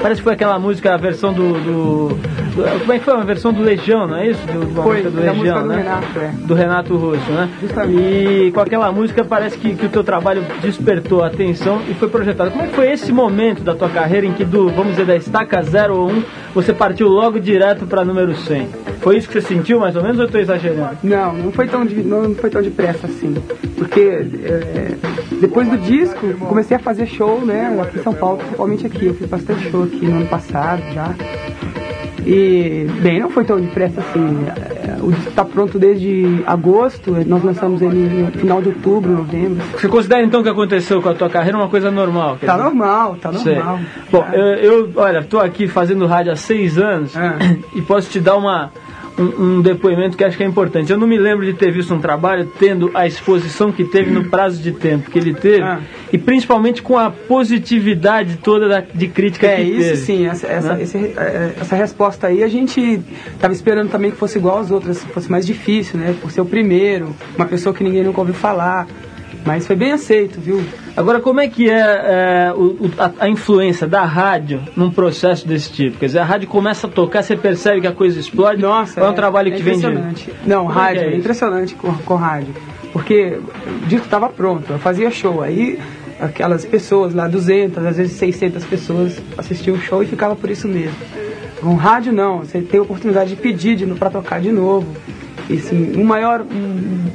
Parece 0.00 0.20
que 0.20 0.24
foi 0.24 0.34
aquela 0.34 0.58
música, 0.58 0.94
a 0.94 0.96
versão 0.96 1.32
do, 1.32 1.54
do- 1.54 2.08
do- 2.14 2.80
Como 2.80 2.92
é 2.92 2.98
que 2.98 3.04
foi? 3.04 3.14
Uma 3.14 3.24
versão 3.24 3.52
do 3.52 3.62
Legião, 3.62 4.06
não 4.06 4.16
é 4.16 4.28
isso? 4.28 4.46
Do, 4.46 4.68
uma 4.68 4.82
Foi, 4.82 4.92
música 5.02 5.10
do 5.10 5.16
Legião, 5.16 5.34
música 5.36 5.60
do 5.60 5.66
né? 5.68 5.76
Renato, 5.78 6.18
é. 6.20 6.34
Do 6.44 6.54
Renato 6.54 6.96
Russo, 6.96 7.30
né? 7.32 7.48
E 7.88 8.50
com 8.52 8.60
aquela 8.60 8.92
música 8.92 9.24
parece 9.24 9.58
que, 9.58 9.74
que 9.74 9.86
o 9.86 9.88
teu 9.88 10.04
trabalho 10.04 10.44
despertou 10.60 11.22
a 11.22 11.26
atenção 11.26 11.80
e 11.88 11.94
foi 11.94 12.08
projetado. 12.08 12.50
Como 12.50 12.62
é 12.62 12.66
que 12.68 12.74
foi 12.74 12.90
esse 12.90 13.12
momento 13.12 13.62
da 13.62 13.74
tua 13.74 13.88
carreira 13.88 14.26
em 14.26 14.32
que 14.32 14.44
do, 14.44 14.68
vamos 14.68 14.92
dizer, 14.92 15.06
da 15.06 15.16
estaca 15.16 15.62
0 15.62 15.96
ou 15.96 16.10
1, 16.10 16.22
você 16.54 16.72
partiu 16.72 17.08
logo 17.08 17.40
direto 17.40 17.86
para 17.86 18.04
número 18.04 18.34
100? 18.34 18.68
Foi 19.00 19.16
isso 19.16 19.28
que 19.28 19.40
você 19.40 19.46
sentiu 19.46 19.80
mais 19.80 19.96
ou 19.96 20.02
menos 20.02 20.18
ou 20.18 20.24
eu 20.24 20.30
tô 20.30 20.38
exagerando? 20.38 20.98
Não, 21.02 21.32
não 21.34 21.52
foi 21.52 21.66
tão, 21.68 21.84
de, 21.84 21.96
não 21.96 22.34
foi 22.34 22.50
tão 22.50 22.62
depressa 22.62 23.06
assim. 23.06 23.34
Porque 23.76 24.00
é, 24.00 24.94
depois 25.40 25.68
do 25.68 25.76
disco, 25.78 26.26
comecei 26.40 26.76
a 26.76 26.80
fazer 26.80 27.06
show, 27.06 27.44
né, 27.44 27.76
aqui 27.80 27.98
em 27.98 28.02
São 28.02 28.14
Paulo, 28.14 28.38
principalmente 28.38 28.86
aqui. 28.86 29.06
Eu 29.06 29.14
fiz 29.14 29.28
bastante 29.28 29.70
show 29.70 29.84
aqui 29.84 30.06
no 30.06 30.16
ano 30.16 30.26
passado 30.26 30.82
já. 30.92 31.14
E, 32.26 32.86
bem, 33.00 33.20
não 33.20 33.30
foi 33.30 33.44
tão 33.44 33.60
depressa 33.60 34.00
assim. 34.00 34.46
É, 34.98 35.02
O 35.02 35.12
disco 35.12 35.30
tá 35.32 35.44
pronto 35.44 35.78
desde 35.78 36.42
agosto, 36.46 37.12
nós 37.26 37.42
lançamos 37.42 37.82
ele 37.82 38.22
no 38.22 38.32
final 38.32 38.60
de 38.60 38.68
outubro, 38.68 39.12
novembro. 39.12 39.64
Você 39.72 39.88
considera 39.88 40.22
então 40.22 40.40
o 40.40 40.42
que 40.42 40.48
aconteceu 40.48 41.02
com 41.02 41.08
a 41.08 41.14
tua 41.14 41.28
carreira 41.28 41.56
uma 41.56 41.68
coisa 41.68 41.90
normal? 41.90 42.36
Tá 42.40 42.54
dizer? 42.54 42.64
normal, 42.64 43.16
tá 43.20 43.32
normal. 43.32 43.80
Bom, 44.10 44.26
eu, 44.32 44.44
eu, 44.44 44.92
olha, 44.96 45.22
tô 45.22 45.38
aqui 45.38 45.68
fazendo 45.68 46.06
rádio 46.06 46.32
há 46.32 46.36
seis 46.36 46.78
anos 46.78 47.12
e 47.74 47.82
posso 47.82 48.10
te 48.10 48.20
dar 48.20 48.36
uma, 48.36 48.70
um, 49.18 49.44
um 49.58 49.60
depoimento 49.62 50.16
que 50.16 50.24
acho 50.24 50.36
que 50.36 50.42
é 50.42 50.46
importante. 50.46 50.90
Eu 50.92 50.98
não 50.98 51.06
me 51.06 51.16
lembro 51.18 51.44
de 51.44 51.52
ter 51.54 51.70
visto 51.70 51.92
um 51.94 52.00
trabalho 52.00 52.50
tendo 52.58 52.90
a 52.94 53.06
exposição 53.06 53.72
que 53.72 53.84
teve 53.84 54.10
no 54.10 54.24
prazo 54.24 54.60
de 54.62 54.72
tempo 54.72 55.10
que 55.10 55.18
ele 55.18 55.32
teve 55.34 55.64
e 56.12 56.18
principalmente 56.18 56.82
com 56.82 56.98
a 56.98 57.10
positividade 57.10 58.36
toda 58.42 58.68
da- 58.68 58.80
de 58.94 59.08
crítica 59.08 59.46
É 59.46 59.56
que 59.56 59.62
isso 59.62 59.78
teve. 59.90 59.96
sim, 59.96 60.26
essa, 60.26 60.46
essa, 60.46 60.74
né? 60.74 60.82
esse- 60.82 60.98
é, 61.16 61.54
essa 61.60 61.76
resposta 61.76 62.26
aí 62.26 62.42
a 62.42 62.48
gente 62.48 63.00
tava 63.40 63.52
esperando 63.54 63.88
também 63.90 64.10
que 64.10 64.16
fosse 64.16 64.38
igual 64.38 64.58
às 64.58 64.70
outras, 64.70 65.02
fosse 65.04 65.30
mais 65.30 65.46
difícil, 65.46 65.98
né? 65.98 66.14
Por 66.20 66.30
ser 66.30 66.40
o 66.40 66.46
primeiro, 66.46 67.14
uma 67.36 67.46
pessoa 67.46 67.74
que 67.74 67.82
ninguém 67.82 68.04
nunca 68.04 68.20
ouviu 68.20 68.34
falar. 68.34 68.86
Mas 69.46 69.64
foi 69.66 69.76
bem 69.76 69.92
aceito, 69.92 70.40
viu? 70.40 70.60
Agora, 70.96 71.20
como 71.20 71.40
é 71.40 71.46
que 71.46 71.70
é, 71.70 71.78
é, 71.78 72.52
o- 72.52 72.76
o- 72.86 72.90
a, 72.98 73.12
a 73.20 73.28
influência 73.28 73.86
da 73.86 74.04
rádio 74.04 74.60
num 74.76 74.90
processo 74.90 75.46
desse 75.46 75.70
tipo? 75.72 75.98
Quer 75.98 76.06
dizer, 76.06 76.18
a 76.18 76.24
rádio 76.24 76.48
começa 76.48 76.88
a 76.88 76.90
tocar, 76.90 77.22
você 77.22 77.36
percebe 77.36 77.80
que 77.80 77.86
a 77.86 77.92
coisa 77.92 78.18
explode? 78.18 78.60
Nossa, 78.60 79.00
é 79.00 79.08
um 79.08 79.12
trabalho 79.14 79.52
que 79.54 79.62
vem 79.62 79.78
de... 79.78 79.86
Não, 80.44 80.66
Como 80.66 80.78
é 80.78 80.82
rádio, 80.82 81.02
é 81.02 81.12
é, 81.12 81.16
impressionante 81.16 81.74
com, 81.76 81.92
com 81.94 82.14
rádio. 82.16 82.54
Porque 82.92 83.38
o 83.82 83.86
disco 83.86 84.06
estava 84.06 84.28
pronto, 84.28 84.72
eu 84.72 84.78
fazia 84.80 85.10
show. 85.10 85.42
Aí 85.42 85.78
aquelas 86.20 86.64
pessoas 86.64 87.14
lá, 87.14 87.28
200, 87.28 87.84
às 87.86 87.96
vezes 87.98 88.12
600 88.14 88.64
pessoas 88.64 89.22
assistiam 89.38 89.76
o 89.76 89.80
show 89.80 90.02
e 90.02 90.06
ficava 90.06 90.34
por 90.34 90.50
isso 90.50 90.66
mesmo. 90.66 90.96
Com 91.60 91.74
rádio 91.74 92.12
não, 92.12 92.38
você 92.40 92.60
tem 92.60 92.80
a 92.80 92.82
oportunidade 92.82 93.30
de 93.30 93.36
pedir 93.36 93.86
para 93.94 94.10
tocar 94.10 94.40
de 94.40 94.50
novo. 94.50 94.86
E 95.48 95.58
sim, 95.58 95.92
um 95.96 96.02
maior, 96.04 96.40
um 96.42 97.06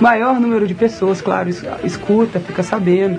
maior 0.00 0.38
número 0.40 0.66
de 0.66 0.74
pessoas, 0.74 1.20
claro, 1.20 1.48
es- 1.48 1.64
escuta, 1.84 2.38
fica 2.40 2.62
sabendo. 2.62 3.18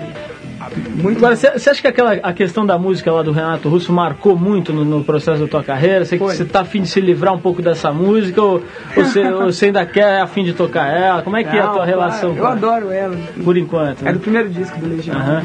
Muito 0.94 1.16
Agora, 1.18 1.34
você 1.34 1.48
acha 1.70 1.80
que 1.80 1.88
aquela, 1.88 2.12
a 2.22 2.32
questão 2.32 2.64
da 2.66 2.78
música 2.78 3.10
lá 3.10 3.22
do 3.22 3.32
Renato 3.32 3.68
Russo 3.68 3.92
marcou 3.92 4.36
muito 4.36 4.72
no, 4.72 4.84
no 4.84 5.02
processo 5.02 5.40
da 5.42 5.48
tua 5.48 5.64
carreira? 5.64 6.04
Você, 6.04 6.16
você 6.18 6.44
tá 6.44 6.60
afim 6.60 6.82
de 6.82 6.88
se 6.88 7.00
livrar 7.00 7.34
um 7.34 7.38
pouco 7.40 7.60
dessa 7.62 7.90
música 7.92 8.40
ou, 8.42 8.62
você, 8.94 9.64
ainda 9.66 9.84
quer 9.86 10.20
afim 10.20 10.44
de 10.44 10.52
tocar 10.52 10.86
ela? 10.86 11.22
Como 11.22 11.36
é 11.36 11.42
que 11.42 11.56
é 11.56 11.60
a 11.60 11.64
Não, 11.64 11.72
tua 11.72 11.74
claro, 11.76 11.90
relação? 11.90 12.36
Eu 12.36 12.46
adoro 12.46 12.90
ela. 12.90 13.16
Por 13.42 13.56
enquanto. 13.56 14.02
É 14.02 14.04
né? 14.06 14.12
do 14.12 14.20
primeiro 14.20 14.48
disco 14.50 14.78
do 14.78 14.86
Legião. 14.86 15.16
Aham. 15.16 15.42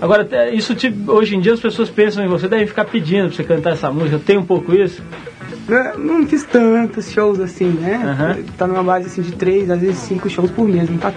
Agora, 0.00 0.28
isso 0.52 0.74
te, 0.76 0.94
hoje 1.08 1.34
em 1.34 1.40
dia 1.40 1.54
as 1.54 1.60
pessoas 1.60 1.88
pensam 1.90 2.24
em 2.24 2.28
você, 2.28 2.46
devem 2.46 2.66
ficar 2.66 2.84
pedindo 2.84 3.28
pra 3.28 3.36
você 3.36 3.42
cantar 3.44 3.72
essa 3.72 3.90
música. 3.90 4.20
Tem 4.24 4.36
um 4.36 4.44
pouco 4.44 4.72
isso? 4.74 5.02
Eu 5.68 5.98
não 5.98 6.26
fiz 6.26 6.44
tantos 6.44 7.10
shows 7.10 7.38
assim, 7.40 7.68
né? 7.68 8.38
Tá 8.56 8.66
numa 8.66 8.82
base 8.82 9.06
assim 9.06 9.22
de 9.22 9.32
três, 9.32 9.70
às 9.70 9.80
vezes 9.80 9.98
cinco 9.98 10.28
shows 10.30 10.50
por 10.50 10.66
mês. 10.66 10.88
Não 10.88 10.96
tá 10.98 11.12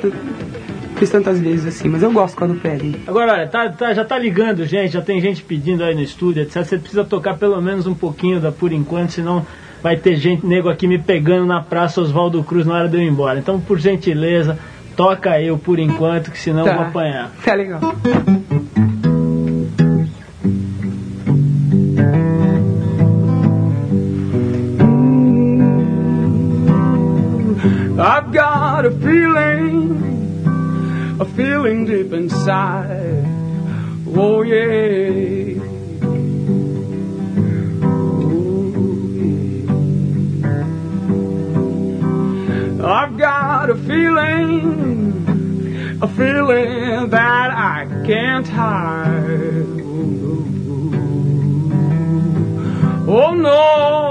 fiz 0.98 1.10
tantas 1.10 1.40
vezes 1.40 1.66
assim, 1.66 1.88
mas 1.88 2.04
eu 2.04 2.12
gosto 2.12 2.36
quando 2.36 2.56
pedem. 2.60 2.96
Agora, 3.08 3.34
olha, 3.34 3.48
tá, 3.48 3.70
tá- 3.70 3.94
já 3.94 4.04
tá 4.06 4.18
ligando 4.20 4.66
gente, 4.66 4.92
já 4.94 5.02
tem 5.02 5.20
gente 5.22 5.42
pedindo 5.42 5.84
aí 5.84 5.96
no 5.96 6.02
estúdio, 6.02 6.44
etc. 6.44 6.64
Você 6.64 6.78
precisa 6.78 7.04
tocar 7.06 7.38
pelo 7.38 7.60
menos 7.62 7.88
um 7.88 7.94
pouquinho 7.96 8.40
da 8.40 8.52
por 8.52 8.72
enquanto, 8.72 9.12
senão 9.14 9.46
vai 9.82 9.96
ter 9.98 10.16
gente, 10.16 10.46
nego 10.46 10.70
aqui 10.70 10.86
me 10.88 11.00
pegando 11.00 11.46
na 11.46 11.60
praça 11.62 12.02
Oswaldo 12.02 12.44
Cruz 12.44 12.66
na 12.68 12.76
hora 12.76 12.88
de 12.88 12.98
eu 12.98 13.02
ir 13.02 13.08
embora. 13.08 13.40
Então, 13.40 13.60
por 13.60 13.80
gentileza, 13.80 14.60
toca 14.96 15.42
eu 15.42 15.58
por 15.58 15.80
enquanto, 15.80 16.30
que 16.30 16.38
senão 16.38 16.60
eu 16.60 16.66
Tá. 16.66 16.76
vou 16.76 16.86
apanhar. 16.86 17.32
Tá 17.44 17.54
legal. 17.56 17.80
Got 28.82 28.92
a 28.92 28.98
feeling, 29.00 30.42
a 31.22 31.26
feeling 31.26 31.86
deep 31.86 32.12
inside. 32.14 33.28
Oh 34.08 34.42
yeah. 34.42 35.62
Ooh, 38.24 38.72
yeah. 39.20 39.68
I've 42.84 43.16
got 43.20 43.70
a 43.70 43.76
feeling, 43.76 45.28
a 46.02 46.08
feeling 46.08 47.10
that 47.12 47.52
I 47.52 47.86
can't 48.08 48.48
hide. 48.48 49.82
Oh 53.08 53.34
no. 53.36 54.11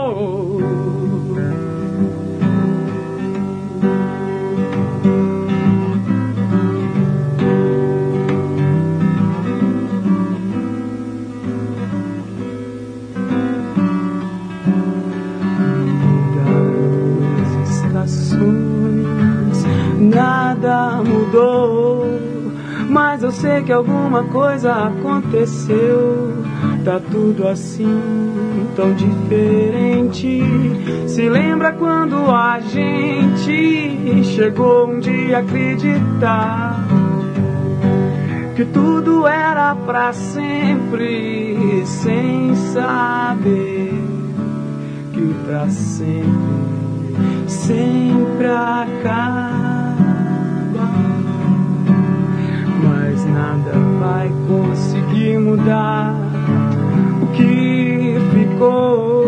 Mas 22.89 23.23
eu 23.23 23.31
sei 23.31 23.63
que 23.63 23.73
alguma 23.73 24.25
coisa 24.25 24.73
aconteceu. 24.73 26.45
Tá 26.85 27.01
tudo 27.11 27.47
assim, 27.47 28.01
tão 28.75 28.93
diferente. 28.95 30.43
Se 31.07 31.29
lembra 31.29 31.73
quando 31.73 32.17
a 32.31 32.59
gente 32.61 34.25
chegou 34.25 34.89
um 34.89 34.99
dia 34.99 35.39
a 35.39 35.41
acreditar 35.41 36.87
que 38.57 38.65
tudo 38.67 39.27
era 39.27 39.75
pra 39.75 40.13
sempre, 40.13 41.83
sem 41.85 42.55
saber 42.55 43.95
que 45.13 45.21
o 45.21 45.35
pra 45.47 45.69
sempre 45.69 46.71
sempre 47.51 48.47
acaba. 48.47 49.70
Vai 54.31 54.35
conseguir 54.47 55.39
mudar 55.39 56.15
o 57.23 57.27
que 57.29 58.17
ficou. 58.33 59.27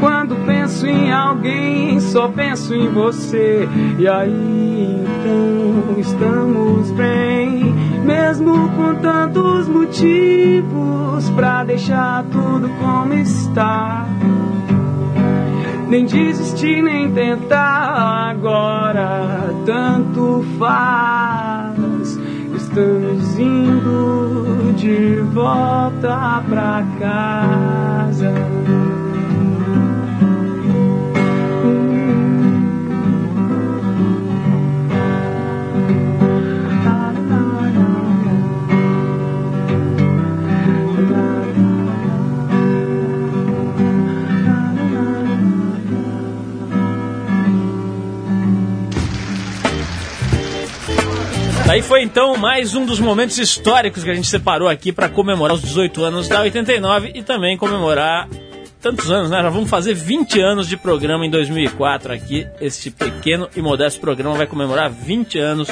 Quando 0.00 0.36
penso 0.46 0.86
em 0.86 1.10
alguém, 1.12 2.00
só 2.00 2.28
penso 2.28 2.74
em 2.74 2.88
você. 2.88 3.68
E 3.98 4.08
aí 4.08 5.04
então 5.04 5.98
estamos 5.98 6.90
bem, 6.92 7.74
mesmo 8.04 8.70
com 8.70 8.94
tantos 8.96 9.68
motivos 9.68 11.30
pra 11.34 11.64
deixar 11.64 12.24
tudo 12.24 12.68
como 12.80 13.14
está. 13.14 14.06
Nem 15.88 16.04
desistir, 16.04 16.82
nem 16.82 17.10
tentar 17.12 18.30
agora, 18.30 19.54
tanto 19.64 20.44
faz. 20.58 21.65
Estamos 22.76 23.38
indo 23.38 24.74
de 24.76 25.22
volta 25.32 26.44
pra 26.46 26.84
casa. 27.00 28.34
Daí 51.66 51.82
foi 51.82 52.02
então 52.02 52.36
mais 52.36 52.76
um 52.76 52.86
dos 52.86 53.00
momentos 53.00 53.38
históricos 53.38 54.04
que 54.04 54.10
a 54.10 54.14
gente 54.14 54.28
separou 54.28 54.68
aqui 54.68 54.92
para 54.92 55.08
comemorar 55.08 55.56
os 55.56 55.62
18 55.62 56.04
anos 56.04 56.28
da 56.28 56.40
89 56.40 57.10
e 57.12 57.24
também 57.24 57.56
comemorar 57.56 58.28
tantos 58.80 59.10
anos, 59.10 59.30
né? 59.30 59.42
Já 59.42 59.50
vamos 59.50 59.68
fazer 59.68 59.92
20 59.92 60.40
anos 60.40 60.68
de 60.68 60.76
programa 60.76 61.26
em 61.26 61.30
2004 61.30 62.12
aqui. 62.12 62.46
Este 62.60 62.88
pequeno 62.88 63.48
e 63.56 63.60
modesto 63.60 64.00
programa 64.00 64.36
vai 64.36 64.46
comemorar 64.46 64.88
20 64.88 65.38
anos 65.40 65.68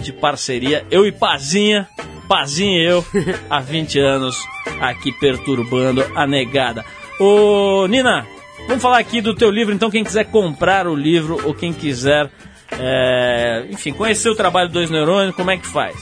de 0.00 0.12
parceria. 0.12 0.84
Eu 0.90 1.06
e 1.06 1.12
Pazinha, 1.12 1.88
Pazinha 2.28 2.78
e 2.78 2.84
eu, 2.84 3.06
há 3.48 3.60
20 3.60 4.00
anos 4.00 4.36
aqui 4.80 5.12
perturbando 5.12 6.04
a 6.16 6.26
negada. 6.26 6.84
Ô, 7.20 7.86
Nina, 7.86 8.26
Vamos 8.66 8.82
falar 8.82 8.98
aqui 8.98 9.20
do 9.20 9.34
teu 9.34 9.50
livro, 9.50 9.74
então 9.74 9.90
quem 9.90 10.04
quiser 10.04 10.26
comprar 10.26 10.86
o 10.86 10.94
livro 10.94 11.40
ou 11.44 11.52
quem 11.52 11.72
quiser, 11.72 12.30
é, 12.78 13.66
enfim, 13.70 13.92
conhecer 13.92 14.28
o 14.28 14.34
trabalho 14.34 14.68
do 14.68 14.74
Dois 14.74 14.90
Neurônios, 14.90 15.34
como 15.34 15.50
é 15.50 15.56
que 15.56 15.66
faz? 15.66 15.96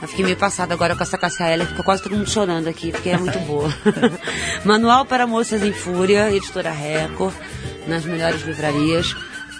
Eu 0.00 0.08
fiquei 0.08 0.24
meio 0.24 0.36
passada 0.36 0.74
agora 0.74 0.96
com 0.96 1.02
essa 1.02 1.16
Cassia 1.16 1.64
ficou 1.64 1.84
quase 1.84 2.02
todo 2.02 2.16
mundo 2.16 2.28
chorando 2.28 2.66
aqui, 2.66 2.90
porque 2.90 3.10
é 3.10 3.16
muito 3.16 3.38
boa. 3.40 3.72
Manual 4.64 5.04
para 5.06 5.28
Moças 5.28 5.62
em 5.62 5.72
Fúria, 5.72 6.28
editora 6.32 6.72
Record, 6.72 7.34
nas 7.86 8.04
melhores 8.04 8.42
livrarias. 8.42 9.14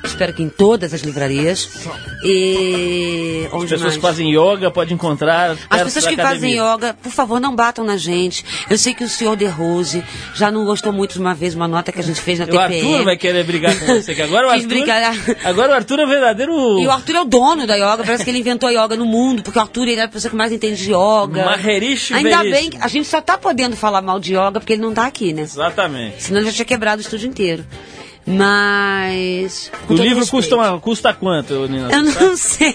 Espero 0.04 0.32
que 0.34 0.42
em 0.42 0.48
todas 0.48 0.92
as 0.92 1.00
livrarias. 1.02 1.68
E. 2.24 3.44
As 3.46 3.52
Onde 3.54 3.62
pessoas 3.68 3.80
mais? 3.82 3.94
que 3.96 4.00
fazem 4.00 4.28
yoga 4.30 4.70
podem 4.70 4.94
encontrar. 4.94 5.56
As 5.70 5.82
pessoas 5.82 6.06
que 6.06 6.16
fazem 6.16 6.54
academia. 6.58 6.74
yoga, 6.74 6.94
por 6.94 7.12
favor, 7.12 7.40
não 7.40 7.54
batam 7.54 7.84
na 7.84 7.96
gente. 7.96 8.44
Eu 8.68 8.76
sei 8.78 8.94
que 8.94 9.04
o 9.04 9.08
senhor 9.08 9.36
De 9.36 9.46
Rose 9.46 10.02
já 10.34 10.50
não 10.50 10.64
gostou 10.64 10.92
muito 10.92 11.14
de 11.14 11.20
uma 11.20 11.34
vez 11.34 11.54
uma 11.54 11.68
nota 11.68 11.92
que 11.92 12.00
a 12.00 12.02
gente 12.02 12.20
fez 12.20 12.38
na 12.38 12.44
O 12.46 12.48
TPM. 12.48 12.90
Arthur 12.92 13.04
vai 13.04 13.16
querer 13.16 13.44
brigar 13.44 13.78
com 13.78 13.86
você, 13.86 14.14
que 14.14 14.22
agora 14.22 14.46
o 14.48 14.50
Arthur. 14.52 14.68
brigar. 14.68 15.14
Agora 15.44 15.72
o 15.72 15.74
Arthur 15.74 16.00
é 16.00 16.04
o 16.04 16.08
verdadeiro. 16.08 16.52
E 16.80 16.86
o 16.86 16.90
Arthur 16.90 17.16
é 17.16 17.20
o 17.20 17.24
dono 17.24 17.66
da 17.66 17.76
yoga, 17.76 17.98
parece 18.04 18.24
que 18.24 18.30
ele 18.30 18.38
inventou 18.38 18.68
a 18.68 18.72
yoga 18.72 18.96
no 18.96 19.06
mundo, 19.06 19.42
porque 19.42 19.58
o 19.58 19.62
Arthur 19.62 19.88
ele 19.88 20.00
é 20.00 20.04
a 20.04 20.08
pessoa 20.08 20.30
que 20.30 20.36
mais 20.36 20.52
entende 20.52 20.76
de 20.82 20.90
yoga. 20.92 21.44
Maharishi 21.44 22.14
Ainda 22.14 22.38
Verishi. 22.38 22.50
bem 22.50 22.70
que 22.70 22.78
a 22.80 22.88
gente 22.88 23.06
só 23.08 23.20
tá 23.20 23.38
podendo 23.38 23.76
falar 23.76 24.02
mal 24.02 24.18
de 24.20 24.32
yoga 24.34 24.60
porque 24.60 24.72
ele 24.74 24.82
não 24.82 24.92
tá 24.92 25.06
aqui, 25.06 25.32
né? 25.32 25.42
Exatamente. 25.42 26.22
Senão 26.22 26.40
ele 26.40 26.46
já 26.50 26.52
tinha 26.56 26.66
quebrado 26.66 27.00
o 27.00 27.04
estúdio 27.04 27.28
inteiro. 27.28 27.64
Mas. 28.24 29.70
O 29.88 29.94
livro 29.94 30.20
respeito. 30.20 30.56
custa, 30.56 30.78
custa 30.80 31.12
quanto, 31.14 31.66
Nina? 31.68 31.88
Eu 31.90 32.02
não 32.04 32.12
sabe? 32.12 32.36
sei. 32.36 32.72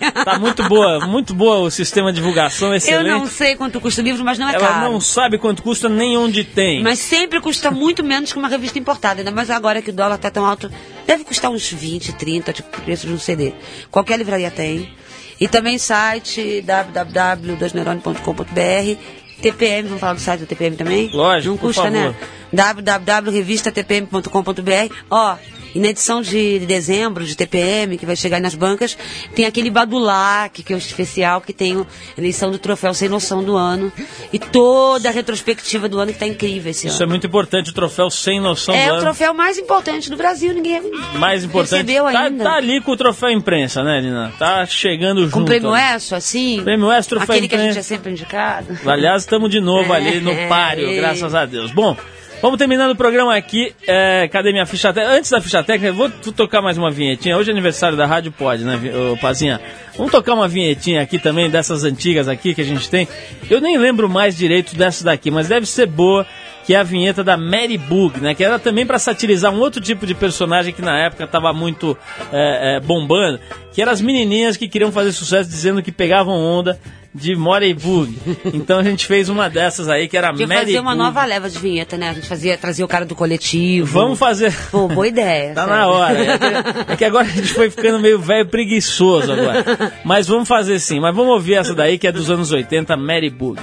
Tá 0.24 0.38
muito 0.38 0.62
boa, 0.68 1.06
muito 1.06 1.34
boa 1.34 1.56
o 1.58 1.70
sistema 1.70 2.12
de 2.12 2.16
divulgação, 2.20 2.68
Eu 2.68 2.74
excelente. 2.74 3.08
não 3.08 3.26
sei 3.26 3.56
quanto 3.56 3.80
custa 3.80 4.02
o 4.02 4.04
livro, 4.04 4.22
mas 4.24 4.38
não 4.38 4.48
é 4.48 4.54
Ela 4.54 4.68
caro. 4.68 4.92
não 4.92 5.00
sabe 5.00 5.38
quanto 5.38 5.62
custa 5.62 5.88
nem 5.88 6.16
onde 6.16 6.44
tem. 6.44 6.82
Mas 6.82 6.98
sempre 6.98 7.40
custa 7.40 7.70
muito 7.70 8.04
menos 8.04 8.32
que 8.32 8.38
uma 8.38 8.48
revista 8.48 8.78
importada, 8.78 9.20
ainda 9.20 9.30
mais 9.30 9.48
agora 9.50 9.80
que 9.80 9.90
o 9.90 9.92
dólar 9.92 10.18
tá 10.18 10.30
tão 10.30 10.44
alto. 10.44 10.70
Deve 11.06 11.24
custar 11.24 11.50
uns 11.50 11.70
20, 11.72 12.12
30, 12.14 12.52
tipo 12.52 12.80
preço 12.82 13.06
de 13.06 13.12
um 13.14 13.18
CD. 13.18 13.52
Qualquer 13.90 14.18
livraria 14.18 14.50
tem. 14.50 14.92
E 15.40 15.48
também 15.48 15.78
site 15.78 16.60
www.doisneurônio.com.br 16.62 19.00
TPM, 19.40 19.88
vamos 19.88 20.00
falar 20.00 20.14
do 20.14 20.20
site 20.20 20.40
do 20.40 20.46
TPM 20.46 20.76
também? 20.76 21.10
Lógico, 21.12 21.50
Não 21.50 21.58
custa, 21.58 21.90
né? 21.90 22.14
www.revistatpm.com.br 22.52 24.94
Ó, 25.10 25.36
e 25.74 25.78
na 25.78 25.88
edição 25.88 26.22
de 26.22 26.58
dezembro 26.60 27.24
de 27.24 27.34
TPM, 27.36 27.96
que 27.98 28.06
vai 28.06 28.16
chegar 28.16 28.40
nas 28.40 28.54
bancas, 28.54 28.96
tem 29.34 29.44
aquele 29.44 29.70
Badulac, 29.70 30.62
que 30.62 30.72
é 30.72 30.76
o 30.76 30.78
especial, 30.78 31.40
que 31.40 31.52
tem 31.52 31.76
a 31.78 31.84
eleição 32.18 32.50
do 32.50 32.58
troféu 32.58 32.92
Sem 32.94 33.08
Noção 33.08 33.42
do 33.42 33.56
ano. 33.56 33.92
E 34.32 34.38
toda 34.38 35.08
a 35.08 35.12
retrospectiva 35.12 35.88
do 35.88 35.98
ano 35.98 36.12
que 36.12 36.18
tá 36.18 36.26
incrível 36.26 36.70
esse 36.70 36.86
Isso 36.86 36.96
ano. 36.96 37.04
é 37.04 37.06
muito 37.10 37.26
importante, 37.26 37.70
o 37.70 37.72
troféu 37.74 38.10
sem 38.10 38.40
noção 38.40 38.74
É 38.74 38.86
do 38.86 38.90
o 38.90 38.92
ano. 38.94 39.02
troféu 39.02 39.34
mais 39.34 39.58
importante 39.58 40.10
do 40.10 40.16
Brasil, 40.16 40.52
ninguém 40.54 40.80
mais 41.14 41.44
importante. 41.44 41.82
recebeu 41.86 42.04
tá, 42.04 42.20
ainda. 42.20 42.44
tá 42.44 42.54
ali 42.54 42.80
com 42.80 42.92
o 42.92 42.96
troféu 42.96 43.30
imprensa, 43.30 43.82
né, 43.82 44.00
Nina? 44.00 44.32
Tá 44.38 44.64
chegando 44.66 45.22
junto. 45.24 45.32
Com 45.32 45.44
prêmio 45.44 45.72
ali. 45.74 45.96
ESSO, 45.96 46.14
assim? 46.14 46.60
Prêmio 46.62 46.90
ESSO, 46.92 47.08
troféu 47.10 47.34
Aquele 47.34 47.48
que 47.48 47.54
a 47.54 47.58
gente 47.58 47.70
imprensa. 47.70 47.94
é 47.94 47.96
sempre 47.96 48.12
indicado. 48.12 48.78
Aliás, 48.86 49.22
estamos 49.22 49.50
de 49.50 49.60
novo 49.60 49.92
ali 49.92 50.20
no 50.20 50.30
É, 50.30 50.46
páreo, 50.48 50.90
é. 50.90 50.94
graças 50.96 51.34
a 51.34 51.44
Deus. 51.46 51.70
Bom, 51.72 51.96
vamos 52.42 52.58
terminando 52.58 52.92
o 52.92 52.96
programa 52.96 53.36
aqui. 53.36 53.74
É, 53.86 54.28
cadê 54.28 54.52
minha 54.52 54.66
ficha 54.66 54.92
técnica? 54.92 55.16
Antes 55.16 55.30
da 55.30 55.40
ficha 55.40 55.62
técnica, 55.62 55.92
vou 55.92 56.10
tocar 56.32 56.62
mais 56.62 56.76
uma 56.78 56.90
vinhetinha. 56.90 57.36
Hoje 57.36 57.50
é 57.50 57.52
aniversário 57.52 57.96
da 57.96 58.06
rádio, 58.06 58.32
pode, 58.32 58.64
né, 58.64 58.78
Pazinha? 59.20 59.60
Vamos 59.96 60.12
tocar 60.12 60.34
uma 60.34 60.48
vinhetinha 60.48 61.02
aqui 61.02 61.18
também, 61.18 61.50
dessas 61.50 61.84
antigas 61.84 62.28
aqui 62.28 62.54
que 62.54 62.60
a 62.60 62.64
gente 62.64 62.88
tem. 62.88 63.06
Eu 63.48 63.60
nem 63.60 63.76
lembro 63.76 64.08
mais 64.08 64.36
direito 64.36 64.74
dessa 64.76 65.04
daqui, 65.04 65.30
mas 65.30 65.48
deve 65.48 65.66
ser 65.66 65.86
boa. 65.86 66.26
Que 66.70 66.74
é 66.76 66.78
a 66.78 66.84
vinheta 66.84 67.24
da 67.24 67.36
Mary 67.36 67.76
Bug, 67.76 68.20
né? 68.20 68.32
Que 68.32 68.44
era 68.44 68.56
também 68.56 68.86
para 68.86 68.96
satirizar 68.96 69.52
um 69.52 69.58
outro 69.58 69.80
tipo 69.80 70.06
de 70.06 70.14
personagem 70.14 70.72
que 70.72 70.80
na 70.80 70.96
época 71.06 71.24
estava 71.24 71.52
muito 71.52 71.98
é, 72.32 72.76
é, 72.76 72.80
bombando, 72.80 73.40
que 73.72 73.82
eram 73.82 73.90
as 73.90 74.00
menininhas 74.00 74.56
que 74.56 74.68
queriam 74.68 74.92
fazer 74.92 75.10
sucesso 75.10 75.50
dizendo 75.50 75.82
que 75.82 75.90
pegavam 75.90 76.32
onda 76.32 76.78
de 77.12 77.34
Morey 77.34 77.74
Bug. 77.74 78.16
Então 78.54 78.78
a 78.78 78.84
gente 78.84 79.04
fez 79.04 79.28
uma 79.28 79.50
dessas 79.50 79.88
aí 79.88 80.06
que 80.06 80.16
era 80.16 80.30
Podia 80.30 80.46
Mary 80.46 80.66
fazer 80.66 80.78
uma 80.78 80.92
Bug. 80.92 81.02
nova 81.02 81.24
leva 81.24 81.50
de 81.50 81.58
vinheta, 81.58 81.96
né? 81.98 82.10
A 82.10 82.12
gente 82.12 82.28
fazia, 82.28 82.56
trazia 82.56 82.84
o 82.84 82.88
cara 82.88 83.04
do 83.04 83.16
coletivo. 83.16 83.92
Vamos 83.92 84.16
fazer. 84.16 84.54
Pô, 84.70 84.86
boa 84.86 85.08
ideia. 85.08 85.52
Tá 85.54 85.64
sério. 85.64 85.76
na 85.76 85.88
hora. 85.88 86.18
É 86.20 86.38
que, 86.38 86.92
é 86.92 86.96
que 86.98 87.04
agora 87.04 87.26
a 87.26 87.30
gente 87.30 87.52
foi 87.52 87.68
ficando 87.68 87.98
meio 87.98 88.20
velho 88.20 88.46
preguiçoso 88.46 89.32
agora. 89.32 89.92
Mas 90.04 90.28
vamos 90.28 90.46
fazer 90.46 90.78
sim. 90.78 91.00
Mas 91.00 91.16
vamos 91.16 91.32
ouvir 91.32 91.54
essa 91.54 91.74
daí 91.74 91.98
que 91.98 92.06
é 92.06 92.12
dos 92.12 92.30
anos 92.30 92.52
80, 92.52 92.96
Mary 92.96 93.28
Bug. 93.28 93.60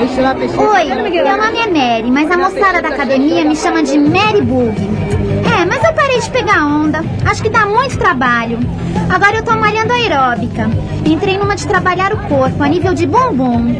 Oi, 0.00 0.84
meu 1.10 1.36
nome 1.36 1.58
é 1.58 1.66
Mary, 1.66 2.10
mas 2.10 2.30
a 2.30 2.38
moçada 2.38 2.80
da 2.80 2.88
academia 2.88 3.44
me 3.44 3.54
chama 3.54 3.82
de 3.82 3.98
Mary 3.98 4.40
Bug. 4.40 4.74
É, 5.44 5.66
mas 5.66 5.84
eu 5.84 5.92
parei 5.92 6.18
de 6.18 6.30
pegar 6.30 6.64
onda. 6.64 7.04
Acho 7.26 7.42
que 7.42 7.50
dá 7.50 7.66
muito 7.66 7.98
trabalho. 7.98 8.58
Agora 9.10 9.36
eu 9.36 9.44
tô 9.44 9.54
malhando 9.56 9.92
aeróbica. 9.92 10.70
Entrei 11.04 11.36
numa 11.36 11.54
de 11.54 11.66
trabalhar 11.66 12.14
o 12.14 12.28
corpo 12.28 12.62
a 12.62 12.68
nível 12.68 12.94
de 12.94 13.06
bumbum. 13.06 13.74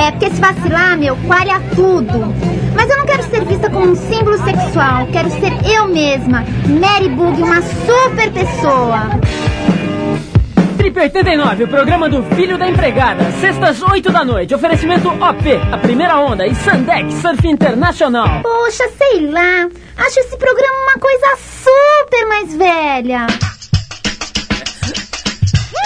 É, 0.00 0.12
porque 0.12 0.30
se 0.30 0.40
vacilar, 0.40 0.96
meu, 0.96 1.16
coalha 1.26 1.60
tudo. 1.74 2.32
Mas 2.76 2.88
eu 2.88 2.96
não 2.96 3.06
quero 3.06 3.24
ser 3.24 3.44
vista 3.44 3.68
como 3.68 3.90
um 3.90 3.96
símbolo 3.96 4.38
sexual. 4.44 5.08
Quero 5.10 5.28
ser 5.28 5.52
eu 5.68 5.88
mesma, 5.88 6.44
Mary 6.68 7.08
Bug, 7.08 7.42
uma 7.42 7.60
super 7.60 8.30
pessoa. 8.30 9.10
Trip 10.84 11.00
89, 11.00 11.64
o 11.64 11.68
programa 11.68 12.10
do 12.10 12.22
Filho 12.36 12.58
da 12.58 12.68
Empregada. 12.68 13.24
Sextas, 13.40 13.80
8 13.80 14.12
da 14.12 14.22
noite. 14.22 14.54
Oferecimento 14.54 15.08
OP, 15.08 15.50
a 15.72 15.78
primeira 15.78 16.20
onda 16.20 16.46
e 16.46 16.54
Sandex 16.54 17.14
Surf 17.22 17.48
Internacional. 17.48 18.42
Poxa, 18.42 18.84
sei 18.98 19.30
lá. 19.30 19.66
Acho 19.96 20.20
esse 20.20 20.36
programa 20.36 20.76
uma 20.82 21.00
coisa 21.00 21.38
super 21.38 22.26
mais 22.26 22.54
velha. 22.54 23.26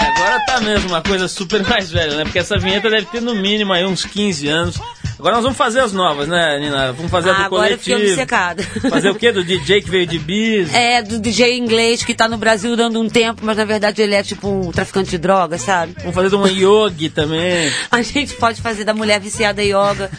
Agora 0.01 0.45
tá 0.47 0.61
mesmo 0.63 0.89
uma 0.89 1.01
coisa 1.01 1.29
super 1.29 1.63
mais 1.63 1.93
velha, 1.93 2.17
né? 2.17 2.25
Porque 2.25 2.41
essa 2.41 2.59
vinheta 2.59 2.91
deve 2.91 3.07
ter 3.07 3.23
no 3.23 3.37
mínimo 3.37 3.73
aí 3.73 3.85
uns 3.85 4.05
15 4.05 4.49
anos. 4.49 4.81
Agora 5.19 5.35
nós 5.35 5.43
vamos 5.43 5.59
fazer 5.59 5.81
as 5.81 5.93
novas, 5.93 6.29
né, 6.29 6.61
Nina? 6.61 6.93
Vamos 6.93 7.11
fazer 7.11 7.31
a 7.31 7.33
do 7.33 7.43
Ah, 7.43 7.45
agora 7.47 7.73
eu 7.73 7.79
fiquei 7.79 7.95
coletivo. 7.95 8.13
obcecada. 8.15 8.63
Fazer 8.89 9.11
o 9.11 9.17
quê? 9.17 9.33
Do 9.33 9.43
DJ 9.43 9.83
que 9.83 9.91
veio 9.91 10.07
de 10.07 10.17
bis? 10.17 10.73
É, 10.73 11.03
do 11.03 11.19
DJ 11.19 11.59
inglês 11.59 12.05
que 12.05 12.15
tá 12.15 12.29
no 12.29 12.37
Brasil 12.37 12.77
dando 12.77 13.01
um 13.01 13.09
tempo, 13.09 13.41
mas 13.45 13.57
na 13.57 13.65
verdade 13.65 14.01
ele 14.01 14.15
é 14.15 14.23
tipo 14.23 14.49
um 14.49 14.71
traficante 14.71 15.11
de 15.11 15.19
drogas, 15.19 15.63
sabe? 15.63 15.95
Vamos 15.99 16.15
fazer 16.15 16.29
de 16.29 16.37
uma 16.37 16.49
yogi 16.49 17.09
também. 17.11 17.69
A 17.91 18.01
gente 18.01 18.35
pode 18.35 18.63
fazer 18.63 18.85
da 18.85 18.95
mulher 18.95 19.19
viciada 19.21 19.63
em 19.63 19.69
yoga. 19.71 20.09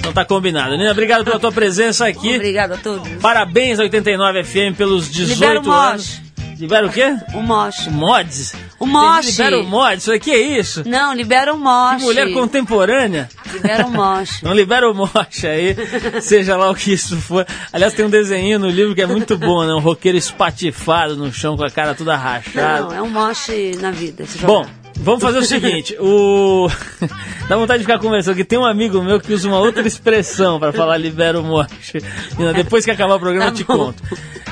Então 0.00 0.12
tá 0.14 0.24
combinado. 0.24 0.76
Nina, 0.78 0.90
obrigado 0.92 1.24
pela 1.24 1.38
tua 1.38 1.52
presença 1.52 2.06
aqui. 2.06 2.34
Obrigada 2.36 2.74
a 2.74 2.78
todos. 2.78 3.06
Parabéns 3.20 3.78
89 3.78 4.42
FM 4.44 4.76
pelos 4.76 5.10
18 5.10 5.34
Libera 5.34 5.60
o 5.60 5.70
anos. 5.70 6.20
Libera 6.58 6.86
o 6.86 6.90
quê? 6.90 7.16
O 7.34 7.42
mosh. 7.42 7.86
O 7.86 7.90
mods? 7.90 8.54
O 8.80 8.86
mosh. 8.86 9.26
Libera 9.26 9.60
o 9.60 9.64
mods? 9.64 10.02
Isso 10.02 10.12
aqui 10.12 10.30
é 10.30 10.40
isso? 10.58 10.82
Não, 10.86 11.12
libera 11.12 11.52
o 11.52 11.58
mosh. 11.58 11.98
Que 11.98 12.04
mulher 12.04 12.32
contemporânea. 12.32 13.28
Libera 13.52 13.86
o 13.86 13.90
mosh. 13.90 14.40
Não 14.42 14.54
libera 14.54 14.90
o 14.90 14.94
moche 14.94 15.46
aí, 15.46 15.76
seja 16.22 16.56
lá 16.56 16.70
o 16.70 16.74
que 16.74 16.94
isso 16.94 17.16
for. 17.18 17.46
Aliás, 17.70 17.92
tem 17.92 18.06
um 18.06 18.10
desenho 18.10 18.58
no 18.58 18.70
livro 18.70 18.94
que 18.94 19.02
é 19.02 19.06
muito 19.06 19.36
bom, 19.36 19.66
né? 19.66 19.74
Um 19.74 19.80
roqueiro 19.80 20.16
espatifado 20.16 21.14
no 21.14 21.30
chão 21.30 21.58
com 21.58 21.64
a 21.64 21.70
cara 21.70 21.94
toda 21.94 22.16
rachada. 22.16 22.80
Não, 22.80 22.92
é 22.94 23.02
um 23.02 23.10
mosh 23.10 23.50
na 23.78 23.90
vida. 23.90 24.22
esse 24.22 24.38
Bom. 24.38 24.66
Vamos 25.00 25.22
fazer 25.22 25.38
o 25.38 25.44
seguinte, 25.44 25.96
o... 25.98 26.68
Dá 27.48 27.56
vontade 27.56 27.80
de 27.80 27.84
ficar 27.84 27.98
conversando, 27.98 28.36
que 28.36 28.44
tem 28.44 28.58
um 28.58 28.64
amigo 28.64 29.02
meu 29.02 29.20
que 29.20 29.32
usa 29.32 29.48
uma 29.48 29.58
outra 29.58 29.86
expressão 29.86 30.60
pra 30.60 30.72
falar 30.72 30.96
libera 30.96 31.40
o 31.40 31.42
moche. 31.42 31.98
Nina, 32.38 32.52
Depois 32.52 32.84
que 32.84 32.90
acabar 32.90 33.16
o 33.16 33.20
programa 33.20 33.50
eu 33.50 33.54
te 33.54 33.64
conto. 33.64 34.00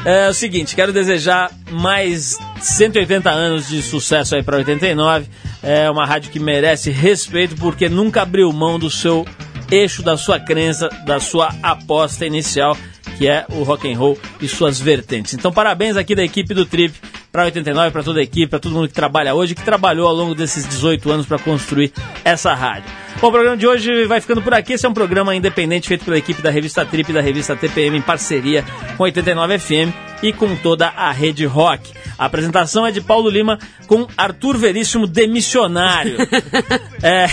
É 0.04 0.28
o 0.28 0.34
seguinte, 0.34 0.74
quero 0.74 0.92
desejar 0.92 1.52
mais 1.70 2.36
180 2.60 3.30
anos 3.30 3.68
de 3.68 3.82
sucesso 3.82 4.34
aí 4.34 4.42
pra 4.42 4.56
89. 4.56 5.26
É 5.62 5.90
uma 5.90 6.04
rádio 6.04 6.30
que 6.30 6.40
merece 6.40 6.90
respeito 6.90 7.54
porque 7.56 7.88
nunca 7.88 8.22
abriu 8.22 8.52
mão 8.52 8.78
do 8.78 8.90
seu 8.90 9.26
eixo, 9.70 10.02
da 10.02 10.16
sua 10.16 10.40
crença, 10.40 10.88
da 11.04 11.20
sua 11.20 11.54
aposta 11.62 12.26
inicial, 12.26 12.76
que 13.16 13.28
é 13.28 13.44
o 13.50 13.62
rock 13.62 13.92
and 13.92 13.98
roll 13.98 14.18
e 14.40 14.48
suas 14.48 14.80
vertentes. 14.80 15.34
Então, 15.34 15.52
parabéns 15.52 15.96
aqui 15.96 16.14
da 16.14 16.24
equipe 16.24 16.54
do 16.54 16.64
Trip 16.64 16.94
para 17.30 17.44
89, 17.44 17.90
para 17.90 18.02
toda 18.02 18.20
a 18.20 18.22
equipe, 18.22 18.46
para 18.46 18.58
todo 18.58 18.72
mundo 18.72 18.88
que 18.88 18.94
trabalha 18.94 19.34
hoje, 19.34 19.54
que 19.54 19.62
trabalhou 19.62 20.08
ao 20.08 20.14
longo 20.14 20.34
desses 20.34 20.66
18 20.66 21.10
anos 21.10 21.26
para 21.26 21.38
construir 21.38 21.92
essa 22.24 22.54
rádio. 22.54 22.90
Bom, 23.20 23.28
o 23.28 23.32
programa 23.32 23.56
de 23.56 23.66
hoje 23.66 24.04
vai 24.04 24.20
ficando 24.20 24.40
por 24.40 24.54
aqui. 24.54 24.74
Esse 24.74 24.86
é 24.86 24.88
um 24.88 24.94
programa 24.94 25.34
independente 25.34 25.88
feito 25.88 26.04
pela 26.04 26.16
equipe 26.16 26.40
da 26.40 26.50
revista 26.50 26.86
Trip 26.86 27.10
e 27.10 27.12
da 27.12 27.20
revista 27.20 27.56
TPM 27.56 27.98
em 27.98 28.02
parceria 28.02 28.64
com 28.96 29.02
89 29.02 29.58
FM 29.58 30.08
e 30.22 30.32
com 30.32 30.54
toda 30.56 30.88
a 30.88 31.10
rede 31.12 31.44
rock. 31.44 31.92
A 32.18 32.26
apresentação 32.26 32.86
é 32.86 32.90
de 32.90 33.00
Paulo 33.00 33.30
Lima 33.30 33.58
com 33.86 34.06
Arthur 34.16 34.56
Veríssimo 34.56 35.06
demissionário. 35.06 36.16
é, 37.02 37.26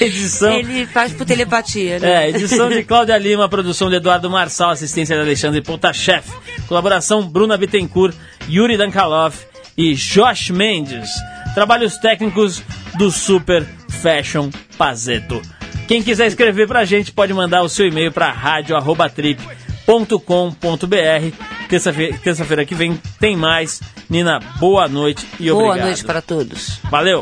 edição. 0.00 0.52
Ele 0.52 0.86
faz 0.86 1.12
por 1.12 1.24
telepatia, 1.24 1.98
né? 1.98 2.26
É, 2.26 2.30
edição 2.30 2.68
de 2.68 2.82
Cláudia 2.82 3.16
Lima, 3.18 3.48
produção 3.48 3.88
de 3.88 3.96
Eduardo 3.96 4.28
Marçal, 4.28 4.70
assistência 4.70 5.14
de 5.16 5.22
Alexandre 5.22 5.60
Potashev, 5.60 6.24
colaboração 6.66 7.22
Bruna 7.22 7.56
Bittencourt, 7.56 8.14
Yuri 8.48 8.76
Dankalov 8.76 9.34
e 9.76 9.94
Josh 9.94 10.50
Mendes. 10.50 11.10
Trabalhos 11.54 11.96
técnicos 11.98 12.62
do 12.96 13.10
Super 13.10 13.64
Fashion 14.02 14.50
Pazeto. 14.78 15.40
Quem 15.86 16.02
quiser 16.02 16.26
escrever 16.26 16.66
pra 16.66 16.84
gente 16.84 17.12
pode 17.12 17.34
mandar 17.34 17.62
o 17.62 17.68
seu 17.68 17.86
e-mail 17.86 18.10
para 18.12 18.30
rádio@trip 18.30 19.40
Terça-feira 21.68 22.18
terça-feira 22.22 22.64
que 22.64 22.74
vem 22.74 23.00
tem 23.18 23.36
mais. 23.36 23.80
Nina, 24.08 24.40
boa 24.58 24.88
noite 24.88 25.26
e 25.40 25.50
Boa 25.50 25.64
obrigado. 25.64 25.86
noite 25.86 26.04
para 26.04 26.20
todos. 26.22 26.78
Valeu! 26.90 27.20